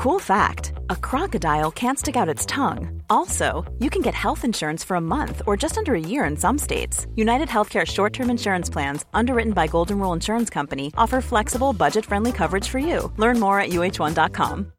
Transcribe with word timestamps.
Cool 0.00 0.18
fact 0.18 0.72
a 0.88 0.96
crocodile 0.96 1.70
can't 1.70 1.98
stick 1.98 2.16
out 2.16 2.34
its 2.34 2.46
tongue. 2.46 3.02
Also, 3.10 3.70
you 3.80 3.90
can 3.90 4.00
get 4.00 4.14
health 4.14 4.46
insurance 4.46 4.86
for 4.86 4.96
a 4.96 5.00
month 5.00 5.42
or 5.46 5.58
just 5.58 5.76
under 5.76 5.94
a 5.94 6.00
year 6.00 6.24
in 6.30 6.36
some 6.38 6.58
states. 6.58 7.06
United 7.16 7.48
Healthcare 7.48 7.86
short 7.86 8.14
term 8.14 8.30
insurance 8.30 8.72
plans, 8.72 9.04
underwritten 9.12 9.52
by 9.52 9.66
Golden 9.66 9.98
Rule 9.98 10.14
Insurance 10.14 10.48
Company, 10.54 10.90
offer 10.96 11.20
flexible, 11.20 11.74
budget 11.74 12.06
friendly 12.06 12.32
coverage 12.32 12.66
for 12.66 12.78
you. 12.78 13.12
Learn 13.18 13.38
more 13.38 13.60
at 13.60 13.70
uh1.com. 13.70 14.72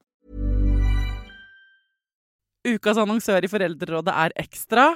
Ukas 2.67 2.97
annonsør 2.97 3.45
i 3.45 3.49
Foreldrerådet 3.51 4.15
er 4.23 4.33
Ekstra. 4.41 4.87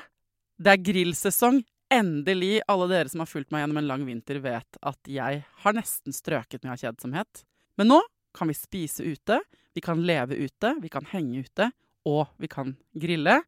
Det 0.58 0.74
er 0.74 0.82
grillsesong. 0.88 1.60
Endelig. 1.94 2.64
Alle 2.68 2.88
dere 2.90 3.14
som 3.14 3.22
har 3.22 3.30
fulgt 3.30 3.54
meg 3.54 3.62
gjennom 3.62 3.78
en 3.84 3.92
lang 3.92 4.08
vinter, 4.10 4.42
vet 4.42 4.82
at 4.82 5.14
jeg 5.20 5.46
har 5.62 5.78
nesten 5.78 6.18
strøket 6.18 6.66
med 6.66 6.74
av 6.74 6.82
kjedsomhet. 6.82 7.46
Men 7.78 7.94
nå 7.94 8.02
kan 8.34 8.50
vi 8.50 8.58
spise 8.58 9.06
ute, 9.06 9.40
vi 9.76 9.84
kan 9.84 10.02
leve 10.08 10.38
ute, 10.40 10.76
vi 10.82 10.92
kan 10.92 11.08
henge 11.12 11.44
ute, 11.46 11.70
og 12.08 12.30
vi 12.40 12.50
kan 12.52 12.76
grille. 12.96 13.42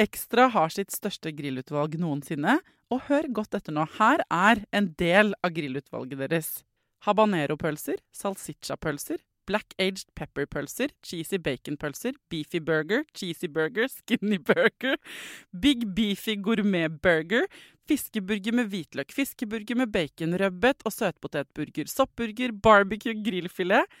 Ekstra 0.00 0.48
har 0.54 0.72
sitt 0.72 0.94
største 0.94 1.32
grillutvalg 1.36 1.98
noensinne, 2.00 2.58
og 2.90 3.06
hør 3.06 3.28
godt 3.36 3.54
etter 3.58 3.74
nå. 3.76 3.84
Her 3.98 4.24
er 4.32 4.64
en 4.74 4.92
del 4.98 5.34
av 5.44 5.52
grillutvalget 5.54 6.24
deres. 6.24 6.48
Habanero-pølser, 7.06 8.00
salsiccia-pølser, 8.16 9.20
black 9.48 9.74
aged 9.80 10.08
pepper-pølser, 10.18 10.92
cheesy 11.06 11.38
bacon-pølser, 11.42 12.16
beefy 12.32 12.60
burger, 12.62 13.04
cheesy 13.16 13.48
burger, 13.50 13.88
skinny 13.90 14.38
burger, 14.38 14.98
big 15.52 15.86
beefy 15.96 16.36
gourmet-burger, 16.44 17.48
fiskeburger 17.90 18.54
med 18.54 18.70
hvitløk, 18.70 19.12
fiskeburger 19.14 19.80
med 19.80 19.90
baconrødbet 19.94 20.84
og 20.86 20.94
søtpotetburger, 20.94 21.90
soppburger, 21.90 22.54
barbecue, 22.62 23.16
grillfilet, 23.24 24.00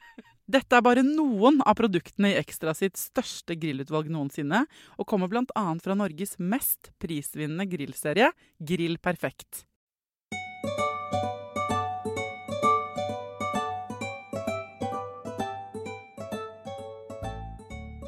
Dette 0.51 0.75
er 0.75 0.83
bare 0.83 1.03
noen 1.05 1.61
av 1.63 1.77
produktene 1.79 2.33
i 2.33 2.39
Ekstra 2.39 2.73
sitt 2.75 2.97
største 2.99 3.55
grillutvalg 3.55 4.09
noensinne, 4.11 4.65
og 4.99 5.07
kommer 5.07 5.29
bl.a. 5.31 5.63
fra 5.79 5.95
Norges 5.95 6.35
mest 6.43 6.89
prisvinnende 6.99 7.69
grillserie, 7.71 8.33
Grill 8.59 8.97
Perfekt. 8.99 9.63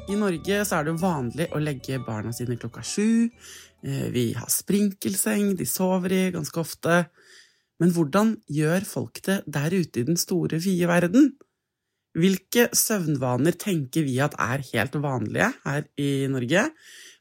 I 0.04 0.18
Norge 0.20 0.58
er 0.60 0.84
det 0.84 0.94
vanlig 1.00 1.48
å 1.48 1.62
legge 1.62 2.02
barna 2.04 2.34
sine 2.36 2.58
klokka 2.60 2.84
sju. 2.84 3.30
Eh, 3.80 4.10
Vi 4.12 4.26
har 4.36 4.52
sprinkelseng, 4.52 5.54
de 5.56 5.64
sover 5.64 6.12
i 6.12 6.22
ganske 6.34 6.60
ofte. 6.60 7.06
Men 7.80 7.90
hvordan 7.96 8.36
gjør 8.52 8.84
folk 8.84 9.22
det 9.24 9.40
der 9.48 9.72
ute 9.72 10.04
i 10.04 10.06
den 10.12 10.20
store, 10.20 10.60
vide 10.60 10.92
verden? 10.92 11.32
Hvilke 12.14 12.68
søvnvaner 12.76 13.56
tenker 13.58 14.04
vi 14.06 14.20
at 14.22 14.36
er 14.38 14.62
helt 14.70 14.94
vanlige 15.02 15.50
her 15.64 15.86
i 15.98 16.26
Norge, 16.30 16.68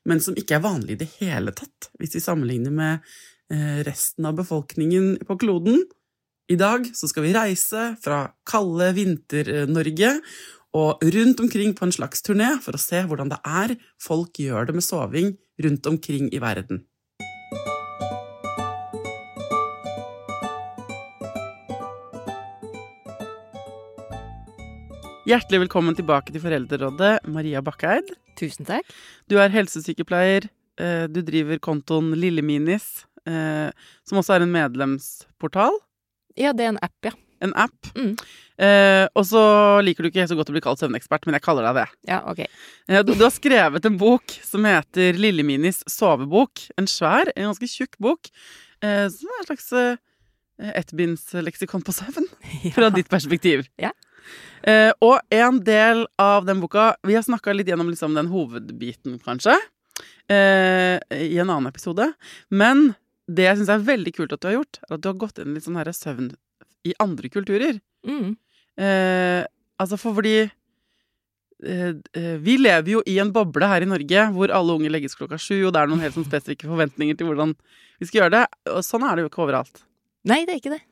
men 0.05 0.21
som 0.21 0.37
ikke 0.37 0.59
er 0.59 0.65
vanlige 0.65 0.99
i 0.99 1.01
det 1.01 1.09
hele 1.17 1.53
tatt, 1.55 1.89
hvis 1.97 2.13
vi 2.17 2.21
sammenligner 2.21 2.73
med 2.75 3.13
eh, 3.53 3.81
resten 3.87 4.27
av 4.29 4.37
befolkningen 4.37 5.15
på 5.25 5.37
kloden? 5.41 5.81
I 6.51 6.59
dag 6.59 6.85
så 6.93 7.07
skal 7.09 7.25
vi 7.25 7.33
reise 7.33 7.93
fra 8.03 8.27
kalde 8.45 8.91
Vinter-Norge 8.97 10.17
og 10.77 11.05
rundt 11.15 11.41
omkring 11.41 11.73
på 11.77 11.87
en 11.87 11.95
slags 11.95 12.21
turné 12.25 12.51
for 12.61 12.75
å 12.75 12.81
se 12.81 13.01
hvordan 13.07 13.31
det 13.31 13.39
er 13.45 13.77
folk 14.01 14.41
gjør 14.41 14.69
det 14.69 14.77
med 14.77 14.85
soving 14.85 15.33
rundt 15.63 15.89
omkring 15.89 16.29
i 16.33 16.41
verden. 16.43 16.83
Hjertelig 25.23 25.61
velkommen 25.63 25.95
tilbake 25.95 26.33
til 26.35 26.41
Foreldrerådet, 26.43 27.13
Maria 27.31 27.61
Bakkeid. 27.63 28.09
Tusen 28.39 28.67
takk. 28.67 28.89
Du 29.31 29.37
er 29.39 29.53
helsesykepleier. 29.53 30.49
eh, 30.77 31.07
Du 31.07 31.21
driver 31.21 31.59
kontoen 31.59 32.11
Lilleminis, 32.15 33.05
eh, 33.25 33.71
som 34.03 34.17
også 34.19 34.35
er 34.35 34.41
en 34.43 34.51
medlemsportal. 34.51 35.71
Ja, 36.35 36.51
det 36.51 36.65
er 36.65 36.69
en 36.73 36.79
app, 36.81 36.95
ja. 37.05 37.11
En 37.41 37.53
app. 37.55 37.75
Mm. 37.95 38.17
Eh, 38.57 39.07
og 39.15 39.23
så 39.25 39.81
liker 39.83 40.03
du 40.03 40.09
ikke 40.09 40.27
så 40.27 40.35
godt 40.35 40.49
å 40.49 40.53
bli 40.53 40.61
kalt 40.61 40.79
søvnekspert, 40.79 41.25
men 41.25 41.33
jeg 41.35 41.41
kaller 41.43 41.63
deg 41.63 41.75
det. 41.75 41.87
Ja, 42.09 42.21
ok. 42.27 42.45
Du, 43.05 43.13
du 43.13 43.23
har 43.23 43.31
skrevet 43.31 43.85
en 43.85 43.97
bok 43.97 44.23
som 44.43 44.63
heter 44.65 45.13
Lilleminis 45.13 45.83
sovebok. 45.87 46.67
En 46.77 46.85
svær, 46.87 47.31
en 47.35 47.51
ganske 47.51 47.67
tjukk 47.67 47.95
bok, 47.99 48.27
eh, 48.81 49.07
som 49.09 49.29
er 49.29 49.39
en 49.39 49.47
slags 49.51 49.71
ettbindsleksikon 50.59 51.83
på 51.83 51.93
søvn, 51.95 52.27
fra 52.75 52.89
ditt 52.93 53.09
perspektiv. 53.09 53.67
Ja. 53.79 53.91
Eh, 54.63 54.91
og 55.03 55.19
en 55.33 55.59
del 55.65 56.05
av 56.21 56.45
den 56.47 56.61
boka 56.63 56.93
Vi 57.03 57.17
har 57.17 57.25
snakka 57.25 57.53
litt 57.55 57.67
gjennom 57.67 57.89
liksom, 57.91 58.15
den 58.15 58.31
hovedbiten, 58.31 59.19
kanskje, 59.23 59.57
eh, 60.31 60.99
i 61.11 61.37
en 61.39 61.49
annen 61.49 61.67
episode. 61.67 62.13
Men 62.49 62.93
det 63.27 63.47
jeg 63.47 63.59
syns 63.59 63.71
er 63.71 63.85
veldig 63.87 64.13
kult 64.15 64.33
at 64.35 64.41
du 64.43 64.49
har 64.49 64.57
gjort, 64.59 64.79
er 64.83 64.95
at 64.95 65.03
du 65.03 65.09
har 65.09 65.19
gått 65.21 65.39
inn 65.39 65.53
i 65.53 65.57
litt 65.57 65.67
sånn 65.67 65.79
her 65.79 65.91
søvn 65.95 66.33
i 66.83 66.95
andre 67.03 67.31
kulturer. 67.31 67.79
Mm. 68.07 68.35
Eh, 68.83 69.45
altså 69.79 69.99
for 70.01 70.17
fordi 70.17 70.33
eh, 70.41 71.91
eh, 72.17 72.33
Vi 72.41 72.55
lever 72.57 72.89
jo 72.89 73.03
i 73.05 73.19
en 73.21 73.29
boble 73.31 73.67
her 73.69 73.85
i 73.85 73.87
Norge 73.87 74.23
hvor 74.33 74.51
alle 74.51 74.73
unge 74.73 74.91
legges 74.91 75.15
klokka 75.19 75.39
sju, 75.39 75.61
og 75.67 75.73
det 75.75 75.83
er 75.83 75.91
noen 75.91 76.03
helt 76.03 76.17
sånn 76.17 76.27
spesifikke 76.27 76.67
forventninger 76.71 77.19
til 77.19 77.29
hvordan 77.29 77.55
vi 78.01 78.09
skal 78.09 78.23
gjøre 78.23 78.35
det. 78.35 78.45
Og 78.73 78.83
sånn 78.85 79.05
er 79.07 79.15
det 79.15 79.25
jo 79.25 79.31
ikke 79.31 79.45
overalt. 79.45 79.83
Nei, 80.27 80.43
det 80.47 80.55
er 80.55 80.61
ikke 80.61 80.75
det. 80.75 80.83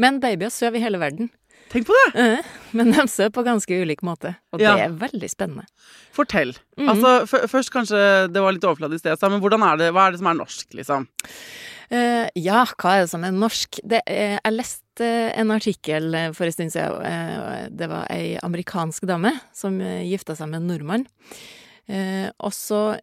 Men 0.00 0.20
babyer 0.22 0.52
sover 0.52 0.78
i 0.78 0.84
hele 0.84 1.00
verden. 1.00 1.30
Tenk 1.70 1.86
på 1.86 1.94
det! 1.94 2.06
Eh, 2.18 2.46
Men 2.74 2.90
de 2.90 3.04
ser 3.10 3.30
på 3.30 3.44
ganske 3.46 3.76
ulik 3.82 4.00
måte, 4.06 4.34
og 4.52 4.60
Ja. 4.60 4.74
det 4.74 4.84
er 4.88 4.96
veldig 5.06 5.30
spennende. 5.30 5.66
Fortell. 6.12 6.56
Mhm. 6.76 6.88
Altså, 6.88 7.46
Først 7.48 7.70
kanskje 7.70 8.32
det 8.32 8.42
var 8.42 8.52
litt 8.52 8.66
overfladisk 8.66 9.06
i 9.06 9.16
sa, 9.16 9.28
men 9.28 9.40
hvordan 9.40 9.62
er 9.62 9.76
det, 9.78 9.92
hva 9.94 10.08
er 10.08 10.10
det 10.12 10.18
som 10.18 10.26
er 10.26 10.38
norsk, 10.40 10.74
liksom? 10.74 11.06
Uh, 11.90 12.28
ja, 12.38 12.64
hva 12.78 12.90
er 12.94 13.00
det 13.02 13.10
som 13.10 13.24
er 13.26 13.32
norsk? 13.34 13.80
Det, 13.82 14.02
uh, 14.06 14.38
jeg 14.38 14.54
leste 14.54 15.06
en 15.34 15.50
artikkel 15.50 16.34
for 16.34 16.46
en 16.46 16.52
stund 16.52 16.70
siden. 16.70 17.02
Uh, 17.02 17.68
det 17.70 17.88
var 17.90 18.06
ei 18.10 18.36
amerikansk 18.42 19.06
dame 19.10 19.32
som 19.52 19.78
gifta 19.80 20.36
seg 20.38 20.50
med 20.50 20.62
en 20.62 20.68
nordmann. 20.70 21.06
Og 22.38 22.52
så 22.54 23.00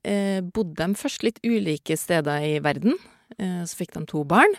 bodde 0.56 0.76
de 0.80 0.96
først 0.96 1.24
litt 1.26 1.42
ulike 1.44 1.98
steder 2.00 2.40
i 2.40 2.54
verden. 2.64 2.96
Så 3.38 3.76
fikk 3.76 3.92
de 3.98 4.06
to 4.08 4.24
barn. 4.24 4.54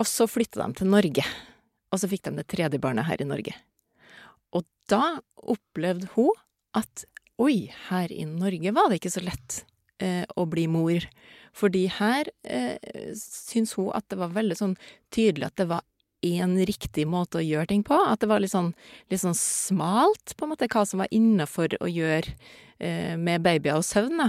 Og 0.00 0.08
så 0.10 0.26
flytta 0.26 0.66
de 0.66 0.74
til 0.80 0.90
Norge. 0.90 1.22
Og 1.92 2.02
så 2.02 2.10
fikk 2.10 2.26
de 2.26 2.34
det 2.40 2.48
tredje 2.50 2.80
barnet 2.82 3.06
her 3.08 3.22
i 3.22 3.28
Norge. 3.28 3.54
Og 4.56 4.66
da 4.90 5.18
opplevde 5.36 6.10
hun 6.14 6.32
at 6.76 7.06
oi, 7.42 7.68
her 7.88 8.12
i 8.12 8.24
Norge 8.28 8.72
var 8.74 8.90
det 8.90 9.00
ikke 9.00 9.14
så 9.16 9.24
lett 9.24 9.62
eh, 10.02 10.24
å 10.36 10.46
bli 10.50 10.66
mor. 10.70 11.04
Fordi 11.56 11.86
her 11.98 12.30
eh, 12.44 12.76
syns 13.16 13.76
hun 13.78 13.92
at 13.96 14.08
det 14.12 14.20
var 14.20 14.34
veldig 14.36 14.58
sånn 14.58 14.76
tydelig 15.14 15.50
at 15.50 15.60
det 15.60 15.68
var 15.70 15.84
én 16.34 16.56
riktig 16.68 17.06
måte 17.08 17.40
å 17.40 17.44
gjøre 17.46 17.70
ting 17.72 17.82
på. 17.86 17.96
At 17.96 18.20
det 18.22 18.28
var 18.30 18.42
litt 18.42 18.52
sånn, 18.54 18.72
litt 19.12 19.22
sånn 19.22 19.36
smalt, 19.38 20.34
på 20.36 20.46
en 20.46 20.52
måte, 20.54 20.68
hva 20.72 20.84
som 20.88 21.02
var 21.02 21.12
innafor 21.14 21.76
å 21.80 21.88
gjøre 21.90 22.34
eh, 22.78 23.14
med 23.16 23.42
babyer 23.46 23.78
og 23.78 23.86
søvn. 23.86 24.18
Da. 24.20 24.28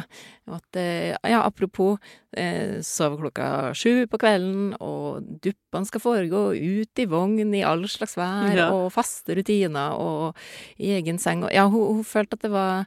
At, 0.58 0.80
eh, 0.80 1.16
ja, 1.28 1.42
apropos 1.44 1.98
eh, 2.38 2.80
sove 2.86 3.20
klokka 3.22 3.50
sju 3.76 4.06
på 4.12 4.20
kvelden, 4.22 4.74
og 4.84 5.26
duppene 5.44 5.90
skal 5.90 6.04
foregå 6.04 6.46
ut 6.56 7.04
i 7.04 7.10
vogn 7.10 7.54
i 7.58 7.66
all 7.68 7.84
slags 7.92 8.18
vær, 8.20 8.56
Ja. 8.56 8.70
og 8.72 8.92
faste 8.96 9.36
rutiner, 9.38 9.98
og 9.98 10.36
i 10.80 10.94
egen 11.00 11.20
seng. 11.20 11.44
Og, 11.44 11.52
ja, 11.54 11.68
hun, 11.68 12.00
hun 12.00 12.04
følte 12.08 12.40
at 12.40 12.48
det 12.48 12.52
var 12.56 12.86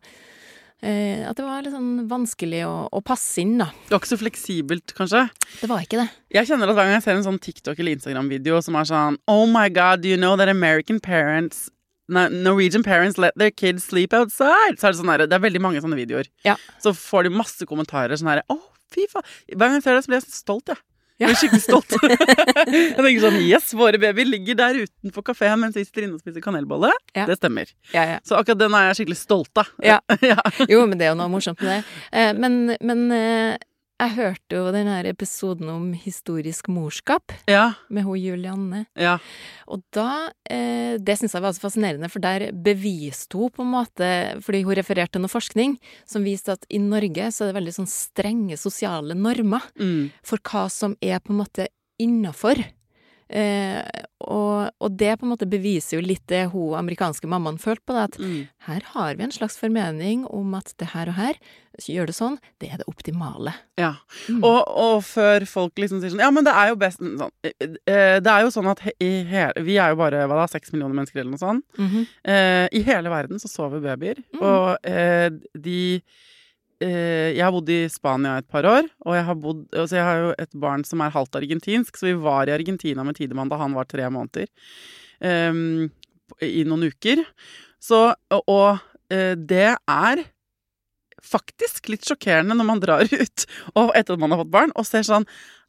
eh, 0.83 1.27
at 1.29 1.37
det 1.39 1.45
var 1.47 1.65
litt 1.65 1.75
sånn 1.75 2.07
vanskelig 2.11 2.63
å, 2.69 2.75
å 2.93 3.01
passe 3.05 3.41
inn, 3.43 3.57
da. 3.61 3.71
Det 3.89 3.95
var 3.95 4.03
ikke 4.03 4.13
så 4.13 4.21
fleksibelt, 4.21 4.95
kanskje? 4.97 5.27
Det 5.61 5.69
var 5.71 5.85
ikke 5.85 6.01
det. 6.03 6.09
Jeg 6.37 6.51
kjenner 6.51 6.71
at 6.71 6.79
hver 6.79 6.89
gang 6.89 6.97
jeg 6.99 7.07
ser 7.07 7.19
en 7.19 7.27
sånn 7.27 7.43
TikTok- 7.43 7.79
eller 7.83 7.97
Instagram-video 7.99 8.63
som 8.65 8.79
er 8.81 8.89
sånn 8.91 9.21
Oh 9.31 9.45
my 9.51 9.69
god, 9.69 10.03
do 10.05 10.13
you 10.13 10.21
know 10.21 10.37
that 10.41 10.49
American 10.53 11.01
parents 11.01 11.69
Norwegian 12.11 12.83
parents 12.83 13.19
let 13.23 13.37
their 13.39 13.53
kids 13.53 13.85
sleep 13.85 14.13
outside. 14.13 14.79
Så 14.81 14.89
er 14.89 14.95
det 14.95 14.99
sånn 14.99 15.13
der, 15.13 15.27
det 15.31 15.37
er 15.37 15.45
veldig 15.45 15.61
mange 15.63 15.83
sånne 15.83 15.99
videoer. 15.99 16.27
Ja. 16.43 16.57
Så 16.83 16.91
får 16.97 17.29
de 17.29 17.35
masse 17.39 17.67
kommentarer 17.71 18.19
sånn 18.19 18.33
herre 18.33 18.43
Å, 18.51 18.57
fy 18.91 19.07
faen. 19.13 19.27
Hver 19.53 19.69
gang 19.69 19.77
jeg 19.79 19.85
ser 19.87 19.95
det, 19.95 20.03
så 20.03 20.11
blir 20.11 20.19
jeg 20.19 20.35
stolt, 20.35 20.73
jeg. 20.73 20.81
Ja. 20.81 20.90
Jeg 21.21 21.29
blir 21.29 21.37
skikkelig 21.37 21.63
stolt. 21.67 21.95
jeg 22.73 22.97
tenker 22.97 23.25
sånn 23.27 23.39
Yes, 23.45 23.73
våre 23.77 24.01
babyer 24.01 24.29
ligger 24.29 24.57
der 24.57 24.79
utenfor 24.87 25.25
kafeen 25.27 25.61
mens 25.61 25.77
vi 25.77 25.85
sitter 25.85 26.07
inne 26.07 26.17
og 26.17 26.23
spiser 26.23 26.41
kanelbolle. 26.45 26.93
Ja. 27.13 27.27
Det 27.29 27.37
stemmer. 27.37 27.69
Ja, 27.93 28.07
ja. 28.15 28.21
Så 28.25 28.39
akkurat 28.39 28.63
den 28.63 28.77
er 28.79 28.89
jeg 28.89 29.03
skikkelig 29.03 29.21
stolt 29.21 29.61
av. 29.61 29.69
Jo, 30.71 30.85
men 30.89 30.97
det 31.01 31.09
er 31.09 31.13
jo 31.13 31.19
noe 31.21 31.29
morsomt 31.33 31.61
med 31.65 31.81
det. 31.81 31.99
Eh, 32.17 32.33
men 32.37 32.77
men 32.81 33.05
eh, 33.13 33.59
jeg 34.01 34.15
hørte 34.17 34.57
jo 34.57 34.71
den 34.73 34.89
her 34.89 35.05
episoden 35.11 35.69
om 35.69 35.93
historisk 35.93 36.69
morskap 36.73 37.33
Ja. 37.47 37.75
med 37.91 38.05
hun 38.05 38.17
Julianne. 38.19 38.87
Ja. 38.97 39.19
Og 39.69 39.83
da 39.93 40.31
eh, 40.49 40.97
Det 40.99 41.19
syns 41.21 41.35
jeg 41.37 41.43
var 41.45 41.53
så 41.53 41.61
fascinerende, 41.61 42.09
for 42.11 42.19
der 42.25 42.51
beviste 42.53 43.37
hun 43.39 43.51
på 43.51 43.63
en 43.63 43.71
måte 43.75 44.11
Fordi 44.43 44.63
hun 44.65 44.75
refererte 44.75 45.13
til 45.13 45.21
noe 45.23 45.29
forskning 45.33 45.77
som 46.09 46.25
viste 46.25 46.53
at 46.57 46.65
i 46.71 46.79
Norge 46.79 47.29
så 47.31 47.45
er 47.45 47.53
det 47.53 47.59
veldig 47.61 47.77
sånn 47.79 47.91
strenge 47.91 48.57
sosiale 48.59 49.15
normer 49.15 49.63
Mm. 49.79 50.11
for 50.25 50.39
hva 50.39 50.69
som 50.71 50.97
er 51.03 51.19
på 51.21 51.31
en 51.31 51.39
måte 51.45 51.69
innafor. 52.01 52.57
Eh, 53.31 53.83
og, 54.27 54.69
og 54.83 54.97
det 54.99 55.13
på 55.21 55.25
en 55.27 55.31
måte 55.33 55.47
beviser 55.49 55.97
jo 55.97 56.03
litt 56.05 56.25
det 56.29 56.49
hun 56.53 56.75
amerikanske 56.77 57.29
mammaen 57.31 57.61
følte 57.63 57.87
på, 57.87 57.95
det, 57.95 58.03
at 58.11 58.19
Mm. 58.21 58.49
her 58.67 58.81
har 58.93 59.15
vi 59.15 59.23
en 59.25 59.31
slags 59.33 59.57
formening 59.57 60.25
om 60.27 60.55
at 60.59 60.75
det 60.83 60.89
her 60.93 61.09
og 61.09 61.15
her, 61.15 61.39
gjør 61.81 62.11
det 62.11 62.15
sånn, 62.19 62.35
det 62.61 62.69
er 62.75 62.77
det 62.83 62.89
optimale. 62.91 63.55
Ja. 63.81 63.95
Mm. 64.29 64.43
Og, 64.45 64.59
og 64.69 65.05
før 65.07 65.47
folk 65.49 65.79
liksom 65.81 66.03
sier 66.03 66.11
sånn 66.13 66.21
Ja, 66.21 66.29
men 66.35 66.45
det 66.45 66.53
er 66.53 66.69
jo 66.69 66.77
best 66.77 66.99
sånn, 67.01 67.31
eh, 67.47 67.55
eh, 67.89 68.19
Det 68.21 68.29
er 68.35 68.43
jo 68.45 68.51
sånn 68.53 68.69
at 68.69 68.83
i 69.01 69.09
hele, 69.31 69.63
vi 69.65 69.79
er 69.81 69.95
jo 69.95 69.97
bare 70.03 70.27
hva 70.29 70.43
da, 70.43 70.49
seks 70.51 70.75
millioner 70.75 70.99
mennesker 70.99 71.23
eller 71.23 71.31
noe 71.33 71.41
sånt. 71.41 71.65
Mhm. 71.81 72.05
Eh, 72.29 72.67
I 72.77 72.83
hele 72.85 73.09
verden 73.15 73.41
så 73.41 73.49
sover 73.49 73.81
babyer. 73.81 74.21
Mm. 74.35 74.43
Og 74.43 74.77
eh, 74.85 75.31
de 75.57 76.03
Jeg 76.81 77.43
har 77.45 77.53
bodd 77.53 77.69
i 77.69 77.83
Spania 77.93 78.39
et 78.41 78.49
par 78.49 78.65
år, 78.65 78.87
og 79.05 79.17
jeg 79.17 79.25
har, 79.27 79.37
bodd, 79.37 79.67
altså 79.77 79.99
jeg 79.99 80.07
har 80.07 80.21
jo 80.25 80.31
et 80.41 80.55
barn 80.63 80.85
som 80.89 81.03
er 81.05 81.13
halvt 81.13 81.37
argentinsk, 81.43 81.97
så 82.01 82.09
vi 82.09 82.15
var 82.23 82.49
i 82.49 82.55
Argentina 82.55 83.05
med 83.05 83.19
Tidemann 83.19 83.51
da 83.53 83.59
han 83.61 83.77
var 83.77 83.85
tre 83.91 84.09
måneder. 84.09 84.49
ehm, 85.21 85.91
I 86.41 86.65
noen 86.65 86.89
uker. 86.89 87.25
Så 87.81 88.15
Og, 88.47 88.79
eh, 89.13 89.35
det 89.35 89.77
er 89.77 90.25
faktisk 91.21 91.91
litt 91.93 92.07
sjokkerende 92.09 92.57
når 92.57 92.65
man 92.69 92.81
drar 92.81 93.05
ut 93.25 93.47
og 93.75 93.93
etter 93.95 94.17
at 94.17 94.21
man 94.23 94.33
har 94.33 94.41
fått 94.45 94.55
barn, 94.55 94.73
og 94.75 94.87
ser 94.89 95.05
sånn 95.05 95.27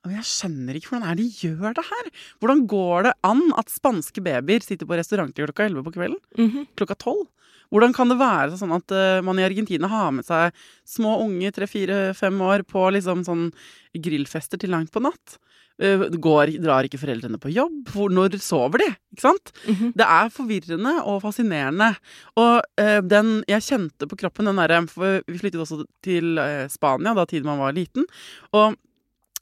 jeg 0.10 0.26
skjønner 0.26 0.74
ikke 0.80 0.96
hvordan 0.96 1.10
er 1.12 1.18
de 1.20 1.28
gjør 1.30 1.76
det 1.78 1.84
her. 1.86 2.08
Hvordan 2.42 2.64
går 2.66 3.04
det 3.06 3.12
an 3.28 3.44
at 3.60 3.70
spanske 3.70 4.24
babyer 4.26 4.64
sitter 4.66 4.88
på 4.90 4.98
restauranter 4.98 5.46
klokka 5.46 5.68
11 5.70 5.84
på 5.86 5.94
kvelden? 5.94 6.18
Mhm. 6.40 6.64
klokka 6.80 6.96
tolv. 6.98 7.28
Hvordan 7.72 7.96
kan 7.96 8.12
det 8.12 8.20
være 8.20 8.58
sånn 8.60 8.76
at 8.76 8.92
eh, 8.96 9.22
man 9.26 9.40
i 9.40 9.46
Argentina 9.48 9.90
har 9.92 10.12
med 10.16 10.28
seg 10.28 10.52
små 10.88 11.18
unge 11.24 11.54
tre, 11.56 11.70
fire, 11.72 12.02
fem 12.18 12.36
år 12.44 12.66
på 12.68 12.90
liksom 12.98 13.24
sånn 13.28 13.48
grillfester 13.96 14.60
til 14.62 14.74
langt 14.76 14.92
på 14.92 15.04
natt? 15.04 15.38
Eh, 15.82 16.04
går, 16.22 16.52
drar 16.62 16.86
ikke 16.86 17.00
foreldrene 17.02 17.40
på 17.42 17.50
jobb? 17.56 17.88
Hvor, 17.94 18.12
når 18.14 18.36
sover 18.44 18.84
de? 18.84 18.90
Ikke 19.16 19.24
sant? 19.24 19.54
Mhm. 19.66 19.94
Det 19.98 20.06
er 20.06 20.34
forvirrende 20.36 20.94
og 21.10 21.22
fascinerende. 21.24 21.90
Og 22.38 22.60
eh, 22.82 23.00
den 23.02 23.40
jeg 23.50 23.66
kjente 23.66 24.10
på 24.10 24.20
kroppen, 24.20 24.52
den 24.52 24.62
derre 24.62 24.84
For 24.92 25.24
vi 25.26 25.42
flyttet 25.42 25.64
også 25.64 25.86
til 26.06 26.38
eh, 26.42 26.68
Spania 26.70 27.16
da 27.18 27.26
tiden 27.26 27.50
man 27.50 27.62
var 27.64 27.74
liten. 27.78 28.06
Og 28.54 28.76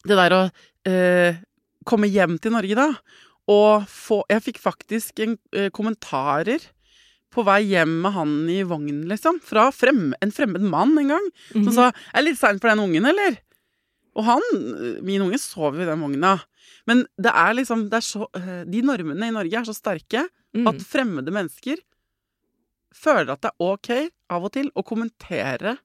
det 0.07 0.15
der 0.15 0.37
å 0.37 0.43
eh, 0.87 1.41
komme 1.89 2.07
hjem 2.07 2.37
til 2.39 2.53
Norge 2.55 2.77
da, 2.77 2.91
og 3.49 3.87
få 3.89 4.21
Jeg 4.29 4.45
fikk 4.45 4.59
faktisk 4.61 5.19
en, 5.25 5.37
eh, 5.57 5.71
kommentarer 5.73 6.61
på 7.31 7.43
vei 7.45 7.61
hjem 7.69 8.01
med 8.01 8.11
han 8.15 8.31
i 8.49 8.63
vognen, 8.63 9.03
liksom. 9.09 9.39
Fra 9.45 9.69
frem, 9.71 10.13
en 10.21 10.31
fremmed 10.31 10.61
mann 10.61 10.97
en 10.97 11.07
gang. 11.13 11.27
Som 11.51 11.65
Mhm. 11.65 11.73
sa 11.73 11.91
'Er 11.91 12.21
det 12.21 12.23
litt 12.25 12.39
seint 12.39 12.61
for 12.61 12.69
den 12.69 12.79
ungen, 12.79 13.05
eller?' 13.05 13.37
Og 14.15 14.23
han, 14.25 14.41
min 15.05 15.21
unge, 15.21 15.37
sov 15.39 15.75
jo 15.75 15.81
i 15.81 15.85
den 15.85 16.01
vogna. 16.01 16.41
Men 16.87 17.05
det 17.21 17.31
er 17.31 17.53
liksom 17.53 17.89
det 17.89 17.93
er 17.93 18.01
så, 18.01 18.27
eh, 18.35 18.63
De 18.65 18.81
normene 18.81 19.27
i 19.27 19.31
Norge 19.31 19.53
er 19.53 19.63
så 19.63 19.73
sterke 19.75 20.27
Mm. 20.55 20.67
at 20.67 20.75
fremmede 20.81 21.29
mennesker 21.31 21.77
føler 22.93 23.29
at 23.33 23.41
det 23.41 23.51
er 23.51 23.59
ok 23.59 24.09
av 24.31 24.43
og 24.43 24.51
til 24.51 24.71
å 24.75 24.83
kommentere 24.83 25.77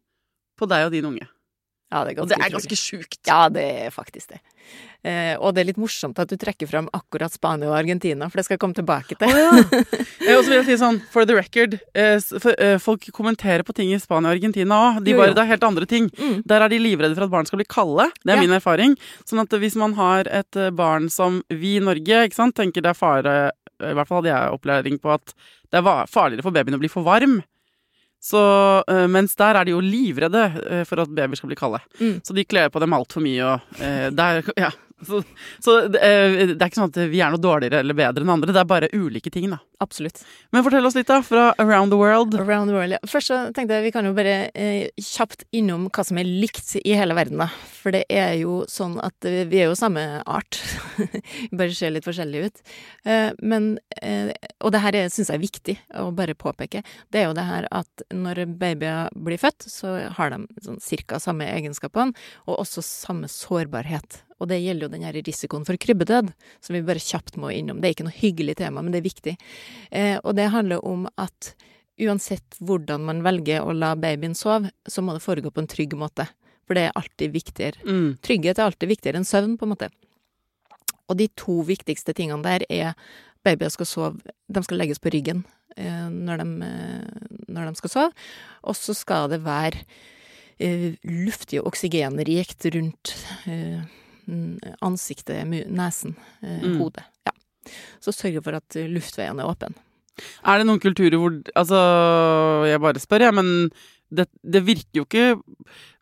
på 0.58 0.68
deg 0.68 0.86
og 0.86 0.92
din 0.92 1.04
unge. 1.04 1.28
Ja, 1.92 2.02
det 2.04 2.16
er 2.16 2.22
ganske 2.22 2.28
det 2.28 2.38
er 2.46 2.50
ganske 2.56 2.78
sjukt. 2.80 3.18
Ja, 3.26 3.48
det 3.48 3.62
er 3.86 3.90
faktisk 3.90 4.28
det. 4.28 4.40
Eh, 5.04 5.34
og 5.36 5.52
det 5.52 5.60
er 5.60 5.66
litt 5.68 5.76
morsomt 5.80 6.16
at 6.22 6.30
du 6.32 6.36
trekker 6.40 6.64
fram 6.70 6.86
akkurat 6.96 7.28
Spania 7.34 7.68
og 7.68 7.74
Argentina, 7.76 8.24
for 8.32 8.40
det 8.40 8.46
skal 8.46 8.54
jeg 8.56 8.62
komme 8.62 8.76
tilbake 8.78 9.18
til. 9.20 9.28
Eh, 10.24 10.32
Og 10.38 10.44
så 10.46 10.48
vil 10.48 10.56
jeg 10.62 10.64
si 10.70 10.76
sånn, 10.80 11.02
for 11.12 11.26
the 11.28 11.34
record 11.36 11.74
eh, 11.92 12.16
for, 12.40 12.54
eh, 12.56 12.78
Folk 12.80 13.04
kommenterer 13.12 13.60
på 13.68 13.74
ting 13.76 13.90
i 13.92 13.98
Spania 14.00 14.30
og 14.32 14.38
Argentina 14.38 14.78
òg. 14.94 15.02
De 15.04 15.12
Jo, 15.12 15.18
bare, 15.20 15.34
jo. 15.34 15.36
det 15.36 15.42
er 15.44 15.50
helt 15.52 15.66
andre 15.68 15.86
ting. 15.90 16.08
Mm. 16.16 16.38
Der 16.48 16.64
er 16.64 16.72
de 16.72 16.78
livredde 16.80 17.14
for 17.18 17.26
at 17.28 17.34
barn 17.36 17.44
skal 17.50 17.60
bli 17.60 17.68
kalde. 17.68 18.06
Det 18.24 18.32
er 18.32 18.36
Ja. 18.40 18.46
min 18.46 18.56
erfaring. 18.56 18.96
Sånn 19.28 19.42
at 19.44 19.52
hvis 19.60 19.76
man 19.76 19.92
har 20.00 20.24
et 20.32 20.56
eh, 20.56 20.70
barn 20.70 21.10
som 21.12 21.42
vi 21.52 21.76
i 21.76 21.84
Norge 21.84 22.24
ikke 22.30 22.34
sant, 22.40 22.56
tenker 22.56 22.80
det 22.80 22.94
er 22.94 22.98
fare 22.98 23.34
I 23.84 23.92
hvert 23.92 24.08
fall 24.08 24.22
hadde 24.22 24.32
jeg 24.32 24.54
opplæring 24.56 24.96
på 25.02 25.12
at 25.12 25.34
det 25.70 25.82
er 25.84 26.06
farligere 26.08 26.42
for 26.46 26.54
babyen 26.56 26.76
å 26.78 26.80
bli 26.80 26.88
for 26.88 27.04
varm. 27.04 27.42
Så, 28.24 28.40
eh, 28.88 29.04
mens 29.12 29.34
der 29.36 29.58
er 29.60 29.66
de 29.68 29.74
jo 29.74 29.82
livredde 29.84 30.44
eh, 30.70 30.84
for 30.88 31.02
at 31.02 31.10
babyer 31.12 31.36
skal 31.36 31.50
bli 31.52 31.58
kalde. 31.60 31.80
Mm. 32.00 32.22
Så 32.24 32.32
de 32.32 32.44
kler 32.48 32.70
på 32.72 32.80
dem 32.80 32.94
altfor 32.96 33.20
mye 33.20 33.44
og 33.44 33.60
eh, 33.84 34.08
der, 34.14 34.40
ja. 34.56 34.70
Så, 35.08 35.22
så 35.64 35.76
det, 35.92 36.00
eh, 36.00 36.54
det 36.54 36.58
er 36.58 36.70
ikke 36.70 36.80
sånn 36.80 36.92
at 36.92 37.00
vi 37.12 37.22
er 37.24 37.34
noe 37.34 37.42
dårligere 37.42 37.82
eller 37.84 37.98
bedre 37.98 38.24
enn 38.24 38.34
andre. 38.36 38.54
Det 38.54 38.62
er 38.62 38.70
bare 38.70 38.90
ulike 38.94 39.32
ting, 39.34 39.48
da. 39.52 39.60
Absolutt. 39.84 40.22
Men 40.54 40.64
fortell 40.66 40.86
oss 40.88 40.96
litt, 40.98 41.10
da, 41.10 41.20
fra 41.24 41.50
Around 41.62 41.94
the 41.94 42.00
World. 42.00 42.36
Around 42.40 42.72
the 42.72 42.78
world, 42.78 42.96
ja. 42.96 43.02
Først 43.10 43.32
så 43.32 43.40
tenkte 43.56 43.78
jeg 43.78 43.88
vi 43.88 43.94
kan 43.94 44.08
jo 44.08 44.14
bare 44.16 44.36
eh, 44.54 44.90
kjapt 45.00 45.46
innom 45.54 45.88
hva 45.92 46.06
som 46.06 46.20
er 46.20 46.28
likt 46.28 46.76
i 46.82 46.96
hele 46.96 47.16
verden, 47.16 47.44
da. 47.44 47.50
For 47.84 47.92
det 47.92 48.06
er 48.08 48.32
jo 48.40 48.62
sånn 48.70 48.96
at 49.04 49.26
vi 49.28 49.60
er 49.60 49.68
jo 49.68 49.76
samme 49.76 50.22
art. 50.24 50.56
bare 51.58 51.74
ser 51.76 51.92
litt 51.92 52.06
forskjellige 52.06 52.48
ut. 52.48 52.62
Eh, 53.04 53.30
men 53.44 53.74
eh, 54.00 54.32
Og 54.64 54.72
det 54.72 54.80
her 54.80 54.96
syns 55.12 55.28
jeg 55.28 55.36
er 55.36 55.42
viktig 55.42 55.74
å 56.00 56.06
bare 56.16 56.36
påpeke. 56.38 56.80
Det 57.12 57.20
er 57.20 57.28
jo 57.28 57.36
det 57.36 57.44
her 57.44 57.68
at 57.68 58.06
når 58.08 58.46
babyer 58.56 59.12
blir 59.12 59.40
født, 59.40 59.66
så 59.68 59.98
har 60.16 60.32
de 60.32 60.40
sånn 60.64 60.80
cirka 60.80 61.20
samme 61.20 61.44
egenskapene, 61.52 62.16
og 62.48 62.62
også 62.64 62.84
samme 62.84 63.28
sårbarhet. 63.28 64.22
Og 64.40 64.48
det 64.48 64.62
gjelder 64.62 64.88
jo 64.88 64.94
den 64.94 65.04
her 65.04 65.16
risikoen 65.16 65.66
for 65.68 65.76
krybbedød, 65.80 66.32
som 66.64 66.76
vi 66.76 66.82
bare 66.86 67.02
kjapt 67.02 67.36
må 67.40 67.52
innom. 67.52 67.82
Det 67.82 67.90
er 67.90 67.96
ikke 67.98 68.08
noe 68.08 68.16
hyggelig 68.16 68.56
tema, 68.62 68.80
men 68.80 68.94
det 68.94 69.02
er 69.02 69.10
viktig. 69.10 69.36
Eh, 69.92 70.16
og 70.22 70.34
det 70.40 70.48
handler 70.56 70.84
om 70.88 71.04
at 71.20 71.52
uansett 72.00 72.56
hvordan 72.64 73.04
man 73.06 73.20
velger 73.22 73.62
å 73.62 73.76
la 73.76 73.92
babyen 73.98 74.34
sove, 74.34 74.72
så 74.88 75.04
må 75.04 75.14
det 75.14 75.22
foregå 75.22 75.52
på 75.52 75.62
en 75.62 75.70
trygg 75.70 75.94
måte. 75.98 76.26
For 76.66 76.74
det 76.78 76.86
er 76.88 76.96
alltid 76.96 77.32
viktigere. 77.34 77.82
Mm. 77.84 78.16
Trygghet 78.24 78.58
er 78.58 78.64
alltid 78.70 78.88
viktigere 78.88 79.20
enn 79.20 79.28
søvn, 79.28 79.58
på 79.60 79.66
en 79.66 79.74
måte. 79.74 79.90
Og 81.08 81.18
de 81.20 81.26
to 81.36 81.58
viktigste 81.68 82.14
tingene 82.16 82.42
der 82.46 82.64
er 82.72 82.94
babyer 83.44 83.68
skal 83.68 83.86
sove 83.86 84.34
De 84.48 84.62
skal 84.64 84.78
legges 84.80 84.98
på 85.04 85.10
ryggen 85.12 85.42
eh, 85.76 86.06
når, 86.08 86.40
de, 86.40 86.46
eh, 86.64 87.42
når 87.52 87.68
de 87.68 87.76
skal 87.82 87.92
sove. 87.92 88.12
Og 88.64 88.76
så 88.78 88.94
skal 88.96 89.28
det 89.34 89.42
være 89.44 89.82
eh, 90.58 90.94
luftig 91.04 91.60
og 91.60 91.68
oksygenrikt 91.74 92.64
rundt 92.72 93.12
eh, 93.44 93.82
ansiktet, 94.80 95.44
nesen, 95.68 96.16
eh, 96.42 96.62
Mm. 96.64 96.78
hodet. 96.80 97.04
Ja. 97.26 97.32
Så 98.00 98.12
sørge 98.16 98.40
for 98.42 98.56
at 98.56 98.74
luftveien 98.88 99.38
er 99.40 99.44
åpen. 99.50 99.74
Er 100.46 100.58
det 100.58 100.66
noen 100.68 100.80
kulturer 100.80 101.18
hvor 101.18 101.34
Altså, 101.58 101.76
jeg 102.70 102.80
bare 102.80 103.00
spør, 103.02 103.20
jeg, 103.26 103.34
men 103.34 103.70
det, 104.10 104.26
det 104.42 104.60
virker 104.66 105.00
jo 105.00 105.04
ikke 105.06 105.26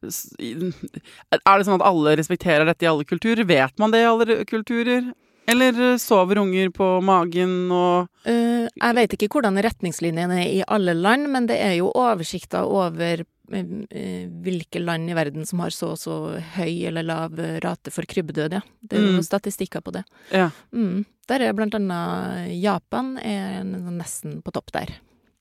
Er 0.02 1.58
det 1.58 1.66
sånn 1.66 1.78
at 1.80 1.86
alle 1.86 2.16
respekterer 2.18 2.66
dette 2.68 2.86
i 2.86 2.90
alle 2.90 3.06
kulturer? 3.08 3.44
Vet 3.48 3.78
man 3.82 3.92
det 3.94 4.02
i 4.02 4.08
alle 4.08 4.42
kulturer? 4.48 5.12
Eller 5.50 5.78
eh, 5.92 5.98
sover 5.98 6.38
unger 6.38 6.70
på 6.74 6.86
magen 7.02 7.70
og 7.74 8.06
uh, 8.28 8.66
jeg 8.70 8.94
vet 8.98 9.16
ikke 9.16 9.28
hvordan 9.34 9.58
retningslinjene 9.64 10.36
er 10.38 10.50
i 10.60 10.64
alle 10.70 10.94
land, 10.94 11.26
men 11.34 11.48
det 11.50 11.56
er 11.58 11.74
jo 11.80 11.88
oversikter 11.98 12.62
over 12.62 13.24
eh, 13.50 14.28
hvilke 14.46 14.78
land 14.80 15.10
i 15.10 15.16
verden 15.18 15.42
som 15.48 15.64
har 15.64 15.74
så 15.74 15.90
og 15.96 15.98
så 15.98 16.18
høy 16.54 16.86
eller 16.88 17.02
lav 17.08 17.34
rate 17.64 17.90
for 17.90 18.06
krybbedød, 18.06 18.54
ja. 18.60 18.62
Det 18.86 19.00
er 19.00 19.02
jo 19.08 19.16
Mm. 19.18 19.26
statistikker 19.26 19.82
på 19.82 19.92
det. 19.98 20.04
Ja. 20.30 20.50
Mm. 20.72 21.04
Der 21.28 21.42
er 21.42 21.52
blant 21.58 21.74
annet 21.74 22.54
Japan 22.62 23.16
er 23.18 23.64
nesten 23.66 24.42
på 24.46 24.54
topp 24.54 24.70
der. 24.72 24.94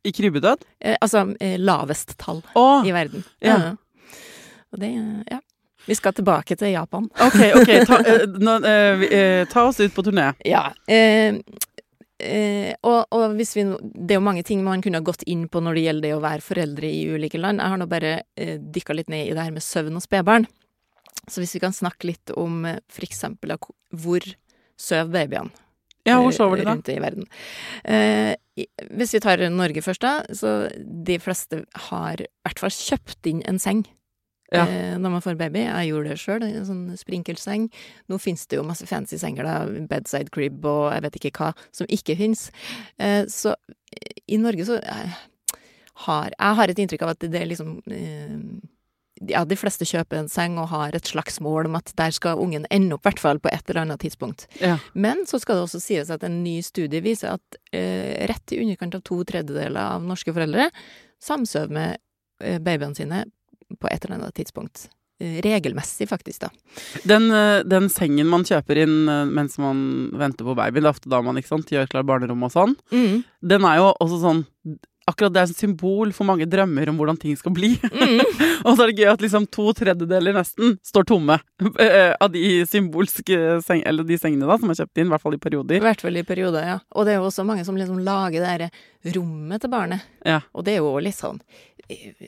I 0.03 0.11
krybbedød? 0.11 0.63
Eh, 0.79 0.97
altså 1.01 1.27
eh, 1.39 1.57
lavest 1.61 2.15
tall 2.17 2.41
Åh, 2.57 2.87
i 2.87 2.93
verden. 2.95 3.23
Ja. 3.43 3.57
Og 4.71 4.79
det, 4.81 4.89
ja. 5.29 5.39
Vi 5.85 5.95
skal 5.97 6.13
tilbake 6.13 6.55
til 6.55 6.71
Japan. 6.75 7.07
Ok, 7.21 7.39
ok. 7.57 7.71
Ta, 7.89 7.99
eh, 8.05 8.23
nå, 8.41 8.55
eh, 8.65 9.03
eh, 9.17 9.41
ta 9.49 9.65
oss 9.69 9.79
ut 9.81 9.93
på 9.93 10.03
turné. 10.05 10.31
Ja. 10.45 10.67
Eh, 10.87 11.37
eh, 12.21 12.73
og, 12.85 13.05
og 13.09 13.35
hvis 13.37 13.55
vi 13.57 13.63
Det 13.65 14.13
er 14.15 14.19
jo 14.19 14.25
mange 14.25 14.43
ting 14.47 14.63
man 14.65 14.81
kunne 14.81 15.01
ha 15.01 15.05
gått 15.05 15.23
inn 15.29 15.47
på 15.49 15.61
når 15.61 15.77
det 15.77 15.85
gjelder 15.87 16.07
det 16.07 16.15
å 16.17 16.23
være 16.23 16.45
foreldre 16.45 16.89
i 16.89 17.03
ulike 17.13 17.41
land. 17.41 17.61
Jeg 17.61 17.73
har 17.73 17.81
nå 17.81 17.89
bare 17.89 18.13
eh, 18.37 18.57
dykka 18.61 18.97
litt 18.97 19.09
ned 19.09 19.27
i 19.27 19.33
det 19.37 19.47
her 19.47 19.55
med 19.55 19.65
søvn 19.65 19.97
og 19.97 20.05
spedbarn. 20.05 20.47
Så 21.29 21.41
hvis 21.43 21.55
vi 21.57 21.61
kan 21.63 21.73
snakke 21.75 22.09
litt 22.09 22.33
om 22.37 22.63
eh, 22.65 22.79
for 22.89 23.05
eksempel 23.05 23.53
hvor 23.57 24.25
søv 24.81 25.11
babyene 25.13 25.51
Ja, 26.07 26.15
hvor 26.17 26.31
eh, 26.31 26.37
sover 26.37 26.57
de 26.61 26.65
da? 26.65 26.71
rundt 26.73 26.89
i 26.89 26.99
verden. 27.01 27.27
Eh, 27.85 28.31
hvis 28.91 29.15
vi 29.15 29.23
tar 29.23 29.41
Norge 29.53 29.83
først, 29.85 30.03
da, 30.03 30.21
så 30.35 30.69
de 30.77 31.17
fleste 31.21 31.63
har 31.89 32.21
i 32.21 32.29
hvert 32.45 32.61
fall 32.61 32.73
kjøpt 32.75 33.29
inn 33.31 33.43
en 33.49 33.59
seng. 33.61 33.85
Ja. 34.51 34.65
Eh, 34.67 34.97
når 34.99 35.13
man 35.13 35.23
får 35.23 35.37
baby. 35.39 35.63
Jeg 35.63 35.91
gjorde 35.91 36.11
det 36.11 36.19
sjøl, 36.19 36.43
en 36.43 36.67
sånn 36.67 36.83
sprinkelseng. 36.99 37.69
Nå 38.11 38.19
finnes 38.19 38.43
det 38.51 38.59
jo 38.59 38.67
masse 38.67 38.87
fancy 38.89 39.19
senger, 39.21 39.47
da, 39.47 39.85
bedside 39.87 40.31
crib 40.35 40.65
og 40.67 40.89
jeg 40.91 41.05
vet 41.05 41.19
ikke 41.21 41.33
hva, 41.37 41.51
som 41.75 41.87
ikke 41.87 42.17
fins. 42.19 42.49
Eh, 42.99 43.23
så 43.31 43.55
i 44.27 44.39
Norge 44.39 44.67
så 44.67 44.79
eh, 44.81 45.15
har 46.07 46.31
Jeg 46.31 46.57
har 46.57 46.71
et 46.71 46.79
inntrykk 46.79 47.03
av 47.05 47.13
at 47.13 47.23
det 47.31 47.37
er 47.37 47.49
liksom 47.51 47.79
ja, 49.29 49.43
de 49.45 49.55
fleste 49.59 49.85
kjøper 49.85 50.17
en 50.21 50.29
seng 50.31 50.57
og 50.57 50.69
har 50.71 50.95
et 50.97 51.05
slags 51.11 51.39
mål 51.43 51.67
om 51.69 51.75
at 51.77 51.91
der 51.99 52.11
skal 52.15 52.39
ungen 52.41 52.65
ende 52.73 52.95
opp, 52.95 53.03
i 53.05 53.09
hvert 53.11 53.19
fall 53.21 53.39
på 53.43 53.51
et 53.53 53.67
eller 53.69 53.81
annet 53.85 54.01
tidspunkt. 54.01 54.47
Ja. 54.61 54.77
Men 54.93 55.25
så 55.29 55.39
skal 55.41 55.59
det 55.59 55.67
også 55.67 55.81
sies 55.83 56.09
at 56.09 56.23
en 56.23 56.39
ny 56.43 56.59
studie 56.65 57.01
viser 57.05 57.35
at 57.37 57.59
eh, 57.73 58.25
rett 58.31 58.55
i 58.55 58.61
underkant 58.63 58.95
av 58.97 59.03
to 59.05 59.19
tredjedeler 59.29 59.77
av 59.97 60.01
norske 60.07 60.33
foreldre 60.33 60.69
samsøver 61.21 61.69
med 61.77 61.97
eh, 62.43 62.57
babyene 62.63 62.97
sine 62.97 63.25
på 63.79 63.87
et 63.91 64.03
eller 64.05 64.17
annet 64.19 64.35
tidspunkt. 64.41 64.87
Eh, 65.21 65.37
regelmessig, 65.45 66.07
faktisk, 66.09 66.41
da. 66.47 66.49
Den, 67.07 67.29
eh, 67.31 67.61
den 67.69 67.89
sengen 67.93 68.27
man 68.31 68.43
kjøper 68.47 68.79
inn 68.83 68.95
eh, 69.07 69.25
mens 69.29 69.59
man 69.61 70.09
venter 70.17 70.47
på 70.47 70.55
babyen, 70.57 70.81
det 70.81 70.89
er 70.89 70.95
ofte 70.95 71.11
da 71.13 71.21
man 71.21 71.37
ikke 71.37 71.53
sant, 71.53 71.69
gjør 71.71 71.91
klar 71.91 72.07
barnerom 72.09 72.47
og 72.47 72.51
sånn, 72.55 72.73
Mm. 72.91 73.21
den 73.53 73.65
er 73.69 73.77
jo 73.83 73.91
også 74.01 74.17
sånn 74.25 74.41
Akkurat 75.09 75.33
det 75.33 75.41
er 75.41 75.49
et 75.49 75.57
symbol 75.57 76.11
for 76.13 76.29
mange 76.29 76.45
drømmer 76.49 76.91
om 76.91 76.99
hvordan 76.99 77.17
ting 77.19 77.37
skal 77.37 77.53
bli. 77.55 77.71
Mm. 77.89 78.21
og 78.65 78.75
så 78.75 78.83
er 78.83 78.91
det 78.91 79.01
gøy 79.01 79.09
at 79.11 79.23
liksom 79.25 79.47
to 79.49 79.71
tredjedeler 79.77 80.37
nesten 80.37 80.77
står 80.85 81.07
tomme 81.09 81.39
eh, 81.85 82.13
av 82.13 82.29
de 82.33 82.61
symbolske 82.69 83.39
seng, 83.65 83.81
eller 83.89 84.07
de 84.07 84.19
sengene 84.21 84.49
da, 84.49 84.59
som 84.61 84.71
er 84.71 84.81
kjøpt 84.83 85.01
inn, 85.01 85.09
i 85.09 85.15
hvert 85.15 85.25
fall 85.25 85.37
i 85.37 85.41
perioder. 85.41 85.79
I 85.79 85.85
hvert 85.87 86.05
fall 86.05 86.21
i 86.21 86.25
perioder, 86.27 86.69
ja. 86.75 86.79
Og 86.93 87.07
det 87.07 87.15
er 87.15 87.21
jo 87.21 87.27
også 87.31 87.47
mange 87.47 87.65
som 87.67 87.79
liksom 87.79 88.01
lager 88.05 88.45
det 88.45 88.69
der 88.69 89.13
rommet 89.17 89.63
til 89.63 89.73
barnet. 89.73 90.05
Ja. 90.27 90.41
Og 90.53 90.67
det 90.67 90.77
er 90.77 90.83
jo 90.83 90.93
litt 91.01 91.17
sånn 91.17 91.41
eh, 91.89 92.27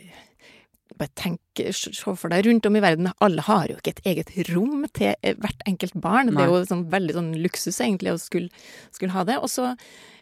Bare 0.99 1.09
tenk, 1.17 1.39
se 1.73 1.91
for 2.05 2.29
deg 2.29 2.45
rundt 2.45 2.67
om 2.69 2.75
i 2.77 2.81
verden, 2.83 3.07
alle 3.23 3.41
har 3.47 3.67
jo 3.71 3.79
ikke 3.79 3.95
et 3.95 4.01
eget 4.11 4.29
rom 4.53 4.83
til 4.93 5.15
hvert 5.41 5.63
enkelt 5.69 5.95
barn. 6.03 6.29
Det 6.29 6.43
er 6.43 6.51
jo 6.51 6.59
sånn 6.69 6.83
veldig 6.91 7.15
sånn 7.17 7.31
luksus 7.41 7.79
egentlig 7.81 8.13
å 8.13 8.19
skulle, 8.21 8.49
skulle 8.93 9.15
ha 9.15 9.23
det. 9.25 9.39
Og 9.41 9.49
så 9.49 9.71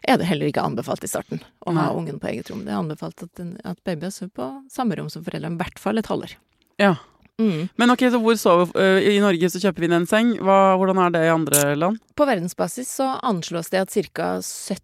er 0.08 0.16
det 0.18 0.26
heller 0.30 0.48
ikke 0.48 0.64
anbefalt 0.64 1.04
i 1.04 1.10
starten 1.12 1.42
å 1.66 1.74
ha 1.76 1.90
ungen 1.94 2.18
på 2.22 2.30
eget 2.32 2.48
rom. 2.50 2.64
Det 2.64 2.72
er 2.72 2.80
anbefalt 2.80 3.22
at, 3.26 3.40
en- 3.44 3.58
at 3.64 3.78
babyer 3.84 4.10
sover 4.10 4.32
på 4.38 4.48
samme 4.72 4.96
rom 4.96 5.10
som 5.12 5.24
foreldrene, 5.26 5.58
i 5.58 5.62
hvert 5.64 5.78
fall 5.82 5.98
et 6.00 6.08
halvår. 6.08 6.36
Ja. 6.80 6.94
Mm. 7.40 7.68
Men 7.80 7.90
ok, 7.90 8.02
så 8.12 8.18
hvor 8.22 8.36
sover 8.38 8.72
eh, 8.78 9.16
I 9.16 9.20
Norge 9.20 9.48
så 9.50 9.58
kjøper 9.62 9.80
vi 9.80 9.86
inn 9.88 9.98
en 10.00 10.06
seng. 10.08 10.34
Hva, 10.40 10.76
hvordan 10.78 10.98
er 11.04 11.10
det 11.14 11.22
i 11.26 11.30
andre 11.32 11.62
land? 11.76 12.00
På 12.16 12.26
verdensbasis 12.28 12.90
så 13.00 13.12
anslås 13.24 13.70
det 13.72 13.80
at 13.84 13.92
ca. 14.12 14.32
70 14.40 14.80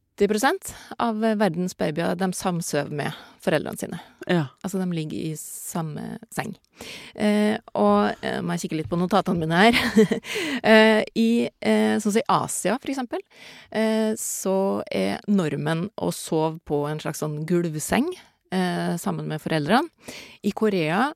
av 0.98 1.20
verdens 1.20 1.76
babyer 1.78 2.16
de 2.18 2.32
samsover 2.32 2.90
med 2.90 3.12
foreldrene 3.42 3.78
sine. 3.78 3.98
Ja. 4.26 4.46
Altså, 4.62 4.78
de 4.80 4.86
ligger 4.92 5.18
i 5.30 5.36
samme 5.38 6.18
seng. 6.34 6.54
Eh, 7.14 7.56
og 7.78 8.18
eh, 8.24 8.40
må 8.42 8.54
jeg 8.54 8.66
kikke 8.66 8.80
litt 8.80 8.90
på 8.90 8.98
notatene 9.00 9.40
mine 9.40 9.60
her. 9.62 9.78
eh, 10.72 11.02
I 11.14 11.30
eh, 11.46 11.96
sånn 12.02 12.12
som 12.12 12.20
i 12.20 12.26
Asia, 12.38 12.76
for 12.82 12.92
eksempel, 12.92 13.22
eh, 13.70 14.12
så 14.20 14.56
er 14.90 15.22
normen 15.30 15.86
å 15.96 16.10
sove 16.14 16.58
på 16.68 16.82
en 16.90 17.00
slags 17.02 17.22
sånn 17.24 17.40
gulvseng 17.48 18.10
eh, 18.52 18.98
sammen 19.00 19.30
med 19.30 19.42
foreldrene. 19.44 19.88
I 20.42 20.52
Korea 20.52 21.08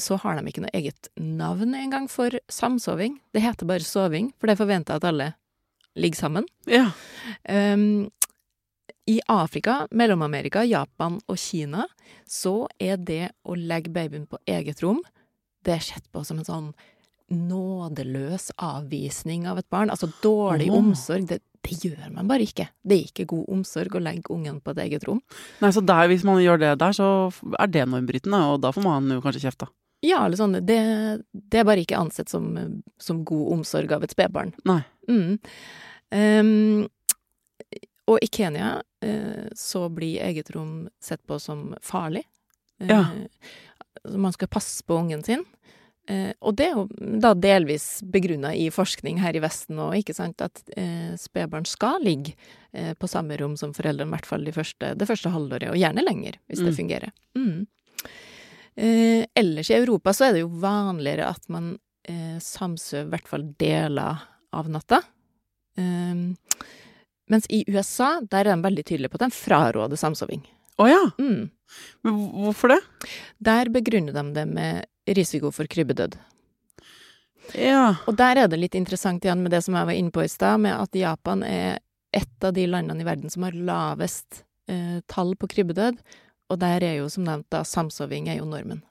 så 0.00 0.20
har 0.22 0.38
de 0.38 0.46
ikke 0.46 0.62
noe 0.64 0.76
eget 0.76 1.10
navn 1.18 1.74
engang 1.74 2.06
for 2.08 2.36
samsoving. 2.52 3.18
Det 3.34 3.42
heter 3.42 3.68
bare 3.68 3.84
soving, 3.84 4.30
for 4.38 4.46
det 4.46 4.54
er 4.54 4.62
forventa 4.62 5.00
at 5.00 5.08
alle 5.08 5.32
ligger 5.98 6.28
sammen. 6.28 6.48
ja. 6.70 6.90
Um, 7.44 8.10
I 9.08 9.20
Afrika, 9.32 9.86
Mellom-Amerika, 9.96 10.64
Japan 10.68 11.16
og 11.26 11.38
Kina 11.40 11.86
så 12.28 12.68
er 12.78 13.00
det 13.00 13.30
å 13.42 13.56
legge 13.56 13.92
babyen 13.94 14.26
på 14.28 14.38
eget 14.50 14.84
rom 14.84 15.00
det 15.64 15.76
er 15.76 15.84
sett 15.84 16.08
på 16.12 16.22
som 16.24 16.40
en 16.40 16.48
sånn 16.48 16.70
nådeløs 17.30 18.50
avvisning 18.58 19.46
av 19.46 19.60
et 19.60 19.68
barn. 19.70 19.92
Altså 19.92 20.08
dårlig 20.22 20.70
oh. 20.70 20.80
omsorg. 20.80 21.28
Det, 21.30 21.40
det 21.62 21.76
gjør 21.84 22.08
man 22.14 22.30
bare 22.30 22.46
ikke. 22.46 22.66
Det 22.82 22.96
er 22.96 23.10
ikke 23.10 23.28
god 23.30 23.52
omsorg 23.54 23.94
å 23.94 24.02
legge 24.02 24.32
ungen 24.34 24.58
på 24.64 24.74
et 24.74 24.80
eget 24.86 25.06
rom. 25.06 25.20
Nei, 25.62 25.70
så 25.74 25.84
der, 25.84 26.08
hvis 26.10 26.24
man 26.26 26.40
gjør 26.42 26.62
det 26.62 26.72
der, 26.80 26.96
så 26.96 27.10
er 27.60 27.70
det 27.70 27.84
normbrytende, 27.86 28.40
og 28.54 28.64
da 28.64 28.72
får 28.74 28.86
man 28.86 29.12
jo 29.14 29.20
kanskje 29.22 29.44
kjeft, 29.44 29.62
da. 29.62 29.70
Ja, 30.00 30.24
eller 30.24 30.40
sånn, 30.40 30.56
det, 30.64 30.80
det 31.30 31.60
er 31.60 31.68
bare 31.68 31.84
ikke 31.84 32.00
ansett 32.00 32.32
som, 32.32 32.54
som 32.98 33.20
god 33.28 33.58
omsorg 33.58 33.92
av 33.92 34.06
et 34.06 34.14
spedbarn. 34.14 34.54
Nei. 34.66 34.80
Mm. 35.10 35.34
Um, 36.10 36.88
og 38.10 38.18
i 38.24 38.28
Kenya 38.32 38.80
eh, 39.04 39.46
så 39.56 39.86
blir 39.94 40.20
eget 40.26 40.50
rom 40.54 40.88
sett 41.02 41.22
på 41.26 41.38
som 41.40 41.70
farlig. 41.84 42.24
Eh, 42.80 42.90
Ja. 42.90 43.04
Man 44.06 44.32
skal 44.32 44.48
passe 44.48 44.82
på 44.86 44.96
ungen 44.96 45.22
sin. 45.26 45.42
Eh, 46.08 46.32
og 46.40 46.54
det 46.56 46.66
er 46.70 46.76
jo 46.78 46.86
da 47.20 47.34
delvis 47.36 48.00
begrunna 48.02 48.54
i 48.56 48.68
forskning 48.72 49.18
her 49.20 49.36
i 49.36 49.42
Vesten 49.44 49.76
òg, 49.82 49.98
ikke 50.00 50.14
sant, 50.16 50.40
at 50.40 50.62
eh, 50.76 51.12
spedbarn 51.20 51.66
skal 51.68 52.00
ligge 52.02 52.32
eh, 52.72 52.94
på 52.94 53.08
samme 53.10 53.36
rom 53.38 53.56
som 53.60 53.74
foreldrene, 53.76 54.08
i 54.08 54.14
hvert 54.16 54.26
fall 54.30 54.46
de 54.46 54.54
første, 54.56 54.94
det 54.96 55.06
første 55.10 55.30
halvåret, 55.34 55.68
og 55.70 55.76
gjerne 55.78 56.02
lenger, 56.06 56.38
hvis 56.48 56.62
det 56.64 56.72
Mm. 56.72 56.78
fungerer. 56.80 57.12
Mm. 57.36 57.66
Eh, 58.76 59.26
ellers 59.36 59.70
i 59.70 59.74
Europa 59.76 60.12
så 60.16 60.28
er 60.30 60.32
det 60.38 60.44
jo 60.44 60.50
vanligere 60.62 61.28
at 61.28 61.48
man 61.52 61.74
eh, 62.08 62.38
samsøver 62.40 63.06
i 63.06 63.10
hvert 63.14 63.28
fall 63.28 63.44
deler 63.60 64.22
av 64.56 64.70
natta. 64.72 65.02
Um, 65.78 66.36
mens 67.30 67.46
i 67.48 67.62
USA, 67.70 68.18
der 68.20 68.44
er 68.44 68.56
de 68.56 68.66
veldig 68.66 68.84
tydelige 68.86 69.12
på 69.12 69.20
at 69.20 69.28
de 69.28 69.36
fraråder 69.36 70.00
samsoving. 70.00 70.42
Å 70.80 70.88
ja. 70.88 71.02
Mm. 71.20 71.50
Men 72.06 72.18
hvorfor 72.46 72.72
det? 72.74 72.80
Der 73.38 73.70
begrunner 73.72 74.16
de 74.16 74.24
det 74.34 74.46
med 74.50 75.16
risiko 75.18 75.52
for 75.54 75.70
krybbedød. 75.70 76.16
Ja. 77.56 77.96
Og 78.06 78.16
der 78.18 78.44
er 78.44 78.50
det 78.50 78.60
litt 78.60 78.76
interessant 78.78 79.24
igjen 79.24 79.42
med 79.44 79.54
det 79.54 79.62
som 79.66 79.76
jeg 79.76 79.88
var 79.88 79.98
inne 79.98 80.14
på 80.14 80.24
i 80.24 80.30
stad, 80.30 80.60
med 80.62 80.76
at 80.76 80.96
Japan 80.96 81.44
er 81.46 81.80
et 82.16 82.46
av 82.46 82.54
de 82.54 82.66
landene 82.66 83.02
i 83.02 83.06
verden 83.06 83.30
som 83.30 83.46
har 83.46 83.54
lavest 83.54 84.42
eh, 84.70 84.98
tall 85.10 85.36
på 85.38 85.50
krybbedød. 85.50 86.00
Og 86.50 86.58
der 86.58 86.82
er 86.82 86.96
jo 86.98 87.10
som 87.12 87.26
nevnt 87.26 87.50
da 87.52 87.62
samsoving 87.66 88.30
er 88.30 88.40
jo 88.40 88.48
normen. 88.48 88.82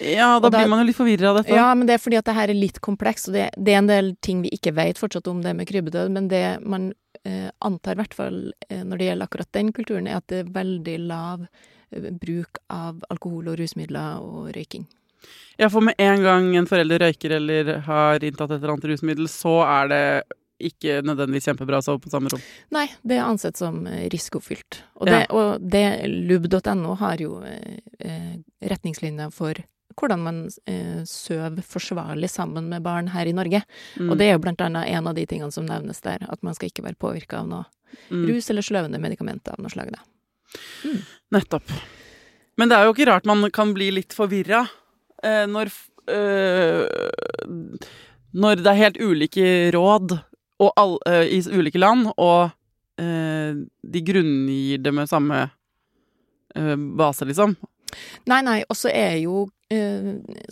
Ja, 0.00 0.38
da, 0.40 0.48
da- 0.48 0.58
blir 0.58 0.68
man 0.70 0.80
jo 0.82 0.86
litt 0.88 0.96
forvirra 0.96 1.30
av 1.30 1.36
dette. 1.42 1.54
Ja, 1.54 1.74
men 1.74 1.86
det 1.86 1.94
er 1.98 2.02
fordi 2.02 2.18
at 2.18 2.24
det 2.24 2.34
her 2.34 2.48
er 2.50 2.58
litt 2.58 2.80
komplekst, 2.80 3.28
og 3.28 3.34
det, 3.34 3.50
det 3.56 3.74
er 3.74 3.78
en 3.82 3.90
del 3.90 4.14
ting 4.24 4.42
vi 4.42 4.50
ikke 4.56 4.72
vet 4.74 4.98
fortsatt 4.98 5.28
om 5.28 5.42
det 5.42 5.54
med 5.58 5.68
krybbedød, 5.68 6.10
men 6.14 6.28
det 6.32 6.44
man 6.64 6.92
eh, 7.24 7.50
antar 7.60 7.92
i 7.98 8.02
hvert 8.02 8.14
fall 8.14 8.40
eh, 8.68 8.82
når 8.84 8.98
det 8.98 9.06
gjelder 9.10 9.28
akkurat 9.30 9.52
den 9.52 9.72
kulturen, 9.76 10.08
er 10.08 10.16
at 10.22 10.26
det 10.32 10.42
er 10.46 10.50
veldig 10.56 10.98
lav 11.06 11.46
eh, 11.92 12.10
bruk 12.10 12.58
av 12.72 13.02
alkohol 13.12 13.52
og 13.52 13.58
rusmidler 13.60 14.20
og 14.24 14.52
røyking. 14.56 14.86
Ja, 15.60 15.68
for 15.70 15.84
med 15.86 15.94
en 16.02 16.22
gang 16.24 16.48
en 16.58 16.66
forelder 16.66 16.98
røyker 17.04 17.36
eller 17.36 17.76
har 17.86 18.24
inntatt 18.24 18.50
et 18.50 18.58
eller 18.62 18.72
annet 18.74 18.88
rusmiddel, 18.90 19.28
så 19.30 19.60
er 19.62 19.90
det 19.92 20.04
ikke 20.62 21.00
nødvendigvis 21.02 21.46
kjempebra 21.48 21.78
å 21.80 21.82
sove 21.82 21.98
på 22.04 22.10
samme 22.10 22.30
rom. 22.30 22.42
Nei, 22.74 22.84
det 23.02 23.16
er 23.18 23.24
ansett 23.26 23.58
som 23.58 23.80
eh, 23.90 24.04
risikofylt. 24.12 24.80
Og 25.02 25.08
Ja. 25.10 25.20
det, 25.20 25.26
og 25.34 25.62
lub.no 26.06 26.94
har 27.00 27.18
jo 27.22 27.40
eh, 27.46 27.78
eh, 27.98 28.36
retningslinjer 28.70 29.30
for 29.34 29.58
hvordan 29.98 30.24
man 30.24 30.40
eh, 30.66 31.02
sover 31.08 31.62
forsvarlig 31.66 32.30
sammen 32.30 32.68
med 32.70 32.82
barn 32.82 33.08
her 33.14 33.26
i 33.26 33.34
Norge. 33.36 33.62
Mm. 33.98 34.10
Og 34.10 34.18
det 34.18 34.28
er 34.28 34.36
jo 34.36 34.42
blant 34.44 34.60
annet 34.64 34.88
en 34.92 35.06
av 35.10 35.14
de 35.18 35.26
tingene 35.26 35.52
som 35.54 35.66
nevnes 35.68 36.00
der, 36.04 36.24
at 36.28 36.42
man 36.42 36.54
skal 36.54 36.70
ikke 36.70 36.84
være 36.86 37.00
påvirka 37.00 37.42
av 37.42 37.48
noe 37.48 37.64
Mm. 38.10 38.26
rus 38.28 38.50
eller 38.50 38.64
sløvende 38.64 38.96
medikamenter 38.96 39.52
av 39.52 39.60
noe 39.60 39.68
slag. 39.68 39.90
Da. 39.92 40.00
Nettopp. 41.36 41.72
Men 42.56 42.70
det 42.70 42.78
er 42.78 42.86
jo 42.86 42.94
ikke 42.94 43.08
rart 43.08 43.28
man 43.28 43.44
kan 43.52 43.74
bli 43.76 43.90
litt 43.92 44.14
forvirra 44.16 44.66
eh, 45.22 45.46
når 45.48 45.72
eh, 46.12 46.88
Når 48.32 48.62
det 48.62 48.70
er 48.72 48.80
helt 48.80 48.96
ulike 49.00 49.46
råd 49.76 50.16
og 50.62 50.72
all, 50.80 50.98
eh, 51.04 51.26
i 51.36 51.40
ulike 51.52 51.80
land, 51.80 52.08
og 52.16 52.52
eh, 52.96 53.60
de 53.60 54.02
grunngir 54.06 54.80
det 54.80 54.92
med 54.94 55.10
samme 55.10 55.50
eh, 56.54 56.76
base, 56.96 57.26
liksom. 57.28 57.56
Nei, 58.24 58.40
nei, 58.40 58.62
og 58.70 58.78
så 58.78 58.88
er 58.88 59.18
jo 59.20 59.50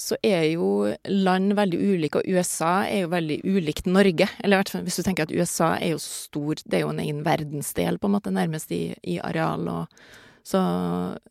så 0.00 0.16
er 0.26 0.44
jo 0.52 0.90
land 1.08 1.54
veldig 1.58 1.80
ulike, 1.80 2.20
og 2.20 2.28
USA 2.30 2.86
er 2.86 3.04
jo 3.04 3.12
veldig 3.12 3.40
ulikt 3.44 3.90
Norge. 3.90 4.28
Eller 4.40 4.56
i 4.56 4.60
hvert 4.62 4.72
fall 4.72 4.86
hvis 4.86 5.00
du 5.00 5.04
tenker 5.06 5.28
at 5.28 5.34
USA 5.34 5.74
er 5.78 5.94
jo 5.94 6.00
stor, 6.02 6.62
det 6.64 6.80
er 6.80 6.84
jo 6.86 6.92
en 6.94 7.02
egen 7.02 7.22
verdensdel, 7.26 8.00
på 8.00 8.10
en 8.10 8.16
måte, 8.16 8.32
nærmest 8.34 8.72
i, 8.74 8.90
i 9.02 9.20
areal 9.20 9.68
og 9.70 10.02
så, 10.42 10.60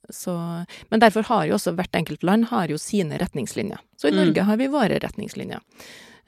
så 0.10 0.66
Men 0.90 1.02
derfor 1.02 1.26
har 1.28 1.48
jo 1.50 1.56
også 1.58 1.74
hvert 1.76 1.96
enkelt 1.98 2.22
land 2.24 2.46
har 2.52 2.70
jo 2.70 2.78
sine 2.78 3.18
retningslinjer. 3.18 3.80
Så 3.98 4.08
i 4.08 4.12
Mm. 4.12 4.20
Norge 4.20 4.44
har 4.46 4.58
vi 4.58 4.68
våre 4.68 5.00
retningslinjer. 5.02 5.60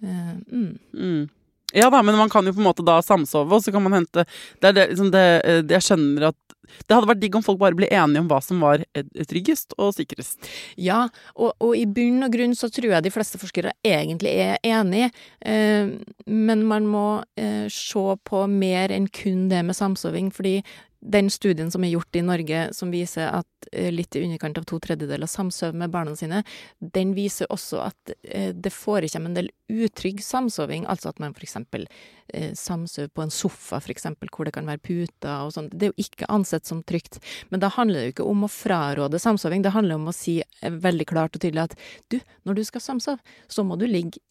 Uh, 0.03 0.33
mm. 0.49 0.79
Mm. 0.93 1.29
Ja 1.73 1.89
da, 1.89 2.01
men 2.01 2.17
man 2.17 2.29
kan 2.29 2.45
jo 2.45 2.53
på 2.53 2.59
en 2.59 2.67
måte 2.67 2.83
da 2.83 3.01
samsove, 3.01 3.55
og 3.55 3.63
så 3.63 3.71
kan 3.71 3.83
man 3.83 3.93
hente 3.93 4.25
Det 4.59 4.67
er 4.67 4.73
det, 4.73 4.87
liksom 4.89 5.11
det, 5.11 5.41
eh, 5.45 5.61
det 5.61 5.77
jeg 5.77 5.85
skjønner 5.91 6.27
at 6.31 6.50
Det 6.87 6.95
hadde 6.95 7.09
vært 7.09 7.21
digg 7.21 7.35
om 7.37 7.45
folk 7.45 7.59
bare 7.61 7.77
ble 7.77 7.89
enige 7.91 8.21
om 8.23 8.29
hva 8.31 8.39
som 8.43 8.61
var 8.63 8.83
eh, 8.97 9.07
tryggest 9.27 9.75
og 9.77 9.93
sikrest. 9.97 10.49
Ja, 10.79 11.03
og, 11.35 11.55
og 11.63 11.75
i 11.77 11.85
bunn 11.89 12.25
og 12.25 12.33
grunn 12.35 12.55
så 12.57 12.69
tror 12.73 12.95
jeg 12.95 13.05
de 13.05 13.13
fleste 13.13 13.41
forskere 13.41 13.73
egentlig 13.87 14.33
er 14.45 14.61
enig, 14.67 15.09
eh, 15.41 15.91
men 16.27 16.63
man 16.69 16.87
må 16.89 17.07
eh, 17.39 17.67
se 17.71 18.05
på 18.27 18.45
mer 18.51 18.93
enn 18.93 19.09
kun 19.11 19.47
det 19.51 19.63
med 19.67 19.77
samsoving, 19.77 20.31
fordi 20.35 20.59
den 21.01 21.29
studien 21.29 21.71
som 21.71 21.83
er 21.83 21.95
gjort 21.95 22.15
i 22.15 22.21
Norge, 22.21 22.67
som 22.77 22.91
viser 22.93 23.29
at 23.33 23.69
eh, 23.71 23.89
litt 23.93 24.15
i 24.15 24.23
underkant 24.25 24.59
av 24.61 24.67
to 24.69 24.79
tredjedeler 24.79 25.29
samsover 25.29 25.73
med 25.77 25.91
barna 25.93 26.15
sine, 26.15 26.43
den 26.79 27.15
viser 27.17 27.49
også 27.49 27.81
at 27.87 28.13
eh, 28.23 28.51
det 28.53 28.73
forekommer 28.73 29.31
en 29.31 29.37
del 29.39 29.51
utrygg 29.71 30.21
samsoving, 30.23 30.85
altså 30.85 31.09
at 31.09 31.21
man 31.23 31.33
eksempel 31.41 31.87
eh, 32.33 32.51
samsover 32.53 33.09
på 33.15 33.23
en 33.23 33.33
sofa, 33.33 33.79
for 33.79 33.93
eksempel, 33.93 34.29
hvor 34.29 34.45
det 34.45 34.53
kan 34.53 34.67
være 34.69 34.83
puter 34.83 35.45
og 35.47 35.53
sånn. 35.55 35.71
Det 35.71 35.87
er 35.87 35.93
jo 35.93 36.05
ikke 36.05 36.29
ansett 36.29 36.69
som 36.69 36.83
trygt. 36.83 37.17
Men 37.49 37.63
da 37.63 37.71
handler 37.73 38.01
det 38.01 38.09
jo 38.09 38.15
ikke 38.17 38.29
om 38.29 38.45
å 38.45 38.51
fraråde 38.51 39.21
samsoving, 39.21 39.63
det 39.65 39.73
handler 39.73 39.97
om 39.97 40.11
å 40.11 40.15
si 40.15 40.37
veldig 40.61 41.07
klart 41.09 41.35
og 41.35 41.41
tydelig 41.41 41.65
at 41.69 41.77
du, 42.13 42.19
når 42.45 42.59
du 42.59 42.63
skal 42.67 42.83
samsove, 42.83 43.33
så 43.49 43.65
må 43.65 43.77
du 43.79 43.87
ligge 43.89 44.21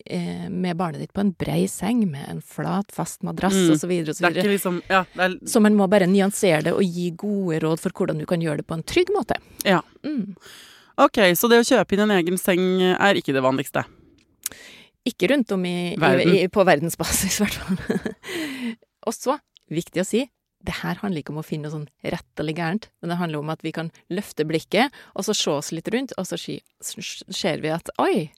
med 0.50 0.78
barnet 0.78 1.02
ditt 1.02 1.14
på 1.16 1.22
en 1.24 1.32
brei 1.38 1.64
seng 1.70 2.04
med 2.10 2.28
en 2.28 2.40
flat, 2.44 2.92
fast 2.94 3.24
madrass 3.26 3.56
Mm. 3.60 3.74
videre. 3.88 4.14
ikke 4.42 4.54
liksom 4.54 4.82
Ja, 4.88 5.04
er 5.16 5.38
Så 5.44 5.60
man 5.60 5.74
må 5.74 5.88
bare 5.88 6.06
nyansere 6.06 6.59
det 6.66 6.74
og 6.76 6.82
gi 6.84 7.10
gode 7.18 7.60
råd 7.64 7.80
for 7.82 7.94
hvordan 7.94 8.20
du 8.20 8.26
kan 8.28 8.42
gjøre 8.42 8.62
det 8.62 8.68
på 8.68 8.76
en 8.78 8.84
trygg 8.86 9.12
måte. 9.14 9.38
Ja. 9.66 9.80
Mm. 10.06 10.34
Ok, 11.00 11.22
så 11.38 11.48
det 11.48 11.62
å 11.62 11.66
kjøpe 11.66 11.96
inn 11.96 12.04
en 12.04 12.16
egen 12.18 12.36
seng 12.40 12.82
er 12.92 13.18
ikke 13.18 13.34
det 13.36 13.44
vanligste. 13.44 13.86
Ikke 15.08 15.30
rundt 15.32 15.52
om 15.56 15.64
i, 15.64 15.94
Verden. 16.00 16.34
i, 16.34 16.42
i, 16.44 16.50
på 16.52 16.64
verdensbasis, 16.68 17.38
i 17.40 17.46
hvert 17.46 17.56
fall. 17.56 18.76
og 19.08 19.16
så, 19.16 19.38
viktig 19.72 20.02
å 20.02 20.08
si, 20.08 20.26
det 20.60 20.76
her 20.82 20.98
handler 21.00 21.22
ikke 21.22 21.32
om 21.32 21.40
å 21.40 21.46
finne 21.46 21.68
noe 21.68 21.72
sånn 21.72 22.12
rett 22.12 22.42
eller 22.42 22.56
gærent, 22.56 22.90
men 23.00 23.12
det 23.12 23.16
handler 23.16 23.40
om 23.40 23.52
at 23.52 23.62
vi 23.64 23.72
kan 23.72 23.88
løfte 24.12 24.44
blikket, 24.44 24.92
og 25.16 25.24
så 25.24 25.36
se 25.36 25.54
oss 25.54 25.70
litt 25.72 25.88
rundt, 25.92 26.12
og 26.20 26.28
så 26.28 26.36
ser 26.36 27.64
vi 27.64 27.72
at 27.72 27.88
oi, 28.02 28.28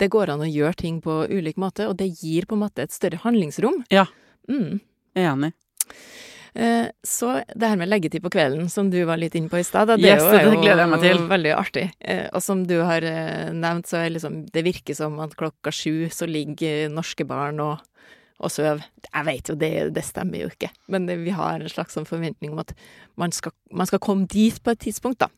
det 0.00 0.10
går 0.12 0.34
an 0.34 0.44
å 0.44 0.48
gjøre 0.48 0.76
ting 0.82 1.00
på 1.04 1.22
ulik 1.30 1.60
måte, 1.60 1.88
og 1.88 1.96
det 2.00 2.10
gir 2.20 2.48
på 2.48 2.58
en 2.58 2.64
måte 2.66 2.84
et 2.84 2.92
større 2.92 3.20
handlingsrom. 3.24 3.80
Ja. 3.92 4.06
Mm. 4.50 4.82
Enig. 5.16 5.54
Eh, 6.54 6.88
Så 7.06 7.44
det 7.56 7.68
her 7.68 7.76
med 7.76 7.88
leggetid 7.88 8.22
på 8.22 8.30
kvelden, 8.30 8.68
som 8.70 8.90
du 8.90 9.04
var 9.04 9.16
litt 9.16 9.34
inne 9.34 9.48
på 9.48 9.58
i 9.60 9.62
stad, 9.64 9.86
det 9.88 10.00
Yes, 10.00 10.22
er 10.22 10.44
jo- 10.44 10.50
det 10.62 11.00
til. 11.00 11.28
veldig 11.28 11.54
artig. 11.56 11.92
Eh, 12.00 12.28
Og 12.32 12.42
som 12.42 12.64
du 12.66 12.80
har 12.82 13.02
eh, 13.02 13.50
nevnt, 13.52 13.86
så 13.86 14.04
er 14.04 14.10
liksom 14.10 14.46
Det 14.50 14.64
virker 14.64 14.94
som 14.96 15.18
at 15.20 15.36
klokka 15.36 15.70
sju 15.70 16.08
så 16.10 16.26
ligger 16.26 16.88
norske 16.90 17.24
barn 17.26 17.60
og, 17.60 17.80
og 18.40 18.50
sover. 18.50 18.82
Jeg 19.14 19.24
vet 19.26 19.44
jo, 19.48 19.54
det, 19.54 19.92
det 19.94 20.02
stemmer 20.04 20.40
jo 20.40 20.48
ikke, 20.48 20.70
men 20.88 21.06
det, 21.06 21.18
vi 21.24 21.30
har 21.30 21.60
en 21.60 21.68
slags 21.68 21.94
sånn 21.94 22.06
forventning 22.06 22.52
om 22.52 22.58
at 22.60 22.72
man 23.16 23.30
skal, 23.30 23.52
man 23.70 23.86
skal 23.86 23.98
komme 23.98 24.26
dit 24.26 24.62
på 24.62 24.70
et 24.72 24.78
tidspunkt, 24.80 25.18
da. 25.18 25.28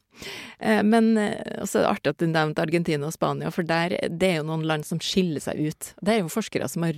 Eh, 0.60 0.82
Men 0.82 1.16
også 1.16 1.80
er 1.80 1.82
det 1.82 1.90
artig 1.90 2.10
at 2.10 2.18
du 2.18 2.26
nevnte 2.26 2.62
Argentina 2.62 3.06
og 3.06 3.12
Spania, 3.12 3.50
for 3.50 3.62
der, 3.64 3.88
det 4.08 4.22
er 4.22 4.36
jo 4.36 4.44
noen 4.44 4.64
land 4.64 4.84
som 4.84 4.98
skiller 4.98 5.40
seg 5.40 5.58
ut. 5.58 5.94
Det 6.02 6.08
er 6.14 6.20
jo 6.22 6.28
forskere 6.28 6.68
som 6.70 6.82
har 6.84 6.92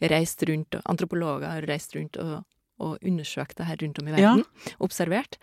reist 0.00 0.42
rundt, 0.48 0.74
og 0.76 0.82
antropologer 0.86 1.48
har 1.50 1.62
reist 1.66 1.94
rundt 1.96 2.16
og, 2.18 2.44
og 2.82 2.98
undersøkt 3.06 3.56
det 3.60 3.68
her 3.70 3.80
rundt 3.82 4.00
om 4.02 4.08
i 4.10 4.16
Ja. 4.16 4.32
verden. 4.34 4.44
Observert. 4.82 5.38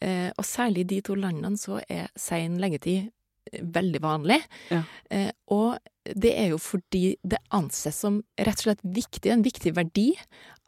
Eh, 0.00 0.30
og 0.38 0.44
særlig 0.46 0.86
i 0.86 0.90
de 0.94 1.00
to 1.08 1.14
landene 1.18 1.58
så 1.60 1.80
er 1.90 2.08
sein 2.16 2.56
leggetid 2.62 3.10
eh, 3.52 3.62
veldig 3.62 4.00
vanlig. 4.04 4.40
Ja. 4.72 4.82
Eh, 5.10 5.30
og 5.52 5.78
det 6.08 6.30
er 6.40 6.52
jo 6.54 6.58
fordi 6.62 7.16
det 7.22 7.38
anses 7.52 7.98
som 8.00 8.22
rett 8.38 8.62
og 8.62 8.64
slett 8.70 8.84
viktig, 8.84 9.30
en 9.32 9.42
viktig 9.44 9.74
verdi, 9.76 10.14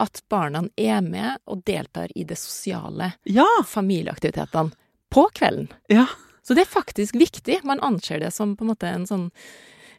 at 0.00 0.20
barna 0.28 0.66
er 0.76 1.00
med 1.04 1.38
og 1.48 1.62
deltar 1.64 2.12
i 2.16 2.24
det 2.28 2.36
sosiale 2.40 3.12
Ja! 3.24 3.46
familieaktivitetene 3.66 4.72
på 5.10 5.26
kvelden. 5.34 5.70
Ja. 5.88 6.06
Så 6.42 6.54
det 6.56 6.62
er 6.66 6.72
faktisk 6.72 7.14
viktig. 7.20 7.60
Man 7.64 7.80
anser 7.84 8.20
det 8.20 8.32
som 8.32 8.56
på 8.56 8.64
en 8.64 8.70
måte 8.72 8.88
en 8.88 9.06
sånn 9.06 9.30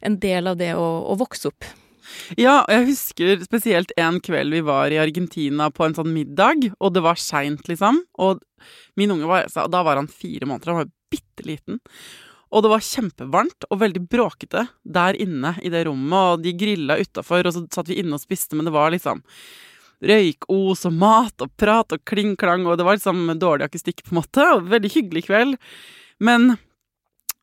en 0.01 0.15
del 0.19 0.47
av 0.49 0.57
det 0.57 0.71
å, 0.75 0.85
å 1.13 1.15
vokse 1.19 1.47
opp. 1.51 1.65
Ja, 2.39 2.61
og 2.63 2.73
jeg 2.73 2.87
husker 2.91 3.43
spesielt 3.45 3.93
en 3.99 4.19
kveld 4.23 4.53
vi 4.55 4.63
var 4.65 4.93
i 4.93 4.99
Argentina 5.01 5.69
på 5.73 5.85
en 5.85 5.95
sånn 5.97 6.11
middag, 6.13 6.71
og 6.79 6.95
det 6.95 7.05
var 7.05 7.19
seint, 7.21 7.67
liksom. 7.69 8.01
Og 8.21 8.41
min 8.99 9.13
unge 9.13 9.29
var 9.29 9.47
Da 9.49 9.83
var 9.83 9.97
han 9.97 10.11
fire 10.11 10.45
måneder, 10.49 10.73
han 10.73 10.83
var 10.83 10.91
bitte 11.11 11.47
liten. 11.47 11.81
Og 12.51 12.63
det 12.63 12.71
var 12.73 12.83
kjempevarmt 12.83 13.67
og 13.69 13.79
veldig 13.79 14.03
bråkete 14.11 14.65
der 14.83 15.17
inne 15.23 15.55
i 15.63 15.71
det 15.71 15.85
rommet, 15.87 16.19
og 16.19 16.43
de 16.43 16.55
grilla 16.57 16.99
utafor, 16.99 17.47
og 17.47 17.55
så 17.55 17.65
satt 17.71 17.91
vi 17.91 18.01
inne 18.01 18.17
og 18.17 18.23
spiste, 18.23 18.57
men 18.57 18.67
det 18.67 18.75
var 18.75 18.91
liksom 18.91 19.23
røykos 20.01 20.83
og 20.89 20.97
mat 20.97 21.45
og 21.45 21.53
prat 21.61 21.95
og 21.95 22.03
kling-klang, 22.09 22.65
og 22.65 22.79
det 22.79 22.87
var 22.87 22.97
liksom 22.97 23.23
dårlig 23.39 23.69
akustikk, 23.69 24.03
på 24.03 24.11
en 24.11 24.19
måte, 24.19 24.47
og 24.57 24.67
veldig 24.71 24.91
hyggelig 24.97 25.25
kveld. 25.29 25.57
Men 26.19 26.55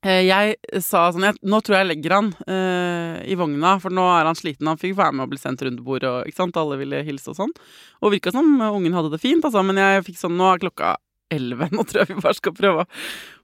jeg 0.07 0.55
sa 0.85 1.09
sånn 1.11 1.25
jeg, 1.27 1.35
Nå 1.43 1.59
tror 1.65 1.75
jeg 1.75 1.83
jeg 1.83 1.89
legger 1.91 2.13
han 2.15 2.29
uh, 2.47 3.19
i 3.27 3.35
vogna, 3.39 3.75
for 3.83 3.95
nå 3.95 4.05
er 4.15 4.29
han 4.29 4.39
sliten. 4.39 4.69
Han 4.71 4.79
fikk 4.79 4.95
være 4.99 5.17
med 5.17 5.27
og 5.27 5.33
bli 5.33 5.41
sendt 5.43 5.65
rundt 5.67 5.83
bordet, 5.83 6.11
og 6.11 6.31
ikke 6.31 6.39
sant, 6.45 6.61
alle 6.61 6.79
ville 6.79 7.03
hilse 7.07 7.33
og 7.33 7.39
sånn. 7.41 7.55
Og 8.05 8.15
virka 8.15 8.31
som 8.35 8.47
ungen 8.69 8.95
hadde 8.95 9.11
det 9.15 9.23
fint, 9.23 9.43
altså, 9.45 9.65
men 9.67 9.81
jeg 9.81 10.07
fikk 10.07 10.21
sånn 10.21 10.39
Nå 10.39 10.53
er 10.53 10.63
klokka 10.63 10.95
elleve, 11.35 11.71
nå 11.75 11.85
tror 11.85 12.05
jeg 12.05 12.13
vi 12.13 12.23
bare 12.23 12.39
skal 12.39 12.55
prøve 12.57 12.87
å 12.87 12.89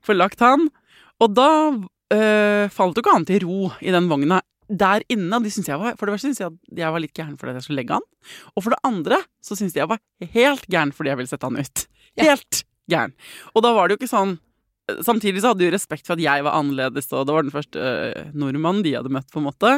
få 0.05 0.15
lagt 0.15 0.43
han. 0.45 0.69
Og 1.23 1.35
da 1.35 1.49
uh, 1.75 2.65
falt 2.71 2.95
jo 2.95 3.03
ikke 3.03 3.15
han 3.17 3.27
til 3.27 3.43
ro 3.45 3.71
i 3.83 3.91
den 3.95 4.07
vogna 4.11 4.39
der 4.69 5.03
inne. 5.11 5.35
Og 5.37 5.45
de 5.45 5.51
syntes 5.53 5.73
jeg 5.73 5.81
var, 5.81 5.99
for 5.99 6.07
det 6.07 6.15
første 6.15 6.31
syntes 6.31 6.43
jeg 6.43 6.53
at 6.53 6.79
jeg 6.85 6.95
var 6.95 7.03
litt 7.03 7.15
gæren 7.17 7.35
fordi 7.39 7.57
jeg 7.57 7.67
skulle 7.67 7.81
legge 7.83 7.99
han. 7.99 8.07
Og 8.55 8.63
for 8.63 8.73
det 8.73 8.81
andre 8.87 9.19
så 9.43 9.57
syntes 9.57 9.75
de 9.75 9.83
jeg 9.83 9.91
var 9.91 10.01
helt 10.39 10.65
gæren 10.71 10.95
fordi 10.95 11.11
jeg 11.11 11.19
ville 11.21 11.31
sette 11.31 11.51
han 11.51 11.59
ut. 11.59 11.85
Ja. 12.15 12.31
Helt 12.31 12.63
gæren. 12.91 13.15
Og 13.53 13.65
da 13.65 13.75
var 13.75 13.87
det 13.87 13.95
jo 13.95 14.03
ikke 14.03 14.13
sånn 14.15 14.37
Samtidig 15.05 15.41
så 15.41 15.51
hadde 15.51 15.63
de 15.65 15.71
respekt 15.73 16.05
for 16.05 16.13
at 16.13 16.21
jeg 16.21 16.43
var 16.45 16.59
annerledes, 16.59 17.07
og 17.13 17.25
det 17.25 17.33
var 17.33 17.45
den 17.45 17.53
første 17.53 17.81
øh, 17.81 18.27
nordmannen 18.37 18.83
de 18.85 18.93
hadde 18.93 19.09
møtt, 19.13 19.31
på 19.33 19.41
en 19.41 19.47
måte. 19.47 19.71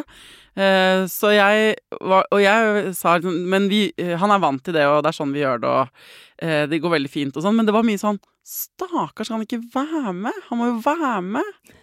Eh, 0.58 1.06
så 1.08 1.32
jeg 1.32 1.78
var 2.02 2.26
Og 2.34 2.42
jeg 2.42 2.94
sa 2.98 3.14
liksom 3.20 3.44
Men 3.46 3.68
vi, 3.70 3.92
eh, 4.02 4.16
han 4.18 4.34
er 4.34 4.42
vant 4.42 4.64
til 4.66 4.74
det, 4.74 4.88
og 4.90 5.04
det 5.06 5.12
er 5.12 5.18
sånn 5.20 5.36
vi 5.36 5.44
gjør 5.44 5.62
det, 5.64 5.70
og 5.70 6.44
eh, 6.44 6.64
det 6.68 6.82
går 6.84 6.96
veldig 6.98 7.12
fint 7.14 7.38
og 7.38 7.46
sånn. 7.46 7.56
Men 7.60 7.70
det 7.70 7.76
var 7.78 7.88
mye 7.88 8.02
sånn 8.02 8.20
Stakkars, 8.48 9.28
kan 9.28 9.38
han 9.38 9.48
ikke 9.48 9.64
være 9.74 10.14
med? 10.16 10.36
Han 10.50 10.60
må 10.60 10.72
jo 10.72 10.78
være 10.86 11.18
med. 11.36 11.76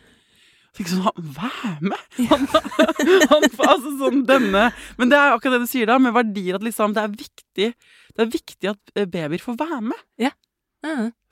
Fikk 0.74 0.90
sånn 0.90 1.04
han, 1.06 1.26
Være 1.36 1.74
med? 1.92 2.06
Han, 2.30 2.46
han, 3.30 3.44
altså 3.46 3.92
sånn 4.00 4.24
denne 4.26 4.70
Men 4.98 5.12
det 5.12 5.18
er 5.18 5.34
akkurat 5.34 5.58
det 5.58 5.68
du 5.68 5.70
sier 5.70 5.90
da, 5.90 6.00
med 6.02 6.16
verdier, 6.16 6.58
at 6.58 6.66
liksom 6.66 6.96
det 6.96 7.04
er 7.04 7.12
viktig 7.14 7.68
Det 7.76 8.24
er 8.24 8.32
viktig 8.32 8.72
at 8.72 8.96
eh, 8.98 9.06
babyer 9.06 9.42
får 9.42 9.58
være 9.60 9.80
med. 9.92 10.00
Ja. 10.20 10.32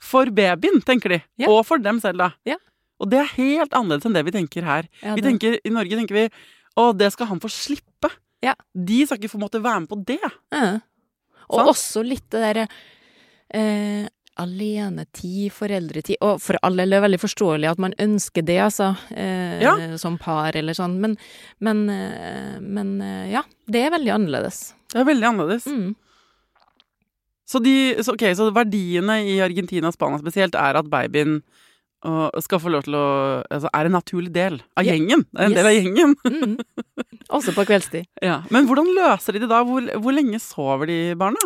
For 0.03 0.31
babyen, 0.35 0.81
tenker 0.85 1.15
de. 1.15 1.19
Ja. 1.39 1.49
Og 1.53 1.61
for 1.67 1.81
dem 1.83 1.99
selv, 2.03 2.19
da. 2.23 2.31
Ja. 2.49 2.57
Og 3.01 3.09
det 3.11 3.19
er 3.21 3.31
helt 3.37 3.73
annerledes 3.75 4.07
enn 4.07 4.15
det 4.15 4.25
vi 4.27 4.33
tenker 4.35 4.65
her. 4.67 4.89
Ja, 5.03 5.15
vi 5.17 5.23
tenker, 5.25 5.57
I 5.63 5.71
Norge 5.73 5.97
tenker 5.99 6.17
vi 6.17 6.25
å, 6.79 6.89
det 6.97 7.11
skal 7.13 7.29
han 7.29 7.41
få 7.43 7.49
slippe. 7.51 8.09
Ja. 8.43 8.55
De 8.73 9.03
skal 9.07 9.19
ikke 9.21 9.31
få 9.31 9.39
måtte 9.41 9.61
være 9.63 9.83
med 9.85 9.91
på 9.91 9.99
det. 10.07 10.19
Mm. 10.53 10.81
Og 11.49 11.59
Sant? 11.59 11.71
også 11.73 12.03
litt 12.07 12.25
det 12.31 12.41
derre 12.43 12.67
eh, 13.53 14.05
alenetid, 14.41 15.51
foreldretid 15.53 16.17
Og 16.25 16.39
for 16.41 16.57
alle 16.65 16.85
er 16.87 16.93
det 16.95 17.01
veldig 17.03 17.19
forståelig 17.21 17.69
at 17.69 17.81
man 17.83 17.93
ønsker 18.01 18.45
det, 18.47 18.57
altså, 18.65 18.93
eh, 19.11 19.59
Ja. 19.61 19.75
som 20.01 20.17
par 20.17 20.55
eller 20.57 20.73
sånn, 20.73 20.95
men, 21.03 21.17
men, 21.59 21.83
eh, 21.89 22.59
men 22.59 22.95
eh, 23.01 23.31
ja, 23.35 23.43
det 23.67 23.83
er 23.85 23.93
veldig 23.93 24.15
annerledes. 24.15 24.73
Det 24.93 25.01
er 25.03 25.09
veldig 25.11 25.29
annerledes. 25.29 25.67
Mm. 25.67 25.93
Så, 27.53 27.61
de, 27.61 27.73
så, 28.01 28.15
okay, 28.17 28.33
så 28.37 28.47
verdiene 28.55 29.19
i 29.29 29.37
Argentina 29.45 29.91
og 29.91 29.93
Spania 29.95 30.17
spesielt 30.23 30.57
er 30.57 30.79
at 30.81 30.89
babyen 30.89 31.41
skal 32.43 32.59
få 32.59 32.67
lov 32.73 32.81
til 32.83 32.97
å 32.99 33.03
altså, 33.47 33.69
Er 33.71 33.87
en 33.87 33.93
naturlig 33.95 34.31
del 34.35 34.57
av 34.75 34.83
gjengen. 34.83 35.21
Det 35.31 35.39
er 35.39 35.45
en 35.45 35.53
Yes. 35.53 35.59
del 35.59 35.69
av 35.69 35.75
gjengen. 35.77 36.15
Mm. 36.33 36.57
Også 37.31 37.53
på 37.55 37.63
kveldstid. 37.69 38.09
Ja. 38.25 38.41
Men 38.51 38.67
hvordan 38.67 38.89
løser 38.97 39.37
de 39.37 39.39
det 39.45 39.47
da? 39.53 39.61
Hvor, 39.63 39.85
hvor 40.03 40.11
lenge 40.17 40.41
sover 40.43 40.89
de 40.91 40.97
barna? 41.15 41.39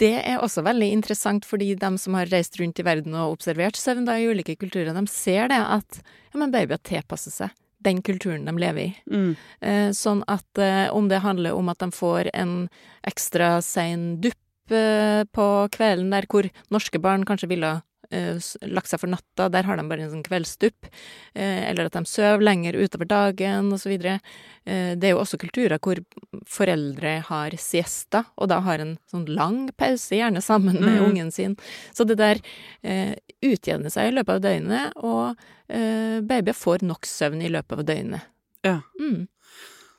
Det 0.00 0.14
er 0.22 0.38
også 0.40 0.62
veldig 0.64 0.88
interessant, 0.94 1.44
fordi 1.44 1.74
de 1.76 1.90
som 1.98 2.14
har 2.16 2.30
reist 2.32 2.56
rundt 2.60 2.78
i 2.80 2.86
verden 2.86 3.16
og 3.18 3.34
observert 3.36 3.76
søvn 3.76 4.06
da, 4.08 4.14
i 4.16 4.30
ulike 4.30 4.54
kulturer, 4.56 4.94
de 4.94 5.04
ser 5.10 5.50
det 5.52 5.58
at 5.60 6.00
ja, 6.00 6.38
men 6.38 6.54
babyer 6.54 6.78
tilpasser 6.86 7.34
seg 7.34 7.50
den 7.84 8.00
kulturen 8.02 8.46
de 8.48 8.54
lever 8.58 8.84
i. 8.88 8.90
Mm. 9.12 9.32
Eh, 9.60 9.90
sånn 9.94 10.22
at 10.30 10.58
eh, 10.62 10.86
om 10.94 11.10
det 11.10 11.20
handler 11.26 11.52
om 11.58 11.68
at 11.68 11.82
de 11.82 11.90
får 11.94 12.30
en 12.32 12.68
ekstra 13.06 13.58
sein 13.62 14.14
dupp 14.22 14.38
på 14.68 15.46
kvelden 15.74 16.10
der 16.10 16.26
hvor 16.28 16.48
norske 16.70 16.98
barn 17.00 17.24
kanskje 17.24 17.48
ville 17.48 17.82
eh, 18.10 18.38
lagt 18.62 18.88
seg 18.88 19.00
for 19.02 19.10
natta, 19.12 19.48
der 19.52 19.66
har 19.68 19.76
de 19.76 19.84
bare 19.88 20.00
en 20.06 20.10
sånn 20.14 20.24
kveldsdupp, 20.24 20.86
eh, 21.34 21.68
eller 21.70 21.86
at 21.90 21.92
de 21.98 22.04
sover 22.08 22.40
lenger 22.40 22.78
utover 22.80 23.04
dagen. 23.08 23.72
Eh, 23.74 24.94
det 24.96 25.04
er 25.04 25.12
jo 25.12 25.20
også 25.20 25.36
kulturer 25.40 25.78
hvor 25.78 26.00
foreldre 26.48 27.18
har 27.28 27.50
siesta, 27.60 28.24
og 28.36 28.48
da 28.48 28.60
har 28.64 28.78
en 28.80 28.96
sånn 29.10 29.26
lang 29.28 29.68
pause, 29.76 30.16
gjerne 30.16 30.40
sammen 30.42 30.80
med 30.80 30.98
Mm. 31.00 31.04
ungen 31.10 31.30
sin. 31.32 31.56
Så 31.92 32.06
det 32.06 32.16
der 32.16 32.40
eh, 32.82 33.14
utjevner 33.42 33.90
seg 33.90 34.08
i 34.08 34.16
løpet 34.16 34.34
av 34.36 34.40
døgnet, 34.40 34.92
og 34.96 35.36
eh, 35.68 36.20
babyer 36.20 36.54
får 36.54 36.82
nok 36.82 37.04
søvn 37.04 37.42
i 37.44 37.48
løpet 37.52 37.78
av 37.78 37.84
døgnet. 37.84 38.22
Ja. 38.64 38.80
Mm. 39.00 39.28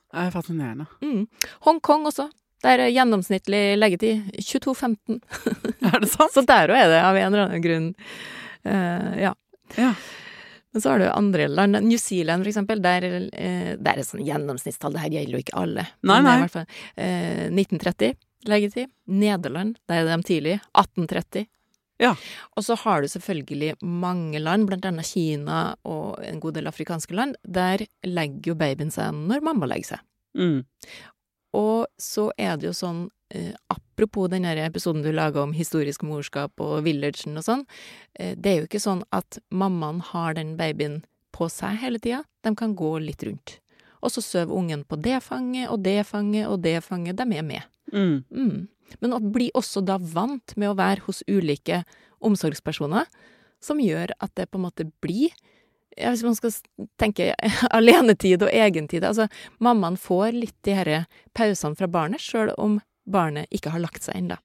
Det 0.10 0.18
er 0.18 0.32
fascinerende. 0.32 0.88
Mm. 1.06 1.28
Hongkong 1.62 2.08
også. 2.10 2.32
Der 2.66 2.84
er 2.84 2.92
gjennomsnittlig 2.92 3.64
leggetid 3.80 4.32
22.15. 4.44 5.20
Er 5.90 6.00
det 6.04 6.10
sant? 6.12 6.34
Så 6.36 6.44
der 6.48 6.74
òg 6.74 6.80
er 6.80 6.90
det 6.92 7.04
av 7.04 7.20
en 7.20 7.30
eller 7.30 7.46
annen 7.48 7.64
grunn. 7.64 7.92
Uh, 8.68 9.12
ja. 9.20 9.36
Ja. 9.78 9.94
Men 10.74 10.84
så 10.84 10.92
har 10.92 11.02
du 11.02 11.08
andre 11.10 11.48
land. 11.50 11.80
New 11.88 11.98
Zealand, 11.98 12.44
for 12.44 12.52
eksempel. 12.52 12.82
Der, 12.84 13.06
uh, 13.32 13.72
der 13.80 14.02
er 14.02 14.06
sånn 14.06 14.26
gjennomsnittstall. 14.28 14.96
Det 14.96 15.06
her 15.06 15.16
gjelder 15.16 15.38
jo 15.38 15.44
ikke 15.46 15.62
alle. 15.62 15.86
Nei, 16.04 16.18
Men 16.20 16.26
det 16.26 16.28
nei. 16.28 16.36
i 16.36 16.44
hvert 16.44 16.58
fall, 16.58 16.82
eh, 16.96 17.46
1930 17.48 18.20
leggetid. 18.50 18.92
Nederland, 19.08 19.80
der 19.90 20.04
er 20.04 20.12
de 20.12 20.28
tidlig. 20.28 20.60
1830. 20.78 21.48
Ja. 22.00 22.14
Og 22.56 22.64
så 22.64 22.78
har 22.80 23.02
du 23.04 23.10
selvfølgelig 23.12 23.74
mange 23.84 24.40
land, 24.40 24.68
blant 24.70 24.86
annet 24.88 25.08
Kina 25.10 25.76
og 25.84 26.20
en 26.24 26.40
god 26.40 26.56
del 26.56 26.70
afrikanske 26.72 27.16
land, 27.16 27.36
der 27.44 27.84
legger 28.08 28.54
jo 28.54 28.60
babyen 28.60 28.94
seg 28.94 29.12
når 29.16 29.44
mamma 29.44 29.68
legger 29.68 29.96
seg. 29.96 30.06
Mm. 30.40 30.62
Og 31.58 31.88
så 31.98 32.30
er 32.38 32.58
det 32.58 32.70
jo 32.70 32.74
sånn, 32.78 33.00
eh, 33.34 33.54
apropos 33.74 34.30
den 34.30 34.46
episoden 34.46 35.04
du 35.04 35.12
laga 35.12 35.42
om 35.42 35.54
historisk 35.54 36.04
morskap 36.04 36.60
og 36.62 36.84
villagen 36.86 37.38
og 37.38 37.44
sånn, 37.44 37.66
eh, 38.16 38.36
det 38.36 38.52
er 38.52 38.58
jo 38.60 38.68
ikke 38.68 38.84
sånn 38.84 39.04
at 39.12 39.40
mammaen 39.50 40.02
har 40.02 40.34
den 40.34 40.56
babyen 40.58 41.04
på 41.34 41.50
seg 41.50 41.80
hele 41.82 42.00
tida, 42.00 42.24
de 42.44 42.56
kan 42.56 42.76
gå 42.76 43.00
litt 43.02 43.24
rundt. 43.24 43.60
Og 44.02 44.12
så 44.12 44.22
sover 44.22 44.56
ungen 44.56 44.86
på 44.86 45.02
det 45.02 45.22
fanget 45.24 45.70
og 45.70 45.84
det 45.84 46.06
fanget 46.08 46.48
og 46.48 46.62
det 46.62 46.84
fanget, 46.84 47.18
de 47.18 47.38
er 47.38 47.44
med. 47.44 47.64
Mm. 47.92 48.24
Mm. 48.32 48.68
Men 49.02 49.14
å 49.14 49.20
bli 49.20 49.50
også 49.58 49.84
da 49.86 49.98
vant 49.98 50.56
med 50.56 50.70
å 50.70 50.78
være 50.78 51.04
hos 51.08 51.24
ulike 51.28 51.84
omsorgspersoner, 52.22 53.06
som 53.60 53.80
gjør 53.80 54.14
at 54.20 54.34
det 54.36 54.50
på 54.50 54.60
en 54.60 54.66
måte 54.70 54.88
blir 55.04 55.34
ja, 56.00 56.10
Hvis 56.10 56.24
man 56.24 56.36
skal 56.36 56.54
tenke 57.00 57.34
alenetid 57.78 58.44
og 58.44 58.54
egentid 58.54 59.04
Altså, 59.04 59.28
mammaen 59.60 59.98
får 59.98 60.32
litt 60.36 60.56
de 60.66 60.76
herre 60.78 61.06
pausene 61.36 61.76
fra 61.76 61.88
barnet, 61.88 62.22
sjøl 62.22 62.54
om 62.58 62.80
barnet 63.10 63.50
ikke 63.52 63.74
har 63.74 63.84
lagt 63.84 64.06
seg 64.06 64.16
ennå. 64.16 64.40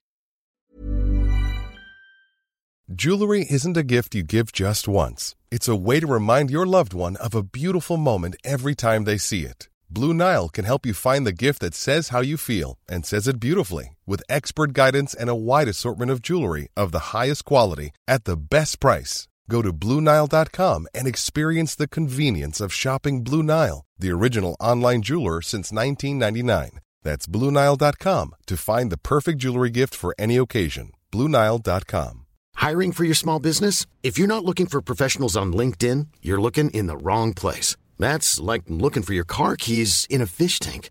Jewelry 2.87 3.47
isn't 3.49 3.77
a 3.77 3.83
gift 3.83 4.13
you 4.13 4.21
give 4.21 4.51
just 4.51 4.87
once. 4.87 5.35
It's 5.49 5.67
a 5.67 5.75
way 5.75 5.99
to 5.99 6.05
remind 6.05 6.51
your 6.51 6.67
loved 6.67 6.93
one 6.93 7.15
of 7.17 7.33
a 7.33 7.41
beautiful 7.41 7.97
moment 7.97 8.35
every 8.43 8.75
time 8.75 9.05
they 9.05 9.17
see 9.17 9.41
it. 9.41 9.69
Blue 9.89 10.13
Nile 10.13 10.49
can 10.49 10.65
help 10.65 10.85
you 10.85 10.93
find 10.93 11.25
the 11.25 11.31
gift 11.31 11.61
that 11.61 11.73
says 11.73 12.09
how 12.09 12.21
you 12.21 12.37
feel 12.37 12.77
and 12.87 13.05
says 13.05 13.27
it 13.27 13.39
beautifully 13.39 13.95
with 14.05 14.21
expert 14.29 14.73
guidance 14.73 15.15
and 15.15 15.29
a 15.29 15.35
wide 15.35 15.67
assortment 15.67 16.11
of 16.11 16.21
jewelry 16.21 16.67
of 16.77 16.91
the 16.91 17.11
highest 17.17 17.45
quality 17.45 17.91
at 18.07 18.25
the 18.25 18.37
best 18.37 18.79
price. 18.79 19.27
Go 19.49 19.61
to 19.61 19.71
BlueNile.com 19.71 20.87
and 20.93 21.07
experience 21.07 21.75
the 21.75 21.87
convenience 21.87 22.59
of 22.61 22.73
shopping 22.73 23.23
Blue 23.23 23.43
Nile, 23.43 23.85
the 23.97 24.11
original 24.11 24.55
online 24.59 25.01
jeweler 25.01 25.41
since 25.41 25.71
1999. 25.71 26.79
That's 27.03 27.27
BlueNile.com 27.27 28.35
to 28.47 28.57
find 28.57 28.91
the 28.91 28.97
perfect 28.97 29.39
jewelry 29.39 29.69
gift 29.69 29.93
for 29.93 30.15
any 30.17 30.37
occasion. 30.37 30.91
BlueNile.com. 31.11 32.25
Hiring 32.55 32.93
for 32.93 33.03
your 33.03 33.15
small 33.15 33.39
business? 33.39 33.85
If 34.01 34.17
you're 34.17 34.27
not 34.27 34.45
looking 34.45 34.65
for 34.65 34.81
professionals 34.81 35.37
on 35.37 35.53
LinkedIn, 35.53 36.07
you're 36.21 36.41
looking 36.41 36.69
in 36.71 36.87
the 36.87 36.97
wrong 36.97 37.33
place. 37.33 37.75
That's 37.99 38.39
like 38.39 38.63
looking 38.67 39.03
for 39.03 39.13
your 39.13 39.25
car 39.25 39.55
keys 39.55 40.07
in 40.09 40.21
a 40.21 40.25
fish 40.25 40.59
tank. 40.59 40.89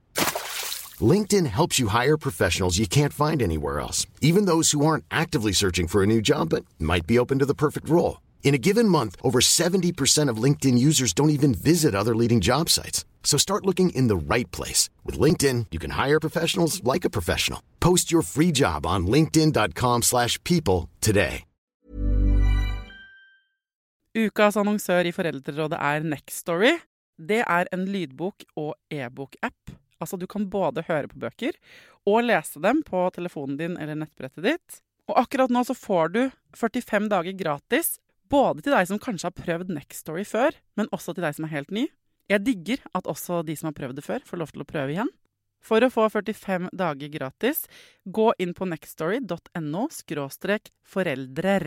LinkedIn 1.00 1.46
helps 1.46 1.80
you 1.80 1.88
hire 1.88 2.16
professionals 2.16 2.78
you 2.78 2.86
can't 2.86 3.12
find 3.12 3.42
anywhere 3.42 3.80
else, 3.80 4.06
even 4.20 4.44
those 4.44 4.70
who 4.70 4.86
aren't 4.86 5.04
actively 5.10 5.52
searching 5.52 5.88
for 5.88 6.02
a 6.02 6.06
new 6.06 6.22
job 6.22 6.50
but 6.50 6.64
might 6.78 7.06
be 7.06 7.18
open 7.18 7.40
to 7.40 7.46
the 7.46 7.54
perfect 7.54 7.88
role. 7.88 8.18
In 8.44 8.54
a 8.54 8.58
given 8.58 8.88
month, 8.88 9.16
over 9.22 9.40
70% 9.40 10.28
of 10.28 10.42
LinkedIn 10.42 10.78
users 10.78 11.12
don't 11.14 11.30
even 11.30 11.54
visit 11.54 11.94
other 11.94 12.14
leading 12.14 12.40
job 12.40 12.68
sites. 12.68 13.04
So 13.24 13.38
start 13.38 13.66
looking 13.66 13.90
in 13.90 14.06
the 14.08 14.34
right 14.34 14.50
place. 14.52 14.90
With 15.02 15.18
LinkedIn, 15.18 15.66
you 15.72 15.80
can 15.80 15.92
hire 15.92 16.20
professionals 16.20 16.84
like 16.84 17.04
a 17.04 17.10
professional. 17.10 17.60
Post 17.80 18.12
your 18.12 18.22
free 18.22 18.52
job 18.52 18.86
on 18.86 19.06
linkedin.com/people 19.06 20.02
slash 20.02 20.38
people 20.44 20.88
today. 21.00 21.44
Ukas 24.14 24.56
annonsør 24.56 25.08
i 25.08 25.12
Foreldrerådet 25.12 25.78
er 25.80 26.04
Nextory. 26.06 26.76
Det 27.18 27.40
er 27.42 27.66
en 27.72 27.88
lydbok- 27.88 28.44
og 28.56 28.74
e-bok-app. 28.90 29.72
Altså, 30.00 30.16
du 30.16 30.26
kan 30.26 30.46
både 30.50 30.84
høre 30.86 31.08
på 31.08 31.18
bøker 31.18 31.56
og 32.06 32.22
lese 32.22 32.62
dem 32.62 32.82
på 32.86 33.10
telefonen 33.14 33.56
din 33.58 33.74
eller 33.76 33.98
nettbrettet 33.98 34.44
ditt. 34.44 34.82
Og 35.10 35.18
akkurat 35.18 35.50
nå 35.50 35.64
så 35.66 35.74
får 35.74 36.12
du 36.14 36.20
45 36.54 37.08
dager 37.10 37.32
gratis, 37.32 37.98
både 38.32 38.64
til 38.64 38.74
deg 38.74 38.88
som 38.88 39.00
kanskje 39.02 39.30
har 39.30 39.36
prøvd 39.36 39.72
Nextory 39.74 40.24
før, 40.28 40.56
men 40.78 40.90
også 40.94 41.14
til 41.14 41.26
deg 41.26 41.36
som 41.36 41.46
er 41.48 41.54
helt 41.54 41.74
ny. 41.74 41.88
Jeg 42.30 42.44
digger 42.46 42.82
at 42.96 43.08
også 43.10 43.42
de 43.44 43.56
som 43.58 43.68
har 43.68 43.76
prøvd 43.76 44.00
det 44.00 44.06
før, 44.06 44.24
får 44.24 44.40
lov 44.40 44.52
til 44.54 44.64
å 44.64 44.68
prøve 44.68 44.94
igjen. 44.94 45.12
For 45.64 45.80
å 45.80 45.88
få 45.92 46.10
45 46.12 46.68
dager 46.76 47.12
gratis, 47.12 47.64
gå 48.04 48.32
inn 48.40 48.52
på 48.56 48.68
nextstory.no 48.68 49.86
foreldrer. 50.84 51.66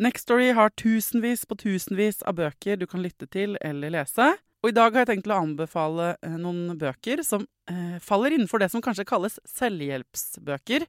Nextstory 0.00 0.50
har 0.56 0.72
tusenvis 0.76 1.46
på 1.48 1.56
tusenvis 1.56 2.22
av 2.28 2.36
bøker 2.36 2.76
du 2.80 2.86
kan 2.88 3.04
lytte 3.04 3.28
til 3.28 3.56
eller 3.64 3.92
lese. 3.92 4.34
Og 4.64 4.72
i 4.72 4.76
dag 4.76 4.92
har 4.92 5.04
jeg 5.04 5.12
tenkt 5.12 5.28
å 5.30 5.38
anbefale 5.38 6.14
eh, 6.24 6.36
noen 6.40 6.76
bøker 6.80 7.22
som 7.24 7.44
eh, 7.70 7.96
faller 8.02 8.34
innenfor 8.36 8.60
det 8.60 8.70
som 8.72 8.82
kanskje 8.84 9.06
kalles 9.08 9.38
selvhjelpsbøker. 9.48 10.84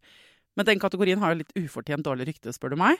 Men 0.58 0.68
den 0.68 0.82
kategorien 0.82 1.22
har 1.22 1.34
jo 1.34 1.44
litt 1.44 1.56
ufortjent 1.60 2.04
dårlig 2.08 2.32
rykte, 2.32 2.56
spør 2.56 2.74
du 2.74 2.80
meg. 2.82 3.00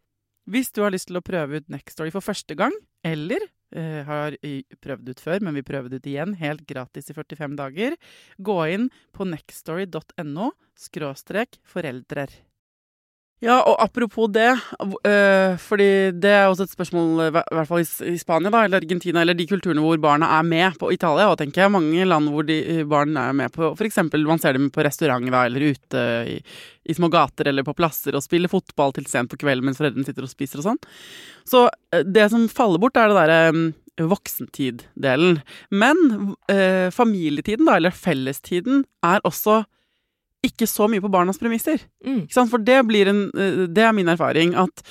Hvis 0.49 0.71
du 0.73 0.81
har 0.81 0.93
lyst 0.93 1.09
til 1.11 1.19
å 1.19 1.25
prøve 1.25 1.61
ut 1.61 1.71
Nextory 1.71 2.11
for 2.13 2.25
første 2.25 2.55
gang, 2.57 2.73
eller 3.05 3.43
eh, 3.75 4.01
har 4.07 4.37
prøvd 4.81 5.11
ut 5.13 5.21
før, 5.21 5.43
men 5.45 5.57
vi 5.57 5.65
prøver 5.65 5.91
det 5.91 6.01
ut 6.01 6.09
igjen 6.09 6.35
helt 6.39 6.63
gratis 6.69 7.11
i 7.11 7.17
45 7.17 7.57
dager, 7.59 7.97
gå 8.37 8.57
inn 8.73 8.89
på 9.13 9.27
skråstrek 10.77 11.61
foreldrer. 11.67 12.33
Ja, 13.41 13.55
og 13.65 13.79
apropos 13.81 14.29
det, 14.29 14.51
øh, 14.53 15.55
fordi 15.57 15.85
det 16.13 16.29
er 16.29 16.45
også 16.45 16.67
et 16.67 16.73
spørsmål, 16.75 17.23
i 17.25 17.31
hvert 17.33 17.67
fall 17.67 17.81
i, 17.81 18.13
Spania 18.21 18.51
da, 18.53 18.59
eller 18.67 18.77
Argentina, 18.77 19.23
eller 19.23 19.33
de 19.33 19.47
kulturene 19.49 19.81
hvor 19.81 19.97
barna 19.97 20.29
er 20.37 20.45
med, 20.45 20.77
på 20.77 20.91
Italia 20.93 21.25
og 21.31 21.39
tenker 21.39 21.63
jeg, 21.63 21.73
mange 21.73 22.05
land 22.05 22.29
hvor 22.29 22.45
de, 22.45 22.59
øh, 22.61 22.83
barn 22.85 23.17
er 23.17 23.33
med 23.33 23.49
på, 23.49 23.71
eksempel 23.81 24.27
man 24.29 24.37
ser 24.37 24.53
dem 24.53 24.69
på 24.69 24.85
restaurant 24.85 25.25
da, 25.33 25.47
eller 25.49 25.73
ute 25.73 26.05
i, 26.29 26.37
i 26.85 26.93
små 26.93 27.09
gater 27.09 27.49
eller 27.49 27.65
på 27.65 27.73
plasser 27.73 28.13
og 28.13 28.21
spiller 28.21 28.51
fotball 28.51 28.93
til 28.93 29.09
sent 29.09 29.33
på 29.33 29.41
kvelden 29.41 29.65
mens 29.65 29.81
foreldrene 29.81 30.05
sitter 30.05 30.29
og 30.29 30.29
spiser 30.29 30.61
og 30.61 30.69
sånn. 30.69 30.81
Så 31.49 31.65
øh, 31.65 32.05
det 32.05 32.29
som 32.29 32.45
faller 32.45 32.77
bort 32.77 33.01
er 33.01 33.09
det 33.09 33.23
derre 33.23 33.71
voksentid-delen. 34.05 35.41
Men 35.73 35.97
øh, 36.45 36.93
familietiden 36.93 37.65
da, 37.65 37.81
eller 37.81 37.89
fellestiden, 37.89 38.85
er 39.01 39.25
også 39.25 39.63
ikke 40.45 40.67
så 40.69 40.87
mye 40.89 41.03
på 41.03 41.11
barnas 41.11 41.39
premisser. 41.39 41.81
Mm. 42.05 42.25
For 42.49 42.61
det 42.65 42.79
blir 42.89 43.11
en 43.11 43.25
eh, 43.37 43.65
Det 43.69 43.83
er 43.85 43.95
min 43.95 44.09
erfaring 44.09 44.55
at 44.57 44.83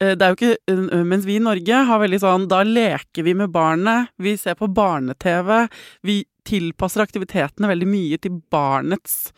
eh, 0.00 0.14
det 0.16 0.22
er 0.24 0.32
jo 0.32 0.38
ikke 0.38 0.54
eh, 0.72 1.02
Mens 1.04 1.26
vi 1.28 1.38
i 1.38 1.42
Norge 1.44 1.82
har 1.88 2.00
veldig 2.02 2.20
sånn 2.22 2.46
Da 2.50 2.62
leker 2.64 3.26
vi 3.26 3.34
med 3.36 3.52
barnet, 3.54 4.14
vi 4.16 4.36
ser 4.40 4.56
på 4.58 4.70
barne-TV, 4.72 5.66
vi 6.02 6.22
tilpasser 6.44 7.04
aktivitetene 7.04 7.70
veldig 7.70 7.88
mye 7.88 8.20
til 8.20 8.40
barnets 8.52 9.32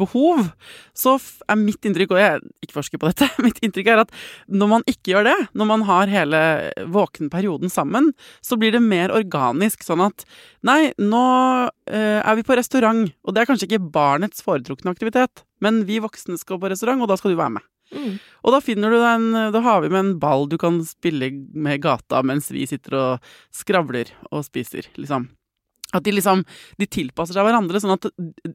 behov. 0.00 0.42
Så 0.96 1.16
er 1.48 1.58
mitt 1.60 1.86
inntrykk, 1.86 2.14
og 2.14 2.20
jeg 2.20 2.42
ikke 2.64 2.78
forsker 2.78 3.00
på 3.02 3.10
dette, 3.10 3.28
mitt 3.46 3.60
inntrykk 3.64 3.92
er 3.92 4.04
at 4.04 4.14
når 4.46 4.72
man 4.74 4.86
ikke 4.90 5.14
gjør 5.14 5.28
det, 5.30 5.36
når 5.56 5.70
man 5.72 5.86
har 5.88 6.12
hele 6.12 6.42
våkenperioden 6.94 7.72
sammen, 7.72 8.12
så 8.44 8.58
blir 8.60 8.74
det 8.76 8.84
mer 8.84 9.14
organisk. 9.14 9.86
Sånn 9.86 10.04
at 10.04 10.26
nei, 10.66 10.92
nå 11.00 11.24
eh, 11.90 12.20
er 12.20 12.38
vi 12.38 12.46
på 12.46 12.58
restaurant, 12.58 13.06
og 13.24 13.34
det 13.34 13.42
er 13.42 13.50
kanskje 13.50 13.70
ikke 13.70 13.86
barnets 13.94 14.44
foretrukne 14.46 14.92
aktivitet, 14.92 15.46
men 15.64 15.84
vi 15.88 16.02
voksne 16.04 16.38
skal 16.40 16.60
på 16.60 16.70
restaurant, 16.72 17.02
og 17.02 17.10
da 17.10 17.18
skal 17.20 17.32
du 17.32 17.40
være 17.40 17.58
med. 17.58 17.72
Mm. 17.94 18.16
Og 18.42 18.50
da 18.50 18.58
finner 18.64 18.90
du 18.90 18.96
deg 18.98 19.12
en 19.12 19.52
Da 19.54 19.60
har 19.62 19.84
vi 19.84 19.92
med 19.92 20.00
en 20.00 20.16
ball 20.18 20.48
du 20.50 20.56
kan 20.58 20.80
spille 20.82 21.28
med 21.54 21.84
gata 21.84 22.18
mens 22.26 22.48
vi 22.50 22.64
sitter 22.66 22.96
og 22.98 23.28
skravler 23.54 24.10
og 24.32 24.42
spiser, 24.42 24.88
liksom. 24.98 25.28
At 25.94 26.02
de 26.02 26.16
liksom 26.16 26.40
De 26.80 26.86
tilpasser 26.90 27.36
seg 27.36 27.46
hverandre, 27.46 27.78
sånn 27.78 27.94
at 27.94 28.08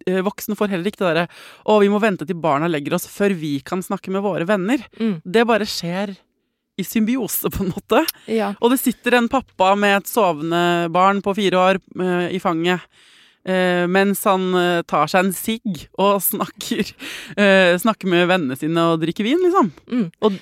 eh, 0.09 0.19
voksne 0.25 0.57
får 0.59 0.73
heller 0.73 0.91
ikke 0.91 0.99
det 0.99 1.11
derre 1.13 1.27
Å, 1.63 1.77
vi 1.79 1.87
må 1.91 2.01
vente 2.03 2.27
til 2.27 2.35
barna 2.43 2.67
legger 2.67 2.97
oss 2.97 3.07
før 3.07 3.31
vi 3.39 3.53
kan 3.63 3.83
snakke 3.85 4.11
med 4.11 4.25
våre 4.25 4.47
venner. 4.49 4.83
Mm. 4.99 5.21
Det 5.23 5.47
bare 5.47 5.69
skjer 5.69 6.15
i 6.79 6.85
symbiose, 6.87 7.51
på 7.53 7.65
en 7.65 7.71
måte. 7.75 8.03
Ja. 8.31 8.53
Og 8.59 8.73
det 8.73 8.81
sitter 8.81 9.17
en 9.17 9.29
pappa 9.31 9.73
med 9.79 9.99
et 9.99 10.09
sovende 10.09 10.89
barn 10.93 11.21
på 11.23 11.35
fire 11.37 11.59
år 11.59 11.81
uh, 11.99 12.27
i 12.31 12.39
fanget. 12.41 12.83
Eh, 13.47 13.85
mens 13.91 14.23
han 14.27 14.49
uh, 14.55 14.81
tar 14.87 15.09
seg 15.11 15.25
en 15.25 15.33
sigg 15.35 15.85
og 16.01 16.19
snakker, 16.25 16.91
uh, 17.37 17.73
snakker 17.81 18.11
med 18.11 18.27
vennene 18.29 18.57
sine 18.59 18.85
og 18.91 19.01
drikker 19.03 19.27
vin, 19.27 19.41
liksom. 19.45 19.71
Mm. 19.91 20.05
Og 20.27 20.37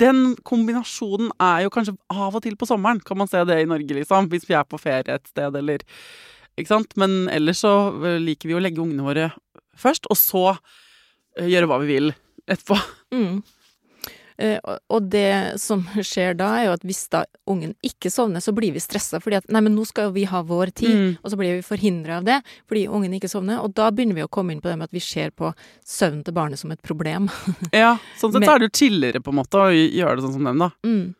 den 0.00 0.24
kombinasjonen 0.46 1.32
er 1.36 1.66
jo 1.66 1.74
kanskje 1.74 1.96
av 2.10 2.38
og 2.38 2.44
til 2.46 2.58
på 2.60 2.68
sommeren, 2.70 3.02
kan 3.04 3.20
man 3.20 3.30
se 3.30 3.44
det 3.48 3.60
i 3.62 3.68
Norge, 3.70 4.00
liksom. 4.00 4.30
Hvis 4.32 4.48
vi 4.48 4.58
er 4.58 4.66
på 4.68 4.80
ferie 4.80 5.20
et 5.20 5.30
sted, 5.30 5.56
eller 5.62 5.84
Ikke 6.58 6.74
sant? 6.74 6.96
Men 6.98 7.28
ellers 7.32 7.62
så 7.62 7.72
liker 8.20 8.50
vi 8.50 8.56
å 8.58 8.60
legge 8.60 8.82
ungene 8.82 9.06
våre 9.06 9.30
først, 9.78 10.10
og 10.10 10.18
så 10.18 10.42
gjøre 11.38 11.68
hva 11.70 11.78
vi 11.80 11.94
vil 11.94 12.10
etterpå. 12.50 12.76
Mm. 13.14 13.38
Eh, 14.40 14.58
og- 14.88 15.08
det 15.12 15.60
som 15.60 15.82
skjer 16.10 16.34
da, 16.38 16.46
er 16.56 16.64
jo 16.70 16.72
at 16.72 16.84
hvis 16.88 17.02
da 17.12 17.24
ungen 17.46 17.74
ikke 17.84 18.08
sovner, 18.10 18.40
så 18.40 18.54
blir 18.56 18.72
vi 18.72 18.80
stressa 18.80 19.20
fordi 19.20 19.36
at 19.36 19.50
nei, 19.52 19.60
men 19.60 19.74
nå 19.76 19.84
skal 19.86 20.08
jo 20.08 20.14
vi 20.16 20.24
ha 20.24 20.40
vår 20.42 20.72
tid, 20.74 20.96
Mm. 20.96 21.18
og 21.22 21.30
så 21.30 21.36
blir 21.36 21.58
vi 21.58 21.62
forhindra 21.66 22.16
av 22.18 22.24
det 22.24 22.38
fordi 22.66 22.86
ungen 22.88 23.12
ikke 23.18 23.28
sovner. 23.28 23.60
Og 23.62 23.74
da 23.74 23.90
begynner 23.90 24.14
vi 24.16 24.24
å 24.24 24.30
komme 24.32 24.52
inn 24.52 24.60
på 24.64 24.70
det 24.72 24.78
med 24.80 24.88
at 24.88 24.96
vi 24.96 25.00
ser 25.04 25.30
på 25.30 25.52
søvn 25.84 26.24
til 26.24 26.32
barnet 26.34 26.58
som 26.58 26.70
et 26.72 26.80
problem. 26.82 27.28
Ja, 27.76 27.98
sånn 28.18 28.32
sett 28.32 28.44
så 28.48 28.54
er 28.56 28.58
det 28.64 28.70
jo 28.72 28.78
chillere 28.86 29.20
på 29.20 29.30
en 29.34 29.40
måte 29.42 29.60
å 29.60 29.68
gjøre 29.70 30.16
det 30.16 30.24
sånn 30.24 30.38
som 30.40 30.44
dem, 30.50 30.58
da. 30.58 30.70
Mm. 30.84 31.14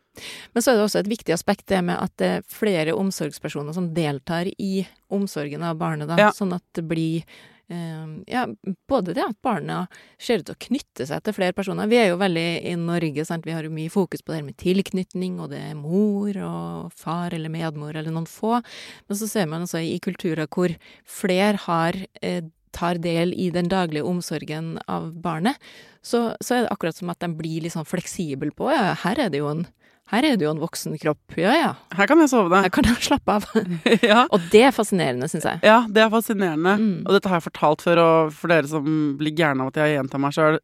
Men 0.55 0.63
så 0.63 0.73
er 0.73 0.77
det 0.81 0.85
også 0.89 0.99
et 1.05 1.09
viktig 1.09 1.33
aspekt 1.33 1.67
det 1.71 1.79
med 1.87 1.97
at 1.97 2.11
det 2.21 2.27
er 2.39 2.43
flere 2.51 2.93
omsorgspersoner 2.99 3.73
som 3.77 3.93
deltar 3.95 4.51
i 4.59 4.87
omsorgen 5.11 5.63
av 5.65 5.79
barnet, 5.81 6.09
da. 6.11 6.17
Ja. 6.19 6.31
Sånn 6.35 6.53
at 6.57 6.63
det 6.77 6.83
blir 6.91 7.23
eh, 7.23 7.50
ja, 7.71 8.45
både 8.91 9.15
det 9.15 9.23
at 9.23 9.37
barna 9.45 9.85
ser 10.19 10.41
ut 10.41 10.49
til 10.49 10.57
å 10.57 10.63
knytte 10.67 11.07
seg 11.07 11.23
til 11.23 11.37
flere 11.37 11.55
personer. 11.57 11.91
Vi 11.91 11.99
er 12.01 12.09
jo 12.11 12.21
veldig 12.21 12.47
i 12.67 12.77
Norge, 12.81 13.25
sant. 13.29 13.47
Vi 13.47 13.55
har 13.55 13.67
jo 13.67 13.75
mye 13.75 13.93
fokus 13.93 14.25
på 14.27 14.35
det 14.35 14.43
med 14.47 14.59
tilknytning, 14.61 15.39
og 15.43 15.53
det 15.53 15.61
er 15.71 15.77
mor 15.79 16.35
og 16.47 16.95
far 16.99 17.37
eller 17.37 17.53
medmor 17.53 17.95
eller 17.95 18.11
noen 18.15 18.29
få. 18.31 18.59
Men 19.07 19.21
så 19.21 19.29
ser 19.31 19.51
man 19.51 19.67
altså 19.67 19.83
i 19.85 20.01
kulturer 20.03 20.51
hvor 20.51 20.75
flere 21.07 21.63
har 21.69 21.99
eh, 22.23 22.43
tar 22.75 23.01
del 23.03 23.35
i 23.35 23.51
den 23.55 23.69
daglige 23.71 24.07
omsorgen 24.07 24.77
av 24.91 25.11
barnet, 25.23 25.59
så, 26.03 26.31
så 26.41 26.55
er 26.55 26.65
det 26.65 26.73
akkurat 26.73 26.97
som 26.97 27.11
at 27.13 27.21
de 27.23 27.31
blir 27.37 27.65
litt 27.65 27.75
sånn 27.75 27.89
fleksible 27.89 28.55
på 28.57 28.71
ja, 28.73 28.95
her 29.03 29.27
er 29.27 29.33
det 29.33 29.43
jo 29.43 29.51
en 29.51 29.67
her 30.11 30.27
er 30.27 30.39
det 30.39 30.47
jo 30.47 30.53
en 30.53 30.63
voksen 30.63 30.97
kropp, 30.99 31.37
ja 31.39 31.53
ja, 31.55 31.71
Her 31.95 32.09
kan 32.11 32.19
jeg 32.23 32.33
sove. 32.33 32.63
her 32.65 32.73
kan 32.75 32.89
jeg 32.89 32.99
slappe 33.07 33.37
av. 33.39 33.47
ja. 34.11 34.25
Og 34.35 34.43
det 34.53 34.65
er 34.67 34.75
fascinerende, 34.75 35.29
syns 35.31 35.47
jeg. 35.47 35.63
ja, 35.67 35.81
det 35.89 36.03
er 36.03 36.13
fascinerende. 36.13 36.77
Mm. 36.81 36.95
Og 37.07 37.15
dette 37.15 37.31
har 37.31 37.39
jeg 37.41 37.49
fortalt 37.49 37.85
før, 37.87 38.03
og 38.03 38.33
for 38.35 38.53
dere 38.53 38.71
som 38.71 38.87
blir 39.21 39.37
gærne 39.39 39.65
av 39.65 39.73
at 39.73 39.83
jeg 39.83 39.97
gjentar 39.97 40.23
meg 40.23 40.35
sjøl, 40.37 40.59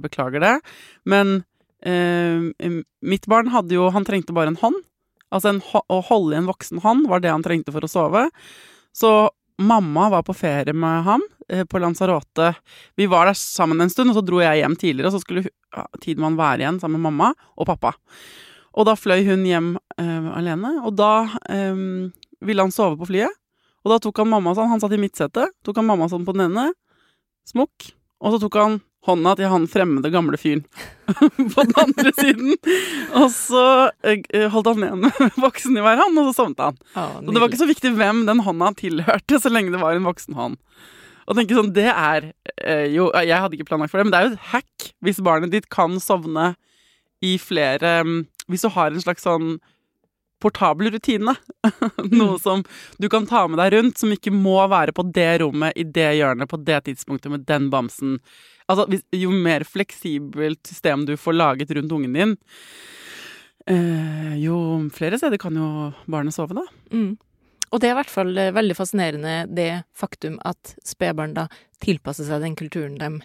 beklager 0.00 0.44
det. 0.44 0.54
Men 1.08 1.42
eh, 1.84 2.80
mitt 3.00 3.28
barn 3.30 3.52
hadde 3.52 3.76
jo 3.76 3.88
Han 3.94 4.06
trengte 4.08 4.36
bare 4.36 4.52
en 4.54 4.60
hånd. 4.60 4.80
Altså 5.30 5.52
en, 5.52 5.60
å 5.62 6.00
holde 6.08 6.34
i 6.34 6.40
en 6.40 6.48
voksen 6.50 6.80
hånd 6.82 7.06
var 7.10 7.22
det 7.22 7.30
han 7.30 7.44
trengte 7.44 7.72
for 7.74 7.86
å 7.86 7.90
sove. 7.90 8.24
Så 8.96 9.12
mamma 9.60 10.08
var 10.10 10.24
på 10.26 10.34
ferie 10.34 10.74
med 10.74 11.04
ham 11.06 11.22
eh, 11.52 11.62
på 11.68 11.78
Lanzarote. 11.78 12.54
Vi 12.98 13.06
var 13.10 13.28
der 13.28 13.38
sammen 13.38 13.80
en 13.80 13.92
stund, 13.92 14.10
og 14.10 14.18
så 14.18 14.24
dro 14.26 14.40
jeg 14.42 14.62
hjem 14.62 14.76
tidligere. 14.80 15.12
Og 15.12 15.18
så 15.18 15.22
skulle 15.22 15.46
ja, 15.46 15.86
Tidemann 16.02 16.38
være 16.40 16.64
igjen 16.64 16.80
sammen 16.82 16.98
med 16.98 17.12
mamma 17.12 17.34
og 17.54 17.68
pappa. 17.70 17.94
Og 18.78 18.86
da 18.86 18.94
fløy 18.98 19.24
hun 19.26 19.46
hjem 19.48 19.72
eh, 19.98 20.28
alene, 20.36 20.76
og 20.86 20.94
da 20.98 21.12
eh, 21.50 21.80
ville 22.44 22.66
han 22.66 22.74
sove 22.74 22.98
på 23.00 23.08
flyet. 23.10 23.34
Og 23.80 23.94
da 23.94 23.98
tok 24.02 24.20
han 24.22 24.30
mamma 24.30 24.52
sånn, 24.56 24.70
han 24.70 24.82
satt 24.82 24.94
i 24.94 25.00
midtsetet, 25.00 25.56
tok 25.64 25.80
han 25.80 25.88
mamma 25.88 26.10
sånn 26.12 26.26
på 26.26 26.36
den 26.36 26.50
ene, 26.50 26.70
smokk, 27.48 27.90
og 28.20 28.34
så 28.34 28.42
tok 28.42 28.58
han 28.60 28.80
hånda 29.08 29.32
til 29.38 29.48
han 29.48 29.64
fremmede 29.70 30.10
gamle 30.12 30.36
fyren 30.36 30.64
på 31.54 31.64
den 31.64 31.78
andre 31.80 32.12
siden. 32.18 32.56
Og 33.16 33.30
så 33.32 33.64
eh, 34.04 34.46
holdt 34.52 34.72
han 34.74 34.86
en 34.90 35.08
voksen 35.46 35.78
i 35.78 35.84
hver 35.84 36.02
hånd, 36.02 36.20
og 36.20 36.28
så 36.28 36.42
sovnet 36.42 36.64
han. 36.66 36.80
Og 37.24 37.32
det 37.32 37.40
var 37.40 37.48
ikke 37.48 37.62
så 37.62 37.70
viktig 37.70 37.94
hvem 37.96 38.26
den 38.28 38.44
hånda 38.44 38.74
tilhørte, 38.80 39.40
så 39.40 39.52
lenge 39.52 39.72
det 39.72 39.80
var 39.82 39.96
en 39.96 40.08
voksen 40.08 40.36
hånd. 40.36 40.60
Og 41.30 41.38
tenke 41.38 41.56
sånn, 41.56 41.72
det 41.76 41.86
er 41.86 42.32
eh, 42.58 42.88
jo 42.90 43.06
Jeg 43.14 43.38
hadde 43.38 43.54
ikke 43.54 43.68
planlagt 43.68 43.92
for 43.92 44.00
det, 44.00 44.08
men 44.08 44.14
det 44.14 44.20
er 44.20 44.28
jo 44.28 44.34
et 44.34 44.48
hack 44.50 44.88
hvis 45.04 45.20
barnet 45.22 45.52
ditt 45.54 45.68
kan 45.72 45.94
sovne 46.02 46.54
i 47.24 47.36
flere 47.40 48.00
Hvis 48.50 48.66
du 48.66 48.72
har 48.74 48.90
en 48.90 49.04
slags 49.04 49.24
sånn 49.26 49.54
portabel 50.40 50.90
rutine. 50.90 51.34
Noe 52.10 52.38
som 52.40 52.64
du 52.98 53.08
kan 53.12 53.26
ta 53.28 53.44
med 53.48 53.60
deg 53.60 53.74
rundt, 53.76 54.00
som 54.00 54.12
ikke 54.14 54.32
må 54.34 54.56
være 54.72 54.94
på 54.96 55.04
det 55.14 55.30
rommet, 55.44 55.76
i 55.76 55.84
det 55.84 56.08
hjørnet, 56.18 56.50
på 56.50 56.60
det 56.64 56.80
tidspunktet, 56.88 57.30
med 57.32 57.46
den 57.48 57.68
bamsen. 57.72 58.18
Altså, 58.70 58.86
hvis, 58.90 59.04
jo 59.16 59.32
mer 59.34 59.66
fleksibelt 59.68 60.62
system 60.66 61.04
du 61.08 61.16
får 61.20 61.36
laget 61.36 61.74
rundt 61.76 61.92
ungen 61.92 62.16
din, 62.16 62.36
eh, 63.68 64.36
jo 64.40 64.56
flere 64.94 65.20
steder 65.20 65.40
kan 65.42 65.58
jo 65.58 65.90
barnet 66.10 66.36
sove, 66.36 66.56
da. 66.56 66.64
Mm. 66.94 67.18
Og 67.70 67.78
det 67.78 67.90
er 67.90 67.94
i 67.94 68.00
hvert 68.00 68.10
fall 68.12 68.32
eh, 68.38 68.54
veldig 68.54 68.76
fascinerende 68.78 69.34
det 69.54 69.72
faktum 69.94 70.40
at 70.46 70.74
spedbarn 70.86 71.36
da 71.36 71.46
tilpasser 71.84 72.26
seg 72.26 72.42
den 72.42 72.56
kulturen 72.58 72.96
de 72.98 73.18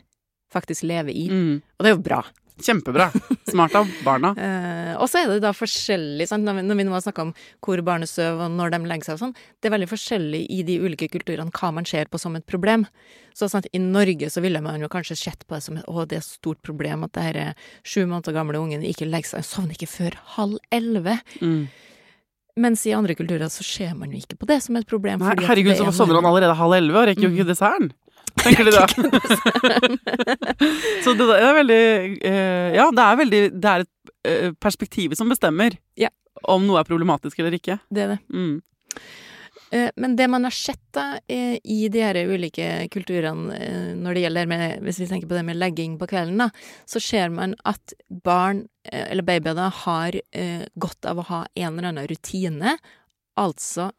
faktisk 0.53 0.85
lever 0.85 1.15
i. 1.15 1.29
Mm. 1.31 1.55
Og 1.77 1.85
det 1.85 1.91
er 1.91 1.95
jo 1.95 2.03
bra. 2.05 2.25
Kjempebra. 2.63 3.09
Smart 3.51 3.75
av 3.75 3.89
barna. 4.05 4.33
Eh, 4.45 4.93
og 5.01 5.09
så 5.11 5.19
er 5.19 5.27
det 5.27 5.41
da 5.43 5.49
forskjellig, 5.55 6.23
sant? 6.29 6.45
Når, 6.47 6.55
vi, 6.59 6.61
når 6.69 6.77
vi 6.79 6.83
nå 6.87 6.93
har 6.95 7.01
snakka 7.03 7.23
om 7.25 7.31
hvor 7.65 7.81
barnet 7.83 8.07
sover 8.07 8.45
og 8.45 8.53
når 8.55 8.71
de 8.71 8.79
legger 8.87 9.07
seg 9.09 9.17
og 9.17 9.21
sånn, 9.25 9.33
det 9.59 9.67
er 9.67 9.73
veldig 9.73 9.89
forskjellig 9.91 10.39
i 10.55 10.59
de 10.67 10.77
ulike 10.85 11.09
kulturene 11.11 11.51
hva 11.51 11.71
man 11.75 11.87
ser 11.89 12.07
på 12.11 12.19
som 12.21 12.37
et 12.39 12.45
problem. 12.47 12.85
Så 13.35 13.49
sant, 13.51 13.67
I 13.75 13.81
Norge 13.83 14.29
så 14.31 14.43
ville 14.45 14.61
man 14.63 14.79
jo 14.79 14.87
kanskje 14.91 15.17
sett 15.19 15.43
på 15.49 15.57
det 15.57 15.63
som 15.65 15.79
et, 15.81 15.87
å, 15.91 16.05
det 16.07 16.21
er 16.21 16.23
et 16.23 16.27
stort 16.29 16.61
problem 16.63 17.03
at 17.07 17.11
det 17.17 17.25
her 17.25 17.41
er 17.49 17.67
sju 17.83 18.05
måneder 18.07 18.37
gamle 18.37 18.61
ungen 18.61 18.85
ikke 18.87 19.09
legger 19.09 19.33
seg, 19.35 19.43
sovner 19.49 19.75
ikke 19.75 19.91
før 19.91 20.15
halv 20.37 20.55
elleve. 20.71 21.17
Mm. 21.43 21.65
Mens 22.63 22.85
i 22.87 22.93
andre 22.95 23.17
kulturer 23.19 23.51
så 23.51 23.65
ser 23.67 23.91
man 23.99 24.13
jo 24.15 24.21
ikke 24.21 24.37
på 24.39 24.47
det 24.47 24.61
som 24.63 24.77
et 24.79 24.87
problem. 24.87 25.19
Nei, 25.19 25.35
herregud, 25.43 25.75
så 25.75 25.89
er 25.89 25.95
sovner 25.97 26.21
han 26.21 26.29
allerede 26.31 26.55
halv 26.55 26.77
elleve 26.77 27.01
og 27.01 27.09
rekker 27.11 27.27
jo 27.27 27.33
Mm. 27.33 27.39
ikke 27.41 27.49
desserten. 27.51 27.91
Tenker 28.41 28.67
de 28.67 28.73
da. 28.75 28.85
så 31.05 31.13
det 31.17 31.27
er 31.39 31.53
veldig 31.59 31.81
eh, 32.25 32.75
Ja, 32.77 32.87
det 32.93 33.05
er 33.05 33.19
veldig 33.21 33.41
Det 33.55 33.71
er 33.71 33.85
et 33.85 33.91
perspektiv 34.25 34.55
perspektivet 34.65 35.17
som 35.19 35.29
bestemmer 35.29 35.75
Ja. 35.99 36.09
om 36.43 36.65
noe 36.67 36.79
er 36.81 36.87
problematisk 36.87 37.39
eller 37.39 37.53
ikke. 37.57 37.77
Det 37.93 38.01
er 38.03 38.09
det. 38.15 38.19
Mm. 38.33 38.55
Eh, 39.71 39.89
Men 39.95 40.15
det 40.15 40.27
man 40.29 40.43
har 40.43 40.51
sett 40.55 40.81
da 40.93 41.19
eh, 41.27 41.57
i 41.63 41.87
de 41.89 42.01
her 42.01 42.17
ulike 42.29 42.87
kulturene 42.93 43.55
eh, 43.55 43.91
når 43.97 44.13
det 44.17 44.23
gjelder 44.25 44.49
med, 44.51 44.65
Hvis 44.85 44.99
vi 45.01 45.07
tenker 45.09 45.29
på 45.29 45.37
det 45.37 45.45
med 45.45 45.57
legging 45.59 45.97
på 45.99 46.07
kvelden, 46.07 46.37
da, 46.41 46.49
så 46.85 47.01
ser 47.01 47.29
man 47.33 47.55
at 47.65 47.93
barn, 48.09 48.65
eh, 48.91 49.07
eller 49.11 49.23
babyer, 49.23 49.55
da, 49.57 49.69
har 49.85 50.17
eh, 50.31 50.65
godt 50.75 51.05
av 51.09 51.21
å 51.21 51.27
ha 51.31 51.41
en 51.55 51.77
eller 51.77 51.91
annen 51.91 52.07
rutine. 52.11 52.77
Altså, 53.37 53.89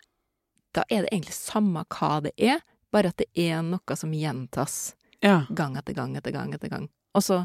da 0.76 0.84
er 0.90 1.04
det 1.04 1.12
egentlig 1.12 1.36
samme 1.36 1.84
hva 1.88 2.18
det 2.24 2.34
er, 2.36 2.60
bare 2.96 3.12
at 3.12 3.20
det 3.20 3.28
er 3.46 3.61
noe 3.66 3.96
som 4.00 4.12
gjentas 4.16 4.94
Ja. 5.22 5.44
gang 5.54 5.76
etter 5.76 5.94
gang 5.96 6.16
etter 6.16 6.32
gang 6.35 6.52
etter 6.56 6.68
gang. 6.72 6.88
Og 7.16 7.22
så 7.24 7.42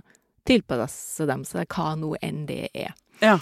tilpasser 0.47 1.27
de 1.29 1.37
seg 1.47 1.67
hva 1.75 1.93
nå 1.99 2.15
enn 2.23 2.45
det 2.49 2.69
er. 2.73 2.95
ja. 3.21 3.37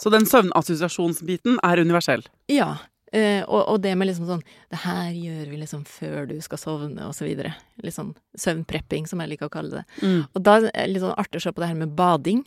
Så 0.00 0.08
den 0.08 0.24
søvnassosiasjonsbiten 0.24 1.58
er 1.62 1.80
universell. 1.82 2.22
Ja, 2.48 2.78
eh, 3.12 3.42
og, 3.44 3.66
og 3.68 3.82
det 3.84 3.90
med 4.00 4.08
liksom 4.08 4.24
sånn 4.30 4.40
Det 4.70 4.78
her 4.86 5.10
gjør 5.12 5.50
vi 5.50 5.58
liksom 5.60 5.82
før 5.84 6.24
du 6.30 6.38
skal 6.40 6.56
sovne, 6.62 7.04
og 7.04 7.12
så 7.12 7.26
videre. 7.26 7.50
Litt 7.84 7.92
sånn 7.98 8.14
søvnprepping, 8.32 9.04
som 9.10 9.20
jeg 9.20 9.34
liker 9.34 9.50
å 9.50 9.52
kalle 9.52 9.82
det. 9.82 9.84
Mm. 10.00 10.22
Og 10.32 10.40
da 10.46 10.54
er 10.62 10.70
det 10.70 10.86
litt 10.94 11.04
sånn 11.04 11.18
artig 11.20 11.42
å 11.42 11.44
se 11.44 11.52
på 11.52 11.60
det 11.60 11.68
her 11.68 11.80
med 11.82 11.92
bading, 11.98 12.40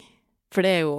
for 0.49 0.65
det 0.65 0.71
er 0.79 0.81
jo, 0.87 0.95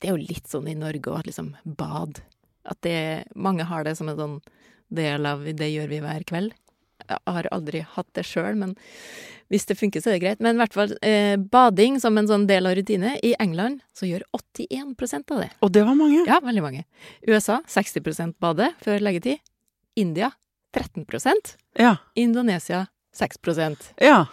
det 0.00 0.08
er 0.08 0.16
jo 0.16 0.24
litt 0.30 0.48
sånn 0.48 0.70
i 0.72 0.76
Norge 0.78 1.12
òg, 1.12 1.18
at 1.20 1.28
liksom 1.28 1.52
bad 1.76 2.22
At 2.64 2.80
det 2.84 3.26
Mange 3.36 3.64
har 3.68 3.84
det 3.84 3.96
som 4.00 4.08
en 4.08 4.16
sånn 4.16 4.38
del 4.88 5.26
av 5.28 5.44
det 5.44 5.68
gjør 5.74 5.88
vi 5.92 6.00
hver 6.00 6.24
kveld. 6.28 6.56
Jeg 7.10 7.34
har 7.34 7.48
aldri 7.54 7.82
hatt 7.96 8.08
det 8.16 8.24
sjøl, 8.28 8.56
men 8.60 8.74
hvis 9.50 9.66
det 9.66 9.74
funker, 9.80 10.02
så 10.02 10.12
er 10.12 10.16
det 10.18 10.22
greit. 10.22 10.42
Men 10.44 10.54
i 10.54 10.60
hvert 10.62 10.76
fall 10.76 10.92
eh, 11.02 11.34
bading 11.36 11.98
som 12.02 12.18
en 12.20 12.28
sånn 12.30 12.46
del 12.46 12.68
av 12.70 12.76
rutine. 12.78 13.16
I 13.26 13.32
England 13.42 13.80
så 13.96 14.06
gjør 14.06 14.22
81% 14.36 15.34
av 15.34 15.42
det. 15.42 15.48
Og 15.66 15.72
det 15.74 15.82
var 15.88 15.98
mange. 15.98 16.22
Ja, 16.28 16.38
veldig 16.44 16.62
mange. 16.62 16.84
USA 17.26 17.58
60% 17.66 18.38
bade 18.42 18.70
før 18.84 19.02
leggetid. 19.02 19.42
India 19.98 20.30
13% 20.76 21.56
Ja. 21.82 21.96
Indonesia 22.14 22.86
6% 23.16 23.90
ja. 23.98 24.24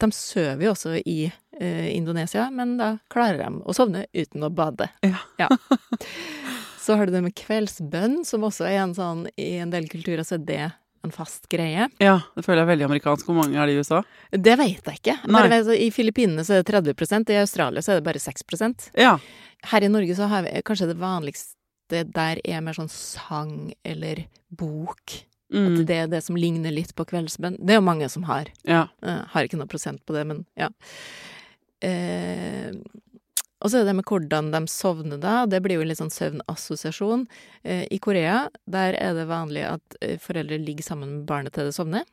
De 0.00 0.08
sover 0.16 0.64
jo 0.64 0.72
også 0.72 0.96
i 1.04 1.18
eh, 1.28 1.90
Indonesia, 1.92 2.48
men 2.50 2.78
da 2.80 2.94
klarer 3.12 3.44
de 3.44 3.60
å 3.68 3.74
sovne 3.76 4.06
uten 4.16 4.42
å 4.42 4.50
bade. 4.50 4.88
Ja. 5.04 5.20
Ja. 5.38 5.50
Så 6.82 6.96
har 6.98 7.06
du 7.06 7.12
det 7.14 7.20
med 7.22 7.36
kveldsbønn, 7.38 8.24
som 8.26 8.42
også 8.42 8.64
er 8.66 8.80
en 8.82 8.94
sånn 8.96 9.26
I 9.38 9.60
en 9.62 9.70
del 9.70 9.84
kulturer 9.92 10.24
så 10.26 10.34
er 10.40 10.46
det 10.48 10.64
en 11.04 11.12
fast 11.14 11.48
greie. 11.50 11.88
Ja, 11.98 12.20
det 12.36 12.44
føler 12.44 12.62
jeg 12.62 12.66
er 12.66 12.72
veldig 12.72 12.86
amerikansk. 12.88 13.26
Hvor 13.26 13.38
mange 13.40 13.58
er 13.58 13.66
det 13.66 13.74
i 13.74 13.80
USA? 13.82 14.02
Det 14.30 14.54
vet 14.58 14.86
jeg 14.86 15.00
ikke. 15.00 15.16
Vet, 15.26 15.72
I 15.78 15.90
Filippinene 15.90 16.44
så 16.46 16.58
er 16.58 16.62
det 16.62 16.72
30% 16.96 17.32
i 17.34 17.40
Australia 17.40 17.82
så 17.82 17.92
er 17.96 18.00
det 18.00 18.06
bare 18.06 18.22
6 18.22 18.90
Ja. 18.98 19.18
Her 19.70 19.82
i 19.82 19.88
Norge 19.88 20.14
så 20.18 20.28
har 20.28 20.42
vi 20.46 20.62
kanskje 20.62 20.88
det 20.92 20.98
vanligste 20.98 22.04
der 22.08 22.38
er 22.44 22.60
mer 22.64 22.72
sånn 22.72 22.88
sang 22.88 23.72
eller 23.84 24.24
bok. 24.50 25.02
At 25.52 25.58
Mm. 25.58 25.84
det 25.84 25.96
er 25.96 26.06
det 26.08 26.22
som 26.24 26.36
ligner 26.36 26.72
litt 26.72 26.94
på 26.96 27.04
kveldsbønn. 27.04 27.58
Det 27.60 27.74
er 27.74 27.80
jo 27.82 27.84
mange 27.84 28.08
som 28.08 28.22
har. 28.24 28.46
ja. 28.64 28.86
Uh, 29.04 29.26
har 29.34 29.44
ikke 29.44 29.58
noe 29.58 29.66
prosent 29.68 30.00
på 30.06 30.14
det, 30.14 30.26
men 30.26 30.46
ja. 30.56 30.70
Eh, 31.82 32.72
og 33.62 33.70
så 33.70 33.80
er 33.80 33.86
det 33.86 33.94
med 33.94 34.06
hvordan 34.08 34.50
de 34.50 34.60
sovner 34.70 35.20
da. 35.22 35.44
Det 35.46 35.60
blir 35.62 35.78
jo 35.78 35.84
en 35.84 35.90
litt 35.92 36.00
sånn 36.00 36.12
søvnassosiasjon. 36.12 37.26
Eh, 37.62 37.84
I 37.94 37.98
Korea, 38.02 38.48
der 38.66 38.96
er 38.98 39.14
det 39.14 39.28
vanlig 39.30 39.62
at 39.68 39.98
eh, 40.02 40.18
foreldre 40.22 40.58
ligger 40.58 40.86
sammen 40.86 41.16
med 41.16 41.28
barnet 41.28 41.54
til 41.54 41.68
det 41.68 41.76
sovner. 41.76 42.08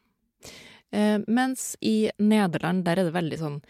Eh, 0.93 1.17
mens 1.25 1.73
i 1.81 2.11
Nederland, 2.21 2.85
der 2.85 3.01
er 3.01 3.09
det 3.09 3.17
veldig 3.17 3.41
sånn 3.45 3.63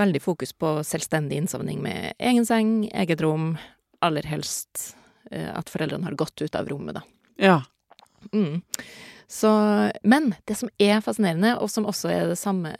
Veldig 0.00 0.22
fokus 0.24 0.54
på 0.56 0.68
selvstendig 0.88 1.36
innsovning 1.36 1.82
med 1.84 2.14
egen 2.16 2.46
seng, 2.48 2.86
eget 2.96 3.20
rom. 3.20 3.58
Aller 4.00 4.24
helst 4.24 4.94
at 5.28 5.68
foreldrene 5.68 6.08
har 6.08 6.16
gått 6.16 6.40
ut 6.40 6.56
av 6.56 6.70
rommet, 6.70 6.96
da. 6.96 7.02
Ja. 7.36 7.58
Mm. 8.32 8.62
Så, 9.32 9.50
men 10.02 10.34
det 10.44 10.58
som 10.58 10.68
er 10.76 10.98
fascinerende, 11.00 11.54
og 11.56 11.70
som 11.72 11.86
også 11.88 12.10
er 12.12 12.26
det 12.28 12.36
samme 12.36 12.74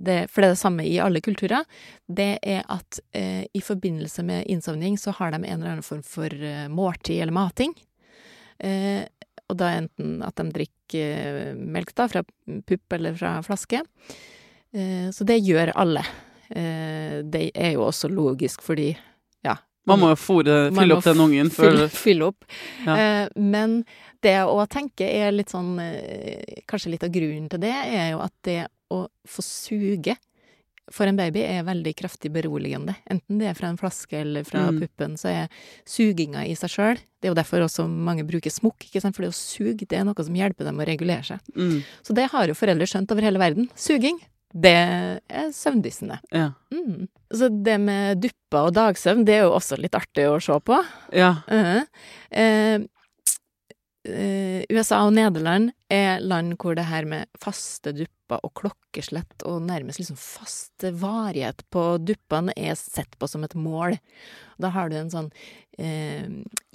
det, 0.00 0.30
For 0.32 0.40
det 0.40 0.46
er 0.46 0.54
det 0.54 0.62
samme 0.62 0.86
i 0.88 0.94
alle 1.02 1.20
kulturer, 1.20 1.66
det 2.08 2.38
er 2.40 2.62
at 2.72 3.02
eh, 3.12 3.44
i 3.52 3.60
forbindelse 3.60 4.24
med 4.24 4.48
innsovning 4.48 4.96
så 4.96 5.12
har 5.18 5.34
de 5.34 5.42
en 5.42 5.44
eller 5.58 5.74
annen 5.74 5.84
form 5.84 6.00
for 6.06 6.32
eh, 6.32 6.70
måltid 6.72 7.20
eller 7.20 7.36
mating. 7.36 7.76
Eh, 8.64 9.04
og 9.50 9.58
da 9.60 9.74
enten 9.76 10.22
at 10.24 10.40
de 10.40 10.48
drikker 10.56 11.36
eh, 11.50 11.60
melk 11.76 11.92
da, 11.92 12.08
fra 12.08 12.24
pupp 12.48 12.96
eller 12.96 13.20
fra 13.20 13.36
flaske. 13.44 13.82
Eh, 14.72 15.10
så 15.12 15.28
det 15.28 15.42
gjør 15.44 15.74
alle. 15.84 16.06
Eh, 16.48 17.20
det 17.28 17.50
er 17.52 17.74
jo 17.74 17.84
også 17.90 18.08
logisk 18.08 18.64
fordi 18.64 18.94
ja. 19.44 19.58
Man 19.90 20.00
må 20.04 20.12
jo 20.14 20.18
fylle 20.22 20.96
opp 20.96 21.04
den 21.04 21.20
ungen 21.26 21.50
fylle, 21.54 21.88
fylle 21.92 22.30
opp. 22.30 22.44
Ja. 22.86 22.96
Eh, 22.96 23.28
men 23.36 23.80
det 24.24 24.36
å 24.46 24.64
tenke 24.70 25.06
er 25.08 25.32
litt 25.34 25.52
sånn 25.52 25.78
eh, 25.82 26.62
Kanskje 26.70 26.90
litt 26.94 27.04
av 27.06 27.12
grunnen 27.14 27.48
til 27.52 27.60
det 27.62 27.74
er 27.74 28.10
jo 28.14 28.20
at 28.24 28.34
det 28.46 28.60
å 28.90 29.04
få 29.28 29.42
suge 29.46 30.16
for 30.90 31.06
en 31.06 31.14
baby 31.14 31.44
er 31.46 31.62
veldig 31.62 31.92
kraftig 31.94 32.32
beroligende. 32.34 32.96
Enten 33.06 33.38
det 33.38 33.46
er 33.46 33.54
fra 33.54 33.68
en 33.70 33.76
flaske 33.78 34.16
eller 34.24 34.42
fra 34.42 34.64
Mm. 34.72 34.80
puppen, 34.80 35.12
så 35.16 35.28
er 35.30 35.48
suginga 35.86 36.42
i 36.48 36.56
seg 36.58 36.68
sjøl 36.72 36.96
Det 37.20 37.28
er 37.28 37.30
jo 37.30 37.38
derfor 37.38 37.62
også 37.62 37.84
mange 37.86 38.24
bruker 38.26 38.50
smokk, 38.50 38.88
ikke 38.88 39.00
sant? 39.00 39.14
for 39.14 39.22
det 39.22 39.30
å 39.30 39.36
suge 39.36 39.86
det 39.86 39.98
er 40.00 40.04
noe 40.08 40.24
som 40.24 40.34
hjelper 40.34 40.64
dem 40.66 40.80
å 40.82 40.86
regulere 40.88 41.22
seg. 41.22 41.38
mm, 41.54 41.82
Så 42.02 42.12
det 42.16 42.26
har 42.32 42.46
jo 42.48 42.54
foreldre 42.58 42.88
skjønt 42.90 43.12
over 43.12 43.22
hele 43.22 43.38
verden. 43.38 43.68
Suging, 43.76 44.18
det 44.52 44.76
er 45.30 45.50
søvndyssende. 45.54 46.18
Ja. 46.34 46.52
Mm. 46.74 47.06
Så 47.30 47.48
det 47.62 47.76
med 47.82 48.22
dupper 48.22 48.70
og 48.70 48.74
dagsøvn, 48.74 49.24
det 49.26 49.36
er 49.38 49.44
jo 49.46 49.54
også 49.54 49.78
litt 49.78 49.94
artig 49.94 50.26
å 50.26 50.40
se 50.42 50.56
på. 50.60 50.80
ja. 51.12 51.36
Uh 51.50 51.66
-huh. 51.66 51.84
eh, 52.30 52.80
USA 54.70 55.04
og 55.06 55.12
Nederland 55.12 55.70
er 55.88 56.20
land 56.20 56.56
hvor 56.58 56.74
det 56.74 56.88
her 56.88 57.04
med 57.04 57.26
faste 57.38 57.92
dupper 57.92 58.40
og 58.42 58.54
klokkeslett 58.54 59.42
og 59.44 59.62
nærmest 59.62 59.98
liksom 59.98 60.16
fast 60.16 60.82
varighet 60.82 61.62
på 61.70 61.98
duppene 61.98 62.52
er 62.56 62.74
sett 62.74 63.18
på 63.18 63.28
som 63.28 63.44
et 63.44 63.54
mål. 63.54 63.98
Da 64.58 64.68
har 64.68 64.88
du 64.88 64.96
en 64.96 65.10
sånn 65.10 65.30
eh, 65.78 66.26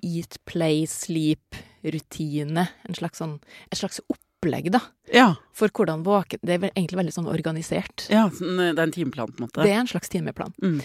eat, 0.03 0.37
play, 0.45 0.85
sleep-rutine. 0.85 2.67
En 2.87 2.95
slags 2.95 3.17
sånn 3.17 3.39
Et 3.71 3.77
slags 3.77 4.01
opplegg, 4.45 4.71
da, 4.71 4.81
ja. 5.13 5.33
for 5.53 5.69
hvordan 5.73 6.03
våken 6.05 6.39
Det 6.41 6.57
er 6.57 6.71
egentlig 6.71 7.01
veldig 7.01 7.13
sånn 7.13 7.29
organisert. 7.31 8.07
ja 8.09 8.29
sånn, 8.29 8.59
eh, 8.59 8.73
det 8.73 8.81
er 8.81 8.87
en 8.87 8.95
timeplan, 8.95 9.31
på 9.33 9.41
en 9.41 9.47
måte. 9.47 9.63
Det 9.63 9.73
er 9.73 9.81
en 9.81 9.91
slags 9.91 10.09
timeplan. 10.09 10.53
Mm. 10.61 10.81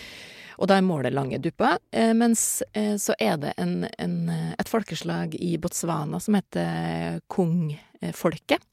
Og 0.60 0.68
da 0.68 0.76
er 0.76 0.84
målet 0.84 1.14
lange 1.14 1.38
dupper. 1.40 1.78
Eh, 1.92 2.12
mens 2.12 2.62
eh, 2.74 2.96
så 3.00 3.14
er 3.18 3.38
det 3.40 3.54
en, 3.56 3.86
en, 3.98 4.16
et 4.30 4.68
folkeslag 4.68 5.34
i 5.34 5.56
Botswana 5.60 6.20
som 6.20 6.36
heter 6.36 7.20
Kung-folket. 7.32 8.64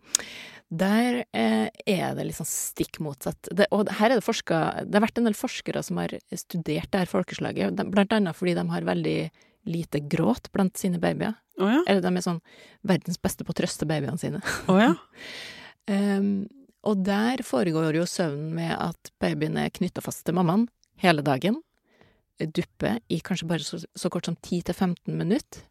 Der 0.67 1.21
er 1.31 2.15
det 2.17 2.25
liksom 2.27 2.43
stikk 2.43 2.97
motsatt. 2.99 3.47
Det, 3.55 3.69
og 3.71 3.87
her 3.87 4.11
er 4.11 4.19
det 4.19 4.25
forska 4.25 4.83
Det 4.83 4.97
har 4.97 5.05
vært 5.05 5.21
en 5.21 5.29
del 5.29 5.37
forskere 5.39 5.79
som 5.79 6.01
har 6.01 6.11
studert 6.35 6.91
det 6.91 7.05
her 7.05 7.07
folkeslaget, 7.07 7.85
blant 7.87 8.11
annet 8.11 8.35
fordi 8.35 8.57
de 8.57 8.65
har 8.73 8.89
veldig 8.89 9.19
lite 9.67 10.01
gråt 10.11 10.51
blant 10.51 10.75
sine 10.75 10.99
babyer. 10.99 11.37
Å 11.57 11.69
ja. 11.71 11.79
Eller 11.85 12.03
de 12.05 12.11
er 12.11 12.25
sånn 12.25 12.41
verdens 12.87 13.19
beste 13.21 13.45
på 13.45 13.53
å 13.53 13.57
trøste 13.57 13.87
babyene 13.89 14.19
sine. 14.21 14.41
Oh, 14.69 14.77
ja. 14.81 14.93
um, 15.93 16.45
og 16.87 17.01
der 17.05 17.41
foregår 17.43 17.97
jo 17.97 18.05
søvnen 18.07 18.53
med 18.55 18.75
at 18.75 19.11
babyen 19.21 19.57
er 19.59 19.73
knytta 19.73 20.03
fast 20.05 20.23
til 20.27 20.37
mammaen 20.37 20.67
hele 21.01 21.25
dagen. 21.25 21.59
Dupper 22.37 23.01
i 23.11 23.19
kanskje 23.25 23.49
bare 23.49 23.65
så, 23.65 23.81
så 23.81 24.11
kort 24.13 24.29
som 24.29 24.37
10-15 24.37 25.09
minutter. 25.09 25.65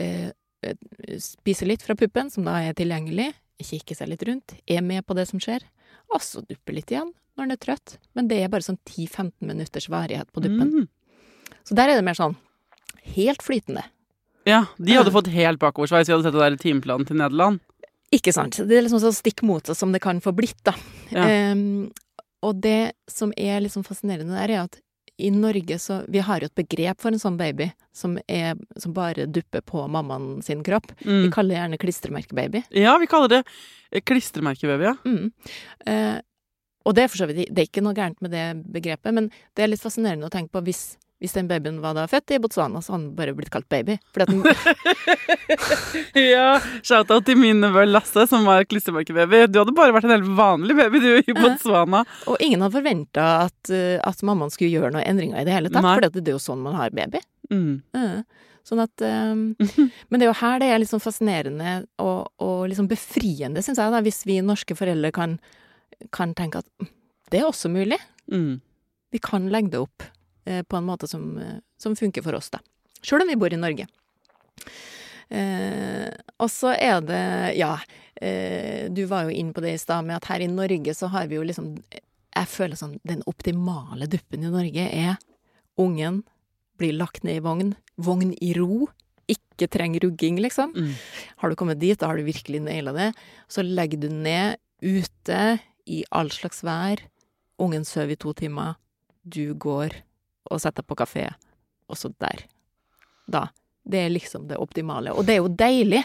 Eh, 0.00 0.32
eh, 0.64 1.20
spiser 1.22 1.68
litt 1.68 1.84
fra 1.84 1.96
puppen, 1.98 2.32
som 2.32 2.46
da 2.48 2.58
er 2.64 2.76
tilgjengelig. 2.76 3.30
Kikker 3.62 3.96
seg 3.98 4.10
litt 4.10 4.24
rundt. 4.28 4.56
Er 4.68 4.82
med 4.84 5.04
på 5.06 5.16
det 5.16 5.28
som 5.30 5.40
skjer. 5.42 5.64
Og 6.12 6.22
så 6.24 6.42
dupper 6.48 6.76
litt 6.76 6.92
igjen 6.92 7.12
når 7.36 7.44
den 7.44 7.56
er 7.56 7.62
trøtt. 7.62 7.96
Men 8.16 8.30
det 8.32 8.40
er 8.40 8.50
bare 8.52 8.64
sånn 8.64 8.80
10-15 8.88 9.30
minutters 9.44 9.90
varighet 9.92 10.32
på 10.32 10.42
duppen. 10.44 10.72
Mm. 10.72 11.54
Så 11.66 11.76
der 11.76 11.92
er 11.92 12.00
det 12.00 12.06
mer 12.06 12.18
sånn 12.18 12.36
helt 13.14 13.44
flytende. 13.44 13.84
Ja, 14.46 14.62
de 14.78 14.94
hadde 14.94 15.10
fått 15.14 15.28
helt 15.34 15.58
bakoversveis. 15.62 16.06
Vi 16.08 16.14
hadde 16.14 16.28
sett 16.28 16.36
det 16.36 16.44
der 16.44 16.56
timeplanen 16.62 17.06
til 17.08 17.18
Nederland. 17.18 17.60
Ikke 18.14 18.32
sant. 18.32 18.56
Det 18.62 18.76
er 18.78 18.84
liksom 18.86 19.00
så 19.02 19.10
stikk 19.12 19.42
motsatt 19.42 19.76
som 19.80 19.90
det 19.92 20.00
kan 20.04 20.20
få 20.22 20.30
blitt, 20.36 20.58
da. 20.64 20.76
Ja. 21.10 21.24
Um, 21.52 21.88
og 22.46 22.60
det 22.62 22.92
som 23.10 23.32
er 23.36 23.58
liksom 23.64 23.82
fascinerende 23.86 24.36
der, 24.38 24.52
er 24.54 24.62
at 24.68 24.78
i 25.18 25.30
Norge 25.32 25.78
så 25.80 26.02
Vi 26.12 26.20
har 26.20 26.42
jo 26.44 26.46
et 26.50 26.54
begrep 26.54 27.00
for 27.00 27.08
en 27.08 27.18
sånn 27.18 27.38
baby 27.40 27.70
som, 27.96 28.18
er, 28.28 28.54
som 28.76 28.92
bare 28.92 29.24
dupper 29.26 29.62
på 29.64 29.86
mammaen 29.88 30.42
sin 30.44 30.60
kropp. 30.62 30.92
Vi 31.00 31.08
Mm. 31.10 31.30
kaller 31.32 31.54
det 31.54 31.60
gjerne 31.62 31.78
klistremerkebaby. 31.80 32.62
Ja, 32.76 32.98
vi 33.00 33.06
kaller 33.08 33.28
det 33.32 33.42
eh, 33.90 34.02
klistremerkebaby, 34.04 34.84
ja. 34.84 34.94
Mm. 35.08 35.32
Uh, 35.88 36.20
og 36.86 36.94
det 36.94 37.02
er 37.02 37.08
for 37.08 37.16
så 37.18 37.26
vidt 37.26 37.48
Det 37.50 37.58
er 37.64 37.66
ikke 37.70 37.82
noe 37.82 37.94
gærent 37.96 38.20
med 38.22 38.30
det 38.30 38.44
begrepet, 38.70 39.12
men 39.16 39.30
det 39.56 39.64
er 39.64 39.72
litt 39.72 39.82
fascinerende 39.82 40.28
å 40.28 40.30
tenke 40.30 40.52
på 40.52 40.62
hvis 40.68 40.96
hvis 41.22 41.32
den 41.32 41.46
babyen 41.48 41.78
var 41.80 41.94
da 41.96 42.02
født 42.10 42.34
i 42.36 42.38
Botswana, 42.44 42.82
så 42.84 42.92
hadde 42.92 43.06
den 43.06 43.14
bare 43.16 43.32
blitt 43.36 43.48
kalt 43.54 43.68
baby. 43.72 43.94
Fordi 44.12 44.36
ja, 46.34 46.58
Shout-out 46.84 47.24
til 47.26 47.38
min 47.40 47.60
nevø 47.64 47.84
Lasse, 47.88 48.26
som 48.30 48.44
var 48.48 48.66
klistremerkebaby. 48.68 49.44
Du 49.48 49.60
hadde 49.62 49.74
bare 49.76 49.94
vært 49.96 50.08
en 50.08 50.14
helt 50.16 50.28
vanlig 50.38 50.76
baby, 50.78 51.00
du, 51.02 51.10
i 51.22 51.36
Botswana. 51.36 52.02
og 52.28 52.36
ingen 52.44 52.64
hadde 52.64 52.76
forventa 52.78 53.26
at, 53.46 53.70
eh, 53.72 53.96
at 54.04 54.20
mammaen 54.26 54.52
skulle 54.52 54.72
gjøre 54.74 54.92
noen 54.96 55.06
endringer 55.08 55.40
i 55.40 55.46
det 55.48 55.54
hele 55.56 55.72
tatt, 55.72 55.86
for 55.86 56.08
det 56.10 56.24
er 56.26 56.36
jo 56.36 56.42
sånn 56.42 56.64
man 56.64 56.76
har 56.78 56.92
baby. 56.96 57.22
Mm. 57.52 57.78
Ja. 57.96 58.08
Sånn 58.66 58.82
at 58.82 59.04
um, 59.06 59.42
Men 60.10 60.18
det 60.18 60.26
er 60.26 60.30
jo 60.32 60.38
her 60.40 60.58
det 60.58 60.68
er 60.74 60.80
liksom 60.82 60.98
fascinerende 61.02 61.74
og, 62.02 62.32
og 62.42 62.64
liksom 62.72 62.88
befriende, 62.90 63.62
syns 63.62 63.78
jeg, 63.78 63.92
da, 63.94 64.00
hvis 64.02 64.24
vi 64.26 64.40
norske 64.42 64.74
foreldre 64.76 65.12
kan, 65.14 65.38
kan 66.12 66.34
tenke 66.36 66.60
at 66.64 66.68
"Mm, 66.82 66.88
det 67.30 67.40
er 67.40 67.46
også 67.48 67.70
mulig. 67.70 67.98
Mm. 68.30 68.58
Vi 69.14 69.20
kan 69.22 69.46
legge 69.54 69.70
det 69.76 69.80
opp 69.84 70.02
eh, 70.02 70.10
på 70.46 70.78
en 70.78 70.86
måte 70.86 71.08
som, 71.10 71.36
eh, 71.38 71.58
som 71.78 71.96
funker 71.98 72.22
for 72.22 72.38
oss, 72.38 72.50
da. 72.54 72.60
Sjøl 73.02 73.24
om 73.24 73.30
vi 73.30 73.38
bor 73.38 73.52
i 73.52 73.60
Norge. 73.60 73.86
Eh, 75.28 76.10
og 76.38 76.50
så 76.52 76.70
er 76.78 77.00
det 77.02 77.56
Ja, 77.58 77.72
eh, 78.22 78.86
du 78.86 79.02
var 79.10 79.26
jo 79.26 79.34
inn 79.34 79.50
på 79.52 79.62
det 79.64 79.72
i 79.74 79.80
stad 79.82 80.06
med 80.06 80.20
at 80.20 80.28
her 80.30 80.44
i 80.44 80.46
Norge 80.46 80.94
så 80.94 81.10
har 81.10 81.26
vi 81.26 81.34
jo 81.34 81.42
liksom 81.42 81.72
Jeg 81.90 82.46
føler 82.46 82.78
sånn 82.78 83.00
Den 83.02 83.24
optimale 83.26 84.06
duppen 84.06 84.44
i 84.46 84.52
Norge 84.52 84.86
er 84.86 85.16
ungen 85.76 86.22
blir 86.78 86.92
lagt 86.92 87.24
ned 87.24 87.40
i 87.40 87.42
vogn, 87.42 87.74
vogn 87.96 88.34
i 88.44 88.52
ro, 88.52 88.86
ikke 89.32 89.66
trenger 89.72 90.04
rugging, 90.04 90.36
liksom. 90.44 90.74
Mm. 90.76 90.92
Har 91.40 91.48
du 91.48 91.56
kommet 91.56 91.80
dit, 91.80 91.96
da 91.96 92.10
har 92.10 92.20
du 92.20 92.26
virkelig 92.26 92.60
naila 92.60 92.92
det. 92.92 93.06
Så 93.48 93.64
legger 93.64 94.02
du 94.02 94.10
ned 94.12 94.60
ute 94.84 95.58
i 95.88 96.02
all 96.12 96.28
slags 96.28 96.60
vær. 96.60 97.00
Ungen 97.56 97.88
sover 97.88 98.12
i 98.12 98.20
to 98.20 98.34
timer. 98.36 98.76
Du 99.24 99.54
går 99.56 99.96
og 100.50 100.62
sette 100.62 100.84
på 100.86 100.96
kafé, 100.98 101.28
og 101.90 101.98
så 101.98 102.10
der. 102.22 102.44
Da. 103.26 103.48
Det 103.86 104.00
er 104.06 104.14
liksom 104.14 104.48
det 104.50 104.58
optimale. 104.58 105.14
Og 105.14 105.26
det 105.26 105.36
er 105.36 105.42
jo 105.42 105.52
deilig 105.52 106.02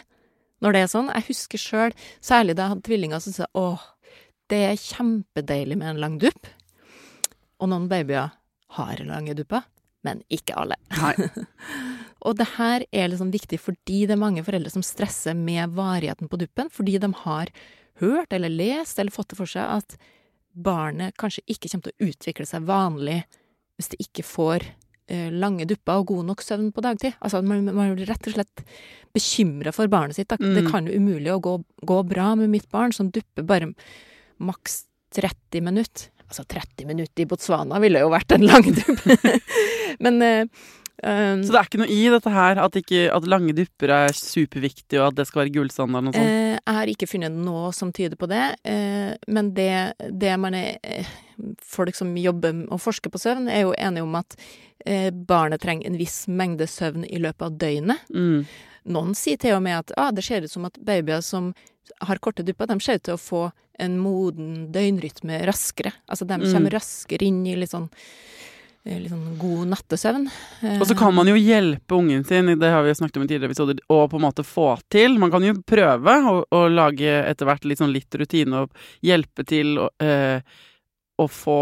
når 0.61 0.75
det 0.75 0.83
er 0.83 0.91
sånn. 0.91 1.09
Jeg 1.09 1.27
husker 1.31 1.61
sjøl, 1.61 1.95
særlig 2.21 2.55
da 2.57 2.65
jeg 2.67 2.75
hadde 2.75 2.87
tvillinger, 2.87 3.23
så 3.23 3.33
sa 3.33 3.45
jeg 3.47 3.53
åh, 3.57 3.85
det 4.51 4.61
er 4.67 4.83
kjempedeilig 4.83 5.77
med 5.79 5.93
en 5.93 6.01
lang 6.03 6.17
dupp. 6.21 6.49
Og 7.61 7.71
noen 7.71 7.87
babyer 7.89 8.33
har 8.77 9.03
lange 9.05 9.35
dupper, 9.37 9.65
men 10.05 10.23
ikke 10.33 10.57
alle. 10.57 10.77
Og 12.25 12.37
det 12.37 12.47
her 12.55 12.85
er 12.93 13.09
liksom 13.09 13.31
viktig 13.33 13.57
fordi 13.61 14.03
det 14.05 14.15
er 14.15 14.21
mange 14.21 14.43
foreldre 14.45 14.71
som 14.73 14.85
stresser 14.85 15.37
med 15.37 15.73
varigheten 15.77 16.29
på 16.29 16.39
duppen, 16.41 16.69
fordi 16.73 16.99
de 17.01 17.09
har 17.23 17.51
hørt 18.01 18.33
eller 18.33 18.53
lest 18.53 18.99
eller 18.99 19.13
fått 19.13 19.33
det 19.33 19.39
for 19.39 19.49
seg 19.49 19.65
at 19.79 19.95
barnet 20.51 21.15
kanskje 21.21 21.45
ikke 21.47 21.69
kommer 21.71 21.87
til 21.87 21.93
å 21.93 22.09
utvikle 22.11 22.47
seg 22.49 22.67
vanlig 22.67 23.21
hvis 23.81 23.91
det 23.95 23.99
ikke 24.05 24.25
får 24.27 24.67
eh, 25.11 25.27
lange 25.33 25.65
dupper 25.69 26.01
og 26.01 26.13
god 26.13 26.29
nok 26.29 26.45
søvn 26.45 26.69
på 26.75 26.85
dagtid. 26.85 27.17
Altså 27.19 27.41
man, 27.45 27.65
man 27.67 27.95
blir 27.97 28.09
rett 28.09 28.29
og 28.29 28.37
slett 28.37 28.63
bekymra 29.15 29.73
for 29.75 29.91
barnet 29.91 30.19
sitt. 30.19 30.31
Mm. 30.39 30.53
Det 30.59 30.65
kan 30.69 30.87
jo 30.87 30.95
umulig 31.01 31.33
å 31.33 31.41
gå, 31.43 31.57
gå 31.87 31.99
bra 32.07 32.31
med 32.39 32.53
mitt 32.53 32.69
barn 32.71 32.93
som 32.95 33.11
dupper 33.11 33.47
bare 33.47 33.73
maks 34.41 34.85
30 35.17 35.65
minutter. 35.65 36.11
Altså 36.31 36.45
30 36.47 36.87
minutter 36.87 37.25
i 37.25 37.27
Botswana 37.27 37.81
ville 37.83 37.99
jo 37.99 38.11
vært 38.13 38.37
en 38.37 38.45
lang 38.47 38.63
dupp. 38.63 39.01
Men 40.03 40.21
eh, 41.03 41.19
eh, 41.33 41.41
Så 41.43 41.51
det 41.53 41.59
er 41.59 41.67
ikke 41.69 41.81
noe 41.81 41.91
i 41.93 42.09
dette 42.13 42.31
her 42.33 42.61
at, 42.63 42.77
ikke, 42.77 43.03
at 43.13 43.27
lange 43.27 43.53
dupper 43.57 43.89
er 43.95 44.13
superviktig, 44.17 44.99
og 44.99 45.07
at 45.11 45.15
det 45.19 45.27
skal 45.27 45.43
være 45.43 45.53
gullstandarden 45.57 46.11
og 46.11 46.17
sånn? 46.17 46.29
Uh, 46.29 46.55
jeg 46.59 46.77
har 46.77 46.91
ikke 46.93 47.09
funnet 47.09 47.31
noe 47.31 47.71
som 47.73 47.91
tyder 47.91 48.17
på 48.19 48.29
det, 48.31 48.43
uh, 48.67 49.13
men 49.27 49.53
det, 49.57 49.71
det 50.09 50.33
man 50.41 50.57
er 50.57 50.77
eh, 50.83 51.05
Folk 51.65 51.95
som 51.97 52.11
jobber 52.19 52.67
og 52.69 52.77
forsker 52.83 53.09
på 53.09 53.17
søvn, 53.17 53.47
er 53.49 53.63
jo 53.63 53.71
enige 53.73 54.03
om 54.05 54.13
at 54.19 54.35
uh, 54.85 55.09
barnet 55.09 55.63
trenger 55.63 55.87
en 55.89 55.97
viss 55.97 56.27
mengde 56.29 56.67
søvn 56.69 57.01
i 57.07 57.17
løpet 57.17 57.47
av 57.47 57.55
døgnet. 57.57 58.03
Mm. 58.13 58.43
Noen 58.93 59.15
sier 59.17 59.39
til 59.41 59.55
og 59.55 59.63
med 59.65 59.79
at 59.79 59.93
ah, 59.97 60.11
det 60.13 60.21
ser 60.25 60.45
ut 60.45 60.51
som 60.53 60.67
at 60.69 60.77
babyer 60.85 61.21
som 61.25 61.51
har 62.05 62.21
korte 62.21 62.45
dupper, 62.45 62.69
de 62.69 62.77
ser 62.81 62.99
ut 62.99 63.05
til 63.09 63.17
å 63.17 63.21
få 63.21 63.41
en 63.81 63.97
moden 63.97 64.67
døgnrytme 64.73 65.41
raskere. 65.49 65.95
Altså 66.05 66.27
de 66.29 66.37
Mm. 66.37 66.53
kommer 66.53 66.77
raskere 66.77 67.25
inn 67.25 67.41
i 67.47 67.55
litt 67.57 67.71
sånn 67.73 67.89
eh, 67.89 68.50
sånn 68.81 69.37
god 69.37 69.69
nattesøvn. 69.75 70.23
Og 70.79 70.87
så 70.89 70.95
kan 70.97 71.13
man 71.13 71.29
jo 71.29 71.35
hjelpe 71.37 71.97
ungen 71.99 72.23
sin, 72.25 72.49
det 72.59 72.71
har 72.73 72.81
vi 72.85 72.95
snakket 72.97 73.19
om 73.19 73.27
i 73.27 73.29
tidligere 73.29 73.51
episoder, 73.51 73.81
å 73.93 74.07
på 74.09 74.17
en 74.17 74.25
måte 74.25 74.45
få 74.47 74.73
til. 74.89 75.19
Man 75.21 75.31
kan 75.33 75.45
jo 75.45 75.53
prøve 75.61 76.17
å, 76.31 76.35
å 76.49 76.65
lage 76.71 77.13
etter 77.21 77.49
hvert 77.49 77.67
litt 77.69 77.81
sånn 77.81 77.93
litt 77.93 78.17
rutine 78.17 78.65
og 78.65 78.73
hjelpe 79.05 79.45
til 79.45 79.77
å, 79.85 79.89
eh, 80.01 80.41
å 81.21 81.27
få 81.31 81.57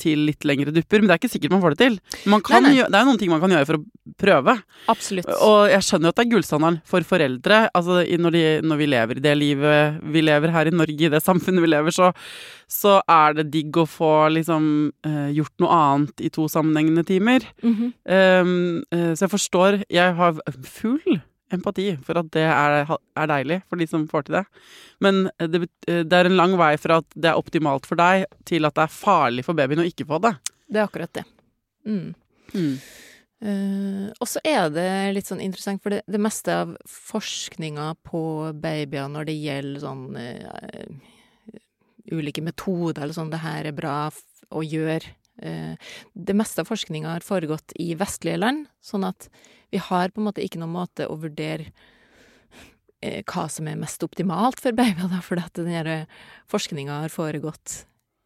til 0.00 0.26
litt 0.28 0.46
lengre 0.48 0.72
dupper, 0.74 1.02
men 1.02 1.10
det 1.10 1.16
er 1.16 1.22
ikke 1.22 1.32
sikkert 1.32 1.54
man 1.54 1.62
får 1.64 1.76
det 1.76 1.80
til. 1.82 1.98
Man 2.30 2.44
kan, 2.44 2.64
Nei, 2.64 2.74
nei. 2.78 2.86
Det 2.88 2.98
er 2.98 3.08
noen 3.08 3.20
ting 3.20 3.32
man 3.32 3.42
kan 3.42 3.54
gjøre 3.54 3.68
for 3.68 3.80
å 3.80 4.14
prøve. 4.22 4.56
Absolutt. 4.92 5.30
Og 5.44 5.72
jeg 5.72 5.86
skjønner 5.86 6.08
jo 6.08 6.14
at 6.14 6.20
det 6.20 6.26
er 6.26 6.32
gullstandarden 6.34 6.80
for 6.92 7.08
foreldre. 7.08 7.60
Altså 7.78 8.02
når, 8.22 8.36
de, 8.36 8.44
når 8.66 8.82
vi 8.82 8.90
lever 8.92 9.20
i 9.20 9.24
det 9.24 9.34
livet 9.38 10.00
vi 10.12 10.24
lever 10.24 10.54
her 10.54 10.70
i 10.70 10.74
Norge, 10.74 11.08
i 11.08 11.12
det 11.12 11.22
samfunnet 11.24 11.64
vi 11.64 11.72
lever, 11.72 11.94
så, 11.94 12.12
så 12.70 12.98
er 13.10 13.38
det 13.38 13.48
digg 13.52 13.76
å 13.80 13.86
få 13.88 14.12
liksom 14.36 14.64
eh, 15.06 15.28
gjort 15.36 15.54
noe 15.62 15.80
annet 15.82 16.24
i 16.24 16.30
to 16.32 16.48
sammenhengende 16.50 17.06
timer. 17.08 17.46
Mhm. 17.62 17.92
Um, 18.02 18.54
eh, 18.94 19.12
så 19.16 19.26
jeg 19.26 19.32
forstår 19.32 19.82
Jeg 19.92 20.14
har 20.18 20.38
full 20.66 21.20
empati 21.56 21.88
for 22.06 22.20
at 22.20 22.30
det 22.34 22.46
er, 22.48 22.88
er 22.90 23.30
deilig 23.30 23.60
for 23.68 23.80
de 23.80 23.88
som 23.90 24.08
får 24.10 24.26
til 24.26 24.38
det. 24.40 24.44
Men 25.04 25.24
det, 25.38 25.66
eh, 25.88 26.02
det 26.06 26.18
er 26.18 26.30
en 26.30 26.38
lang 26.38 26.56
vei 26.60 26.74
fra 26.80 27.00
at 27.02 27.14
det 27.14 27.30
er 27.32 27.40
optimalt 27.40 27.88
for 27.88 28.00
deg, 28.00 28.26
til 28.48 28.68
at 28.68 28.76
det 28.78 28.86
er 28.86 28.96
farlig 28.96 29.46
for 29.46 29.58
babyen 29.58 29.84
å 29.84 29.88
ikke 29.88 30.08
få 30.08 30.20
det. 30.24 30.36
Det 30.72 30.80
er 30.80 30.88
akkurat 30.88 31.16
det. 31.20 31.24
Mm. 31.88 32.12
Eh, 33.42 34.04
og 34.22 34.28
så 34.30 34.42
er 34.46 34.68
det 34.70 34.90
litt 35.16 35.26
sånn 35.26 35.42
interessant, 35.42 35.82
for 35.82 35.94
det, 35.94 36.02
det 36.06 36.20
meste 36.22 36.54
av 36.62 36.76
forskninga 36.86 37.88
på 38.06 38.22
babyer 38.62 39.08
når 39.10 39.26
det 39.26 39.38
gjelder 39.40 39.82
sånn 39.82 40.04
uh, 40.14 41.56
ulike 42.12 42.44
metoder 42.44 43.02
eller 43.02 43.16
sånn, 43.16 43.32
det 43.32 43.42
her 43.42 43.66
er 43.66 43.74
bra 43.74 43.96
å 44.52 44.62
gjøre 44.62 45.10
uh, 45.42 45.74
Det 46.14 46.36
meste 46.38 46.62
av 46.62 46.70
forskninga 46.70 47.16
har 47.16 47.26
foregått 47.26 47.74
i 47.82 47.92
vestlige 47.98 48.38
land, 48.38 48.68
sånn 48.84 49.08
at 49.10 49.26
vi 49.72 49.80
har 49.80 50.12
på 50.12 50.20
en 50.20 50.28
måte 50.28 50.44
ikke 50.44 50.60
noen 50.60 50.74
måte 50.76 51.08
å 51.08 51.16
vurdere 51.20 51.70
eh, 53.00 53.22
hva 53.24 53.46
som 53.50 53.68
er 53.70 53.80
mest 53.80 54.04
optimalt 54.04 54.60
for 54.62 54.76
babyer, 54.76 55.08
da, 55.10 55.20
fordi 55.24 55.46
at 55.48 55.62
den 55.64 56.10
forskninga 56.52 57.02
har 57.04 57.12
foregått 57.12 57.82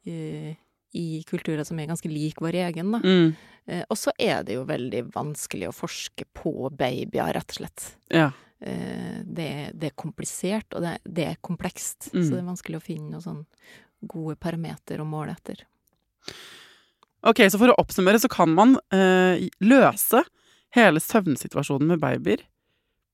eh, 0.08 0.56
i 0.96 1.22
kulturer 1.28 1.64
som 1.66 1.78
er 1.78 1.90
ganske 1.90 2.10
lik 2.10 2.40
vår 2.42 2.58
egen, 2.66 2.96
da. 2.96 3.02
Mm. 3.04 3.36
Eh, 3.66 3.84
og 3.90 3.98
så 3.98 4.14
er 4.18 4.42
det 4.46 4.56
jo 4.58 4.66
veldig 4.68 5.06
vanskelig 5.14 5.70
å 5.70 5.76
forske 5.76 6.26
på 6.36 6.70
babyer, 6.74 7.34
rett 7.36 7.54
og 7.54 7.60
slett. 7.60 7.88
Ja. 8.14 8.30
Eh, 8.60 9.22
det, 9.22 9.50
det 9.74 9.90
er 9.90 9.98
komplisert, 9.98 10.70
og 10.74 10.86
det, 10.86 10.96
det 11.04 11.30
er 11.32 11.42
komplekst. 11.44 12.12
Mm. 12.12 12.20
Så 12.22 12.30
det 12.32 12.40
er 12.40 12.52
vanskelig 12.52 12.80
å 12.80 12.86
finne 12.86 13.12
noen 13.14 13.24
sånn 13.24 13.42
gode 14.06 14.36
parameter 14.40 15.02
å 15.02 15.08
måle 15.08 15.34
etter. 15.34 15.64
Ok, 17.26 17.42
så 17.50 17.58
for 17.58 17.72
å 17.72 17.78
oppsummere 17.82 18.20
så 18.22 18.30
kan 18.30 18.52
man 18.54 18.76
eh, 18.94 19.46
løse 19.64 20.22
hele 20.74 21.02
søvnsituasjonen 21.02 21.94
med 21.94 22.02
babyer 22.02 22.44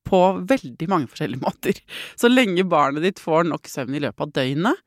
på 0.08 0.20
veldig 0.48 0.88
mange 0.90 1.10
forskjellige 1.12 1.44
måter. 1.46 1.78
Så 2.18 2.30
lenge 2.30 2.66
barnet 2.68 3.06
ditt 3.06 3.22
får 3.22 3.48
nok 3.50 3.70
søvn 3.70 3.98
i 3.98 4.02
løpet 4.04 4.26
av 4.26 4.34
døgnet, 4.40 4.82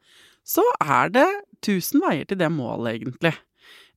så 0.46 0.66
er 0.84 1.12
det 1.14 1.28
tusen 1.66 2.04
veier 2.04 2.28
til 2.30 2.38
det 2.38 2.52
målet, 2.54 3.00
egentlig. 3.00 3.34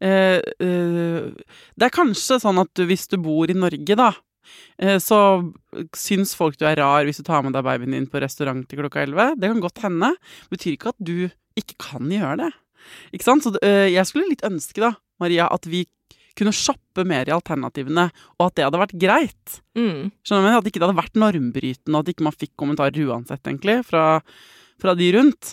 Eh, 0.00 0.38
eh, 0.38 1.50
det 1.76 1.88
er 1.88 1.92
kanskje 1.92 2.38
sånn 2.40 2.60
at 2.62 2.86
hvis 2.88 3.08
du 3.12 3.18
bor 3.20 3.50
i 3.50 3.56
Norge, 3.56 3.98
da, 3.98 4.12
eh, 4.80 4.96
så 5.02 5.18
syns 5.96 6.32
folk 6.38 6.56
du 6.56 6.64
er 6.70 6.78
rar 6.80 7.04
hvis 7.04 7.20
du 7.20 7.26
tar 7.26 7.44
med 7.44 7.52
deg 7.56 7.66
babyen 7.66 7.96
din 7.96 8.08
på 8.08 8.22
restaurant 8.22 8.64
til 8.68 8.80
klokka 8.80 9.04
elleve. 9.04 9.34
Det 9.36 9.52
kan 9.52 9.60
godt 9.64 9.84
hende. 9.84 10.14
Betyr 10.54 10.78
ikke 10.78 10.94
at 10.94 11.02
du 11.02 11.28
ikke 11.58 11.76
kan 11.90 12.08
gjøre 12.14 12.38
det. 12.46 12.50
Ikke 13.12 13.26
sant? 13.26 13.44
Så 13.44 13.52
eh, 13.60 13.90
jeg 13.92 14.08
skulle 14.08 14.30
litt 14.30 14.46
ønske, 14.46 14.80
da, 14.80 14.94
Maria, 15.20 15.50
at 15.52 15.68
vi 15.68 15.84
kunne 16.38 16.54
shoppe 16.54 17.04
mer 17.08 17.28
i 17.28 17.34
alternativene, 17.34 18.08
og 18.38 18.46
at 18.46 18.56
det 18.58 18.68
hadde 18.68 18.82
vært 18.82 18.96
greit. 19.00 19.58
Mm. 19.78 20.08
Skjønner 20.26 20.54
du? 20.54 20.60
At 20.60 20.70
ikke 20.70 20.80
det 20.80 20.88
hadde 20.88 21.00
vært 21.00 21.20
normbrytende, 21.20 21.96
og 21.96 22.00
at 22.00 22.14
ikke 22.14 22.28
man 22.28 22.38
fikk 22.38 22.54
kommentarer 22.60 23.10
uansett, 23.10 23.42
egentlig, 23.44 23.80
fra, 23.88 24.06
fra 24.82 24.96
de 24.98 25.10
rundt. 25.18 25.52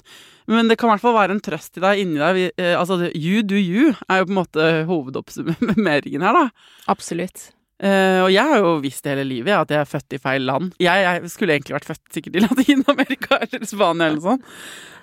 Men 0.51 0.69
det 0.69 0.77
kan 0.77 0.91
i 0.91 0.93
hvert 0.93 1.01
fall 1.01 1.17
være 1.17 1.36
en 1.36 1.43
trøst 1.43 1.79
i 1.79 1.83
deg 1.83 2.03
inni 2.03 2.21
deg. 2.21 2.41
Eh, 2.61 2.75
altså, 2.77 2.99
you 3.17 3.41
do 3.41 3.57
you 3.57 3.95
er 4.05 4.21
jo 4.21 4.29
på 4.29 4.36
en 4.36 4.41
måte 4.43 4.71
hovedoppsummeringen 4.89 6.25
her, 6.25 6.41
da. 6.43 6.71
Absolutt. 6.93 7.49
Uh, 7.75 8.23
og 8.23 8.29
jeg 8.31 8.47
har 8.47 8.61
jo 8.61 8.75
visst 8.79 9.07
hele 9.09 9.25
livet, 9.27 9.51
at 9.51 9.71
jeg 9.73 9.81
er 9.81 9.89
født 9.89 10.15
i 10.15 10.19
feil 10.23 10.45
land. 10.47 10.69
Jeg, 10.79 11.01
jeg 11.03 11.31
skulle 11.33 11.57
egentlig 11.57 11.75
vært 11.75 11.89
født 11.89 12.13
sikkert 12.15 12.38
i 12.39 12.43
Latin-Amerika 12.45 13.39
eller 13.43 13.65
Spania 13.67 14.07
eller 14.07 14.21
noe 14.21 14.27
sånt. 14.29 14.53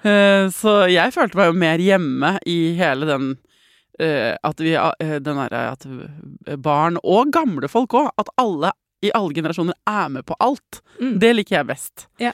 Uh, 0.03 0.47
så 0.55 0.77
jeg 0.91 1.13
følte 1.15 1.39
meg 1.39 1.51
jo 1.51 1.59
mer 1.61 1.83
hjemme 1.85 2.31
i 2.49 2.57
hele 2.79 3.09
den 3.11 3.35
At 4.43 4.61
vi 4.61 4.73
eh, 4.75 5.19
Den 5.23 5.39
derre 5.39 5.63
at 5.77 5.87
barn, 6.63 6.97
og 7.03 7.31
gamle 7.35 7.69
folk 7.71 7.95
òg, 7.99 8.11
at 8.19 8.31
alle 8.41 8.73
i 9.03 9.11
alle 9.15 9.35
generasjoner 9.35 9.75
er 9.91 10.09
med 10.15 10.25
på 10.29 10.37
alt. 10.43 10.81
Mm. 11.01 11.17
Det 11.23 11.33
liker 11.35 11.57
jeg 11.57 11.67
best. 11.73 12.05
Ja. 12.23 12.31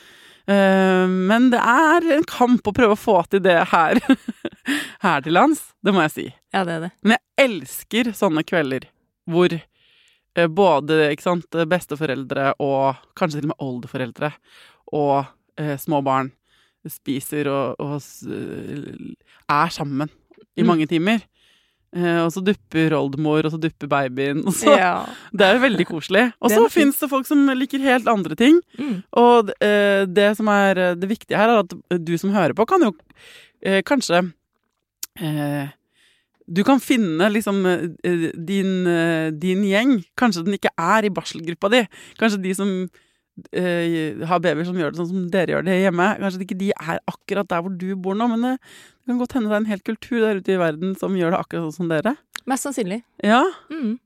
Eh, 0.48 1.06
men 1.08 1.50
det 1.52 1.60
er 1.60 2.04
en 2.18 2.26
kamp 2.28 2.66
å 2.68 2.74
prøve 2.76 2.92
å 2.96 3.00
få 3.00 3.18
til 3.32 3.40
det 3.44 3.56
her, 3.70 4.00
her 5.04 5.24
til 5.24 5.32
lands. 5.36 5.62
Det 5.84 5.94
må 5.96 6.04
jeg 6.06 6.14
si. 6.14 6.26
Ja, 6.52 6.64
det 6.68 6.78
det. 6.86 6.90
Men 7.02 7.16
jeg 7.16 7.48
elsker 7.48 8.12
sånne 8.16 8.44
kvelder 8.48 8.88
hvor 9.28 9.52
eh, 9.56 10.46
både 10.48 11.10
sant, 11.24 11.48
besteforeldre 11.68 12.54
og 12.64 13.00
kanskje 13.16 13.40
til 13.42 13.48
og 13.48 13.54
med 13.54 13.64
oldeforeldre 13.68 14.32
og 14.96 15.16
eh, 15.60 15.76
små 15.80 16.02
barn 16.04 16.30
spiser 16.88 17.48
og, 17.52 17.80
og 17.80 17.98
er 19.48 19.72
sammen 19.74 20.08
i 20.56 20.62
Mm. 20.62 20.66
mange 20.66 20.86
timer. 20.90 21.20
Eh, 21.96 22.18
og 22.20 22.28
så 22.34 22.42
dupper 22.44 22.92
oldemor, 22.92 23.46
og 23.46 23.54
så 23.54 23.60
dupper 23.60 23.88
babyen. 23.88 24.42
Og 24.44 24.52
så, 24.56 24.74
Ja. 24.76 25.06
Det 25.32 25.46
er 25.46 25.56
jo 25.56 25.64
veldig 25.64 25.86
koselig. 25.88 26.32
Og 26.40 26.52
så 26.52 26.68
fins 26.72 26.98
det 27.00 27.08
folk 27.08 27.26
som 27.26 27.48
liker 27.48 27.80
helt 27.80 28.08
andre 28.08 28.36
ting. 28.36 28.60
Mm. 28.78 29.02
Og 29.12 29.52
uh, 29.56 30.04
det 30.04 30.36
som 30.36 30.48
er 30.52 30.76
eh, 30.76 30.94
det 30.94 31.08
viktige 31.08 31.38
her, 31.38 31.48
er 31.48 31.64
at 31.64 32.04
du 32.04 32.16
som 32.18 32.34
hører 32.34 32.52
på, 32.52 32.66
kan 32.68 32.84
jo 32.84 32.92
uh, 32.92 33.80
kanskje 33.82 34.28
uh, 35.20 35.66
Du 36.48 36.62
kan 36.64 36.80
finne 36.80 37.28
liksom 37.28 37.60
din, 38.48 38.70
din 39.36 39.64
gjeng. 39.68 39.98
Kanskje 40.16 40.44
den 40.46 40.56
ikke 40.56 40.72
er 40.78 41.04
i 41.04 41.12
barselgruppa 41.12 41.68
di. 41.68 41.82
Kanskje 42.16 42.40
de 42.40 42.54
som 42.56 42.70
eh, 43.52 44.18
har 44.28 44.42
babyer 44.44 44.66
som 44.68 44.78
gjør 44.78 44.94
det 44.94 45.00
sånn 45.00 45.10
som 45.10 45.28
dere 45.32 45.54
gjør 45.56 45.66
det 45.66 45.78
hjemme. 45.82 46.08
Kanskje 46.22 46.44
ikke 46.46 46.58
de 46.60 46.72
er 46.74 47.00
akkurat 47.10 47.50
der 47.50 47.62
hvor 47.64 47.74
du 47.80 47.88
bor 47.96 48.18
nå, 48.18 48.28
men 48.32 48.44
det, 48.44 48.54
det 48.58 49.12
kan 49.12 49.22
godt 49.22 49.38
hende 49.38 49.52
det 49.52 49.56
er 49.56 49.64
en 49.64 49.70
hel 49.72 49.84
kultur 49.86 50.18
der 50.24 50.42
ute 50.42 50.54
i 50.54 50.60
verden 50.60 50.94
som 50.98 51.16
gjør 51.18 51.34
det 51.34 51.40
akkurat 51.42 51.68
sånn 51.68 51.78
som 51.82 51.92
dere. 51.92 52.14
Mest 52.48 52.68
sannsynlig. 52.68 53.02
Ja. 53.24 53.42
Mm. 53.72 53.96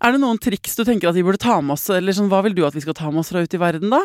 Er 0.00 0.14
det 0.14 0.22
noen 0.22 0.40
triks 0.40 0.78
du 0.78 0.86
tenker 0.88 1.10
at 1.10 1.18
vi 1.18 1.24
burde 1.26 1.42
ta 1.42 1.58
med 1.60 1.76
oss, 1.76 1.90
eller 1.92 2.16
sånn, 2.16 2.30
hva 2.32 2.40
vil 2.46 2.56
du 2.56 2.64
at 2.64 2.76
vi 2.76 2.82
skal 2.84 2.96
ta 2.96 3.10
med 3.12 3.20
oss 3.20 3.32
fra 3.34 3.42
ute 3.44 3.58
i 3.58 3.60
verden, 3.60 3.92
da? 3.92 4.00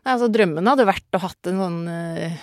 Nei, 0.00 0.14
altså, 0.14 0.30
drømmen 0.32 0.70
hadde 0.70 0.88
vært 0.88 1.18
å 1.18 1.20
hatt 1.20 1.50
en 1.50 1.60
sånn 1.60 1.80
eh, 1.92 2.38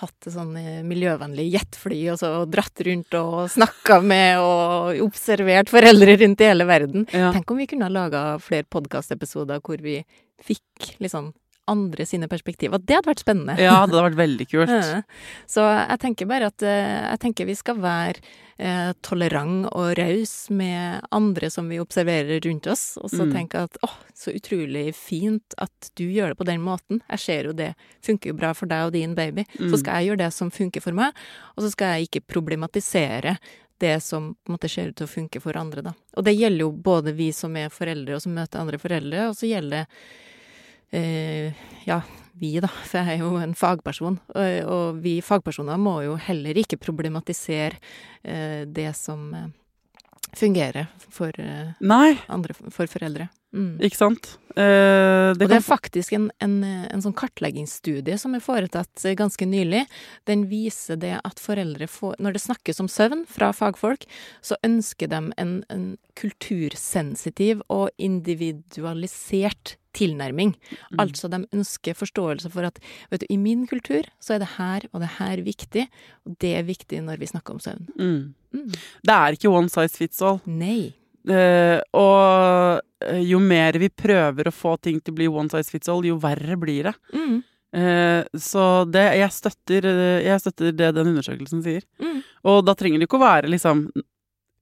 Hatt 0.00 0.26
et 0.26 0.32
sånn 0.32 0.54
eh, 0.56 0.80
miljøvennlig 0.86 1.46
jetfly 1.52 1.98
og 2.14 2.20
så 2.22 2.30
dratt 2.48 2.80
rundt 2.86 3.16
og 3.18 3.50
snakka 3.52 4.00
med 4.00 4.40
og 4.40 5.02
observert 5.04 5.72
foreldre 5.72 6.16
rundt 6.22 6.40
i 6.40 6.48
hele 6.48 6.66
verden. 6.68 7.04
Ja. 7.12 7.34
Tenk 7.36 7.52
om 7.52 7.60
vi 7.60 7.68
kunne 7.70 7.88
ha 7.88 7.92
laga 7.92 8.24
flere 8.42 8.68
podkastepisoder 8.72 9.60
hvor 9.64 9.82
vi 9.84 9.98
fikk 10.40 10.94
liksom 11.04 11.34
andre 11.70 12.04
sine 12.08 12.26
perspektiver. 12.30 12.82
Det 12.82 12.98
hadde 12.98 13.10
vært 13.12 13.22
spennende. 13.24 13.54
Ja, 13.62 13.78
det 13.86 13.94
hadde 13.94 14.06
vært 14.10 14.20
veldig 14.20 14.46
kult. 14.52 14.72
Ja. 14.74 15.00
Så 15.50 15.64
jeg 15.70 15.98
tenker 16.02 16.28
bare 16.30 16.50
at 16.50 16.62
eh, 16.66 16.94
jeg 17.12 17.20
tenker 17.24 17.48
vi 17.48 17.56
skal 17.58 17.78
være 17.80 18.20
eh, 18.58 18.90
tolerant 19.06 19.68
og 19.70 19.94
raus 19.98 20.34
med 20.50 21.06
andre 21.16 21.50
som 21.54 21.70
vi 21.70 21.78
observerer 21.80 22.42
rundt 22.44 22.66
oss, 22.74 22.84
og 23.00 23.08
så 23.14 23.22
Mm. 23.24 23.32
tenke 23.36 23.62
at 23.68 23.76
åh, 23.86 23.94
så 24.16 24.32
utrolig 24.36 24.90
fint 24.96 25.54
at 25.62 25.90
du 25.96 26.04
gjør 26.10 26.32
det 26.34 26.38
på 26.40 26.46
den 26.48 26.60
måten. 26.64 27.00
Jeg 27.14 27.18
ser 27.24 27.48
jo 27.50 27.52
det 27.56 27.70
funker 28.04 28.32
jo 28.32 28.38
bra 28.40 28.50
for 28.56 28.66
deg 28.70 28.88
og 28.88 28.92
din 28.96 29.14
baby. 29.14 29.44
Mm. 29.60 29.70
Så 29.70 29.80
skal 29.84 30.00
jeg 30.00 30.10
gjøre 30.10 30.24
det 30.26 30.32
som 30.34 30.50
funker 30.50 30.82
for 30.84 30.92
meg, 30.96 31.12
og 31.56 31.64
så 31.64 31.70
skal 31.72 31.94
jeg 31.98 32.08
ikke 32.10 32.26
problematisere 32.34 33.36
det 33.80 33.94
som 34.04 34.34
på 34.44 34.50
en 34.50 34.56
måte 34.58 34.68
ser 34.68 34.90
ut 34.90 34.96
til 34.98 35.06
å 35.06 35.10
funke 35.10 35.40
for 35.40 35.56
andre, 35.56 35.80
da. 35.86 35.92
Og 36.20 36.24
det 36.26 36.34
gjelder 36.36 36.66
jo 36.66 36.72
både 36.84 37.14
vi 37.16 37.30
som 37.32 37.54
er 37.56 37.70
foreldre 37.72 38.18
og 38.18 38.20
som 38.20 38.34
møter 38.36 38.60
andre 38.60 38.76
foreldre, 38.82 39.22
og 39.30 39.38
så 39.38 39.48
gjelder 39.48 39.78
det 39.86 39.86
ja, 40.90 42.00
vi, 42.40 42.56
da, 42.62 42.70
for 42.88 43.00
jeg 43.00 43.18
er 43.18 43.24
jo 43.24 43.36
en 43.40 43.56
fagperson. 43.58 44.18
Og, 44.34 44.60
og 44.66 45.00
vi 45.04 45.18
fagpersoner 45.24 45.80
må 45.80 46.00
jo 46.06 46.18
heller 46.28 46.60
ikke 46.60 46.80
problematisere 46.80 47.76
eh, 48.22 48.62
det 48.66 48.90
som 48.98 49.28
eh, 49.36 49.50
fungerer 50.36 50.88
for 51.10 51.34
eh, 51.40 51.74
andre, 52.28 52.56
for 52.70 52.90
foreldre. 52.90 53.28
Mm. 53.50 53.80
ikke 53.82 53.98
sant? 53.98 54.28
Eh, 54.54 55.32
det 55.34 55.42
og 55.42 55.48
det 55.50 55.56
er 55.56 55.64
faktisk 55.64 56.12
en, 56.14 56.28
en, 56.38 56.52
en 56.62 57.02
sånn 57.02 57.16
kartleggingsstudie 57.18 58.14
som 58.22 58.36
er 58.38 58.44
foretatt 58.44 59.02
eh, 59.04 59.16
ganske 59.18 59.46
nylig. 59.46 59.82
Den 60.30 60.44
viser 60.50 61.00
det 61.02 61.16
at 61.18 61.42
foreldre 61.42 61.90
får 61.90 62.14
Når 62.22 62.36
det 62.36 62.44
snakkes 62.44 62.78
om 62.82 62.90
søvn 62.90 63.24
fra 63.26 63.50
fagfolk, 63.56 64.06
så 64.40 64.58
ønsker 64.66 65.10
de 65.10 65.22
en, 65.42 65.56
en 65.66 65.84
kultursensitiv 66.20 67.66
og 67.68 67.90
individualisert 67.98 69.79
tilnærming. 69.96 70.54
Mm. 70.92 71.00
Altså 71.04 71.30
de 71.32 71.42
ønsker 71.56 71.98
forståelse 71.98 72.50
for 72.52 72.68
at 72.68 72.78
vet 73.10 73.24
du, 73.24 73.26
i 73.30 73.38
min 73.40 73.66
kultur 73.70 74.06
så 74.22 74.36
er 74.36 74.44
det 74.44 74.52
her 74.56 74.86
og 74.92 75.02
det 75.04 75.12
her 75.18 75.42
viktig, 75.46 75.86
og 76.26 76.38
det 76.42 76.54
er 76.58 76.68
viktig 76.68 77.02
når 77.06 77.20
vi 77.20 77.30
snakker 77.30 77.56
om 77.56 77.62
søvn. 77.62 77.86
Mm. 77.96 78.34
Mm. 78.54 78.72
Det 79.06 79.16
er 79.16 79.36
ikke 79.36 79.52
one 79.52 79.72
size 79.72 79.98
fits 79.98 80.22
all. 80.22 80.40
Nei. 80.46 80.92
Uh, 81.28 81.76
og 82.00 82.80
eh, 83.04 83.20
jo 83.28 83.36
mer 83.44 83.76
vi 83.76 83.90
prøver 83.92 84.48
å 84.48 84.54
få 84.54 84.78
ting 84.80 85.02
til 85.04 85.12
å 85.12 85.18
bli 85.18 85.26
one 85.28 85.52
size 85.52 85.68
fits 85.68 85.90
all, 85.92 86.06
jo 86.06 86.16
verre 86.20 86.56
blir 86.60 86.88
det. 86.88 86.94
Mm. 87.12 87.40
Eh, 87.70 88.22
så 88.34 88.64
det, 88.90 89.04
jeg, 89.20 89.30
støtter, 89.30 89.86
jeg 90.24 90.42
støtter 90.42 90.72
det 90.74 90.88
den 90.96 91.12
undersøkelsen 91.12 91.62
sier. 91.62 91.84
Mm. 92.02 92.22
Og 92.50 92.64
da 92.66 92.74
trenger 92.78 92.98
det 92.98 93.06
ikke 93.06 93.20
å 93.20 93.26
være 93.26 93.52
liksom 93.52 93.84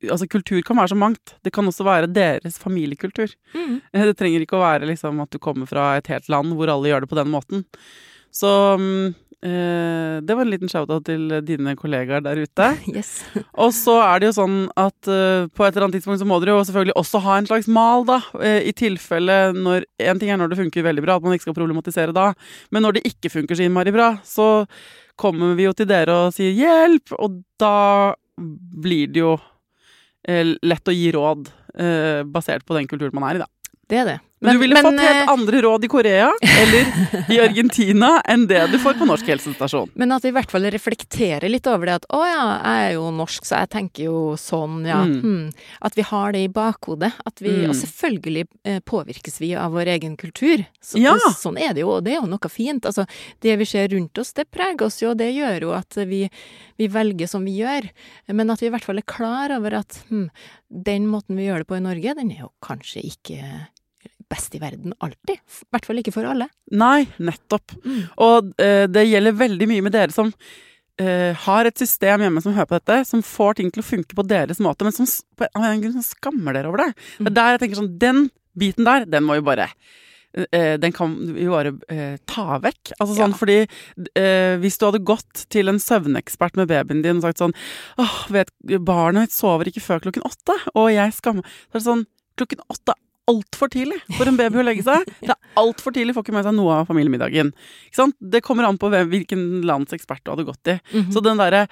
Altså, 0.06 0.28
kultur 0.30 0.60
kan 0.62 0.78
være 0.78 0.92
så 0.92 0.98
mangt. 0.98 1.36
Det 1.42 1.50
kan 1.54 1.66
også 1.66 1.86
være 1.86 2.10
deres 2.14 2.58
familiekultur. 2.62 3.32
Mm. 3.54 3.78
Det 4.10 4.18
trenger 4.18 4.44
ikke 4.44 4.58
å 4.58 4.66
være 4.66 4.86
liksom 4.92 5.18
at 5.24 5.32
du 5.34 5.40
kommer 5.42 5.66
fra 5.70 5.96
et 5.98 6.10
helt 6.12 6.28
land 6.30 6.54
hvor 6.54 6.70
alle 6.70 6.92
gjør 6.92 7.02
det 7.06 7.10
på 7.10 7.18
den 7.18 7.32
måten. 7.32 7.64
Så 8.38 8.50
mm, 8.78 9.14
eh, 9.48 10.18
det 10.22 10.34
var 10.36 10.44
en 10.44 10.52
liten 10.52 10.70
shout-out 10.70 11.06
til 11.08 11.32
dine 11.48 11.72
kollegaer 11.78 12.22
der 12.22 12.42
ute. 12.44 12.68
Yes. 12.94 13.24
Og 13.64 13.72
så 13.74 13.96
er 14.04 14.20
det 14.20 14.30
jo 14.30 14.36
sånn 14.38 14.58
at 14.78 15.10
eh, 15.10 15.48
på 15.50 15.64
et 15.66 15.72
eller 15.72 15.88
annet 15.88 15.98
tidspunkt 15.98 16.22
så 16.22 16.28
må 16.28 16.38
dere 16.42 16.54
jo 16.54 16.62
selvfølgelig 16.68 16.96
også 17.00 17.22
ha 17.24 17.40
en 17.40 17.50
slags 17.50 17.70
mal, 17.72 18.06
da. 18.08 18.20
eh, 18.44 18.68
I 18.70 18.76
tilfelle 18.76 19.40
når 19.56 19.88
En 20.12 20.20
ting 20.20 20.30
er 20.30 20.38
når 20.40 20.52
det 20.52 20.60
funker 20.62 20.86
veldig 20.86 21.04
bra, 21.08 21.18
at 21.18 21.26
man 21.26 21.34
ikke 21.34 21.48
skal 21.48 21.58
problematisere 21.58 22.14
da. 22.14 22.30
Men 22.70 22.86
når 22.86 22.98
det 22.98 23.06
ikke 23.10 23.32
funker 23.34 23.58
så 23.58 23.66
innmari 23.66 23.94
bra, 23.96 24.12
så 24.22 24.68
kommer 25.18 25.56
vi 25.58 25.66
jo 25.66 25.74
til 25.74 25.88
dere 25.90 26.14
og 26.28 26.34
sier 26.36 26.54
hjelp! 26.54 27.16
Og 27.18 27.40
da 27.58 28.14
blir 28.38 29.10
det 29.10 29.24
jo 29.24 29.32
lett 30.28 30.90
å 30.90 30.94
gi 30.94 31.10
råd 31.14 31.48
eh, 31.80 32.22
basert 32.28 32.66
på 32.68 32.76
den 32.76 32.88
kulturen 32.90 33.16
man 33.16 33.30
er 33.30 33.38
i, 33.38 33.44
da. 33.44 33.76
Det 33.88 34.00
er 34.02 34.10
det. 34.10 34.18
Men, 34.40 34.54
du 34.54 34.60
ville 34.62 34.78
fått 34.78 35.00
helt 35.02 35.24
eh, 35.24 35.32
andre 35.32 35.60
råd 35.64 35.84
i 35.84 35.88
Korea 35.90 36.28
eller 36.62 37.32
i 37.34 37.40
Argentina 37.42 38.10
enn 38.22 38.44
det 38.46 38.60
du 38.70 38.76
får 38.78 38.94
på 39.00 39.06
norsk 39.08 39.26
helsestasjon. 39.32 39.90
Men 39.98 40.14
at 40.14 40.22
vi 40.22 40.30
i 40.30 40.34
hvert 40.36 40.52
fall 40.52 40.68
reflekterer 40.70 41.48
litt 41.50 41.66
over 41.66 41.90
det 41.90 41.96
at 41.98 42.06
å 42.14 42.20
ja, 42.22 42.44
jeg 42.62 42.84
er 42.84 42.92
jo 42.98 43.08
norsk, 43.16 43.48
så 43.48 43.64
jeg 43.64 43.70
tenker 43.74 44.04
jo 44.06 44.20
sånn, 44.38 44.84
ja. 44.86 45.00
Mm. 45.08 45.16
Hmm. 45.24 45.72
At 45.84 45.98
vi 45.98 46.04
har 46.06 46.36
det 46.36 46.44
i 46.46 46.52
bakhodet. 46.52 47.12
At 47.26 47.42
vi, 47.42 47.48
Mm. 47.58 47.70
Og 47.72 47.74
selvfølgelig 47.74 48.42
eh, 48.68 48.78
påvirkes 48.86 49.40
vi 49.40 49.48
av 49.58 49.72
vår 49.74 49.88
egen 49.96 50.14
kultur. 50.20 50.62
Så, 50.84 51.00
Ja. 51.02 51.16
Sånn 51.34 51.58
er 51.58 51.72
det 51.74 51.82
jo, 51.82 51.88
og 51.96 52.04
det 52.06 52.12
er 52.14 52.20
jo 52.20 52.28
noe 52.30 52.50
fint. 52.52 52.86
Altså, 52.86 53.06
det 53.42 53.56
vi 53.58 53.66
ser 53.66 53.88
rundt 53.90 54.18
oss, 54.20 54.32
det 54.36 54.46
preger 54.54 54.86
oss 54.86 55.00
jo, 55.02 55.10
og 55.10 55.18
det 55.18 55.32
gjør 55.34 55.66
jo 55.66 55.72
at 55.74 55.98
vi, 56.06 56.20
vi 56.78 56.88
velger 56.92 57.26
som 57.26 57.44
vi 57.48 57.56
gjør. 57.58 57.88
Men 58.30 58.52
at 58.54 58.62
vi 58.62 58.68
i 58.68 58.72
hvert 58.74 58.86
fall 58.86 59.00
er 59.00 59.08
klar 59.08 59.50
over 59.56 59.80
at 59.80 59.98
hmm, 60.12 60.28
den 60.70 61.08
måten 61.10 61.36
vi 61.40 61.48
gjør 61.48 61.64
det 61.64 61.70
på 61.72 61.80
i 61.80 61.84
Norge, 61.88 62.14
den 62.20 62.30
er 62.30 62.44
jo 62.46 62.52
kanskje 62.64 63.02
ikke 63.08 63.40
best 64.30 64.54
i 64.54 64.60
verden 64.62 64.94
alltid. 65.04 65.38
I 65.40 65.68
hvert 65.74 65.86
fall 65.88 66.00
ikke 66.02 66.12
for 66.14 66.28
alle. 66.28 66.48
Nei, 66.76 67.06
nettopp. 67.18 67.74
Mm. 67.84 68.00
Og 68.24 68.50
eh, 68.60 68.86
det 68.90 69.06
gjelder 69.08 69.38
veldig 69.40 69.68
mye 69.70 69.84
med 69.86 69.94
dere 69.96 70.12
som 70.14 70.32
eh, 71.00 71.32
har 71.46 71.68
et 71.68 71.78
system 71.80 72.24
hjemme 72.26 72.42
som 72.44 72.56
hører 72.56 72.68
på 72.72 72.80
dette, 72.80 72.98
som 73.08 73.22
får 73.24 73.60
ting 73.60 73.70
til 73.74 73.84
å 73.84 73.88
funke 73.88 74.18
på 74.18 74.26
deres 74.28 74.60
måte, 74.64 74.84
men 74.84 74.96
som 74.96 75.08
på 75.38 75.48
en 75.56 75.80
grunn 75.84 76.04
skammer 76.04 76.58
dere 76.58 76.68
over 76.72 76.84
det. 76.86 76.90
Det 77.22 77.32
er 77.32 77.38
der 77.40 77.54
jeg 77.56 77.64
tenker 77.64 77.80
sånn 77.82 77.96
Den 78.02 78.28
biten 78.58 78.84
der, 78.88 79.06
den 79.08 79.24
må 79.26 79.38
vi 79.38 79.46
bare 79.46 79.68
eh, 80.50 80.74
Den 80.82 80.92
kan 80.92 81.14
vi 81.34 81.48
bare 81.48 81.72
eh, 81.88 82.16
ta 82.28 82.58
vekk. 82.62 82.94
Altså 82.98 83.14
sånn 83.14 83.32
Ja. 83.32 83.38
fordi 83.38 83.58
eh, 84.18 84.58
Hvis 84.60 84.78
du 84.78 84.88
hadde 84.88 85.04
gått 85.06 85.46
til 85.54 85.70
en 85.70 85.78
søvnekspert 85.82 86.58
med 86.58 86.68
babyen 86.68 87.04
din 87.06 87.20
og 87.22 87.28
sagt 87.28 87.40
sånn 87.42 87.54
Åh, 88.02 88.16
vet, 88.34 88.52
barnet 88.82 89.28
mitt 89.28 89.36
sover 89.36 89.70
ikke 89.70 89.84
før 89.84 90.02
klokken 90.04 90.26
åtte, 90.28 90.58
og 90.74 90.90
jeg 90.92 91.14
skammer 91.16 91.46
Så 91.46 91.78
er 91.78 91.80
det 91.80 91.86
sånn 91.88 92.08
Klokken 92.38 92.66
åtte 92.70 92.94
altfor 93.28 93.70
tidlig 93.72 93.98
for 94.16 94.28
en 94.30 94.38
baby 94.38 94.60
å 94.62 94.64
legge 94.66 94.84
seg. 94.86 95.04
Det 95.20 95.30
er 95.34 95.60
altfor 95.60 95.94
tidlig, 95.94 96.14
får 96.16 96.24
ikke 96.26 96.36
med 96.38 96.46
seg 96.48 96.56
noe 96.56 96.80
av 96.80 96.88
familiemiddagen. 96.88 97.52
Ikke 97.88 98.00
sant? 98.00 98.16
Det 98.20 98.42
kommer 98.46 98.64
an 98.68 98.78
på 98.80 98.90
hvem, 98.92 99.10
hvilken 99.12 99.44
lands 99.68 99.92
ekspert 99.96 100.24
du 100.24 100.32
hadde 100.32 100.46
gått 100.48 100.72
i. 100.72 100.78
Mhm. 100.94 101.12
Så 101.14 101.22
den 101.24 101.38
derre 101.40 101.66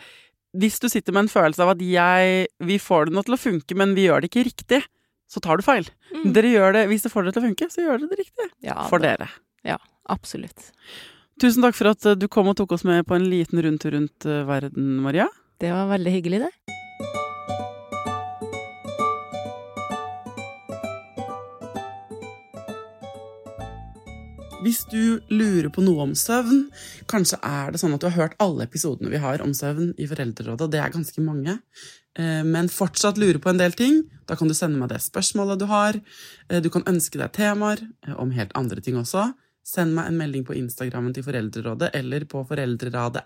Hvis 0.56 0.78
du 0.80 0.88
sitter 0.88 1.12
med 1.12 1.26
en 1.26 1.28
følelse 1.28 1.60
av 1.60 1.70
at 1.74 1.80
jeg 1.84 2.46
Vi 2.64 2.78
får 2.80 3.06
det 3.06 3.12
nå 3.16 3.22
til 3.26 3.34
å 3.34 3.40
funke, 3.40 3.76
men 3.76 3.94
vi 3.94 4.06
gjør 4.06 4.22
det 4.22 4.30
ikke 4.30 4.44
riktig, 4.46 4.82
så 5.28 5.40
tar 5.42 5.58
du 5.58 5.62
feil. 5.66 5.84
Mm. 6.14 6.32
Dere 6.32 6.52
gjør 6.54 6.72
det, 6.72 6.84
Hvis 6.88 7.02
det 7.02 7.12
får 7.12 7.24
det 7.26 7.34
til 7.34 7.42
å 7.42 7.46
funke, 7.48 7.68
så 7.72 7.82
gjør 7.84 7.98
dere 8.00 8.08
det 8.14 8.18
riktig. 8.24 8.48
Ja, 8.62 8.86
For 8.88 8.98
det- 8.98 9.18
dere. 9.18 9.28
Ja, 9.64 9.76
absolutt. 10.08 10.70
Tusen 11.38 11.60
takk 11.62 11.74
for 11.74 11.88
at 11.88 12.18
du 12.18 12.28
kom 12.28 12.48
og 12.48 12.56
tok 12.56 12.72
oss 12.72 12.84
med 12.84 13.04
på 13.06 13.14
en 13.16 13.28
liten 13.28 13.60
rundtur 13.60 13.92
rundt 13.92 14.24
eh, 14.24 14.44
verden, 14.48 15.02
Maria. 15.02 15.28
Det 15.60 15.70
var 15.72 15.88
veldig 15.98 16.12
hyggelig, 16.14 16.40
det. 16.46 16.65
Hvis 24.64 24.86
du 24.88 25.20
lurer 25.28 25.68
på 25.70 25.82
noe 25.84 26.06
om 26.06 26.12
søvn, 26.16 26.66
kanskje 27.10 27.36
er 27.44 27.74
det 27.74 27.80
sånn 27.82 27.94
at 27.94 28.02
du 28.02 28.08
har 28.08 28.16
hørt 28.16 28.36
alle 28.42 28.64
episodene 28.64 29.12
vi 29.12 29.20
har 29.20 29.42
om 29.44 29.52
søvn 29.54 29.92
i 30.00 30.06
Foreldrerådet, 30.08 30.64
og 30.64 30.72
det 30.72 30.80
er 30.80 30.94
ganske 30.94 31.22
mange, 31.22 31.58
eh, 32.16 32.42
men 32.42 32.70
fortsatt 32.72 33.20
lurer 33.20 33.38
på 33.42 33.52
en 33.52 33.60
del 33.60 33.76
ting, 33.76 34.00
da 34.26 34.34
kan 34.34 34.48
du 34.48 34.54
sende 34.56 34.80
meg 34.80 34.88
det 34.90 35.02
spørsmålet 35.04 35.60
du 35.60 35.66
har. 35.70 36.00
Eh, 36.48 36.60
Du 36.60 36.70
kan 36.70 36.82
ønske 36.88 37.18
deg 37.20 37.32
temaer 37.32 37.84
eh, 38.06 38.14
om 38.16 38.30
helt 38.30 38.52
andre 38.56 38.80
ting 38.80 38.96
også. 38.96 39.34
Send 39.62 39.94
meg 39.94 40.08
en 40.08 40.18
melding 40.18 40.44
på 40.46 40.56
Instagrammen 40.56 41.12
til 41.12 41.24
Foreldrerådet 41.26 41.90
eller 41.92 42.24
på 42.24 42.46
foreldreradet. 42.46 43.22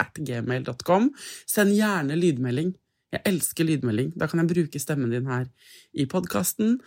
Send 1.47 1.76
gjerne 1.76 2.16
lydmelding. 2.16 2.74
Jeg 3.12 3.22
elsker 3.26 3.64
lydmelding. 3.64 4.12
Da 4.16 4.26
kan 4.26 4.41
jeg 4.41 4.49
bruke 4.49 4.81
stemmen 4.81 5.11
din 5.11 5.26
her 5.26 5.47
i 5.93 6.07
podkasten. 6.07 6.81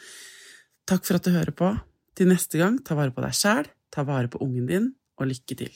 Takk 0.88 1.06
for 1.06 1.16
at 1.16 1.24
du 1.24 1.32
hører 1.32 1.52
på. 1.52 1.70
Til 2.16 2.28
neste 2.28 2.58
gang, 2.58 2.80
ta 2.84 2.96
vare 2.96 3.14
på 3.14 3.22
deg 3.22 3.34
sjæl, 3.34 3.70
ta 3.94 4.04
vare 4.04 4.28
på 4.28 4.42
ungen 4.42 4.66
din, 4.68 4.92
og 5.18 5.30
lykke 5.30 5.56
til. 5.56 5.74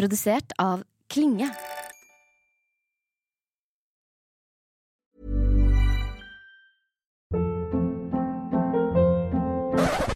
Produsert 0.00 0.54
av 0.58 0.86
Klinge. 1.12 1.50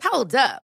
Hold 0.04 0.34
up. 0.34 0.73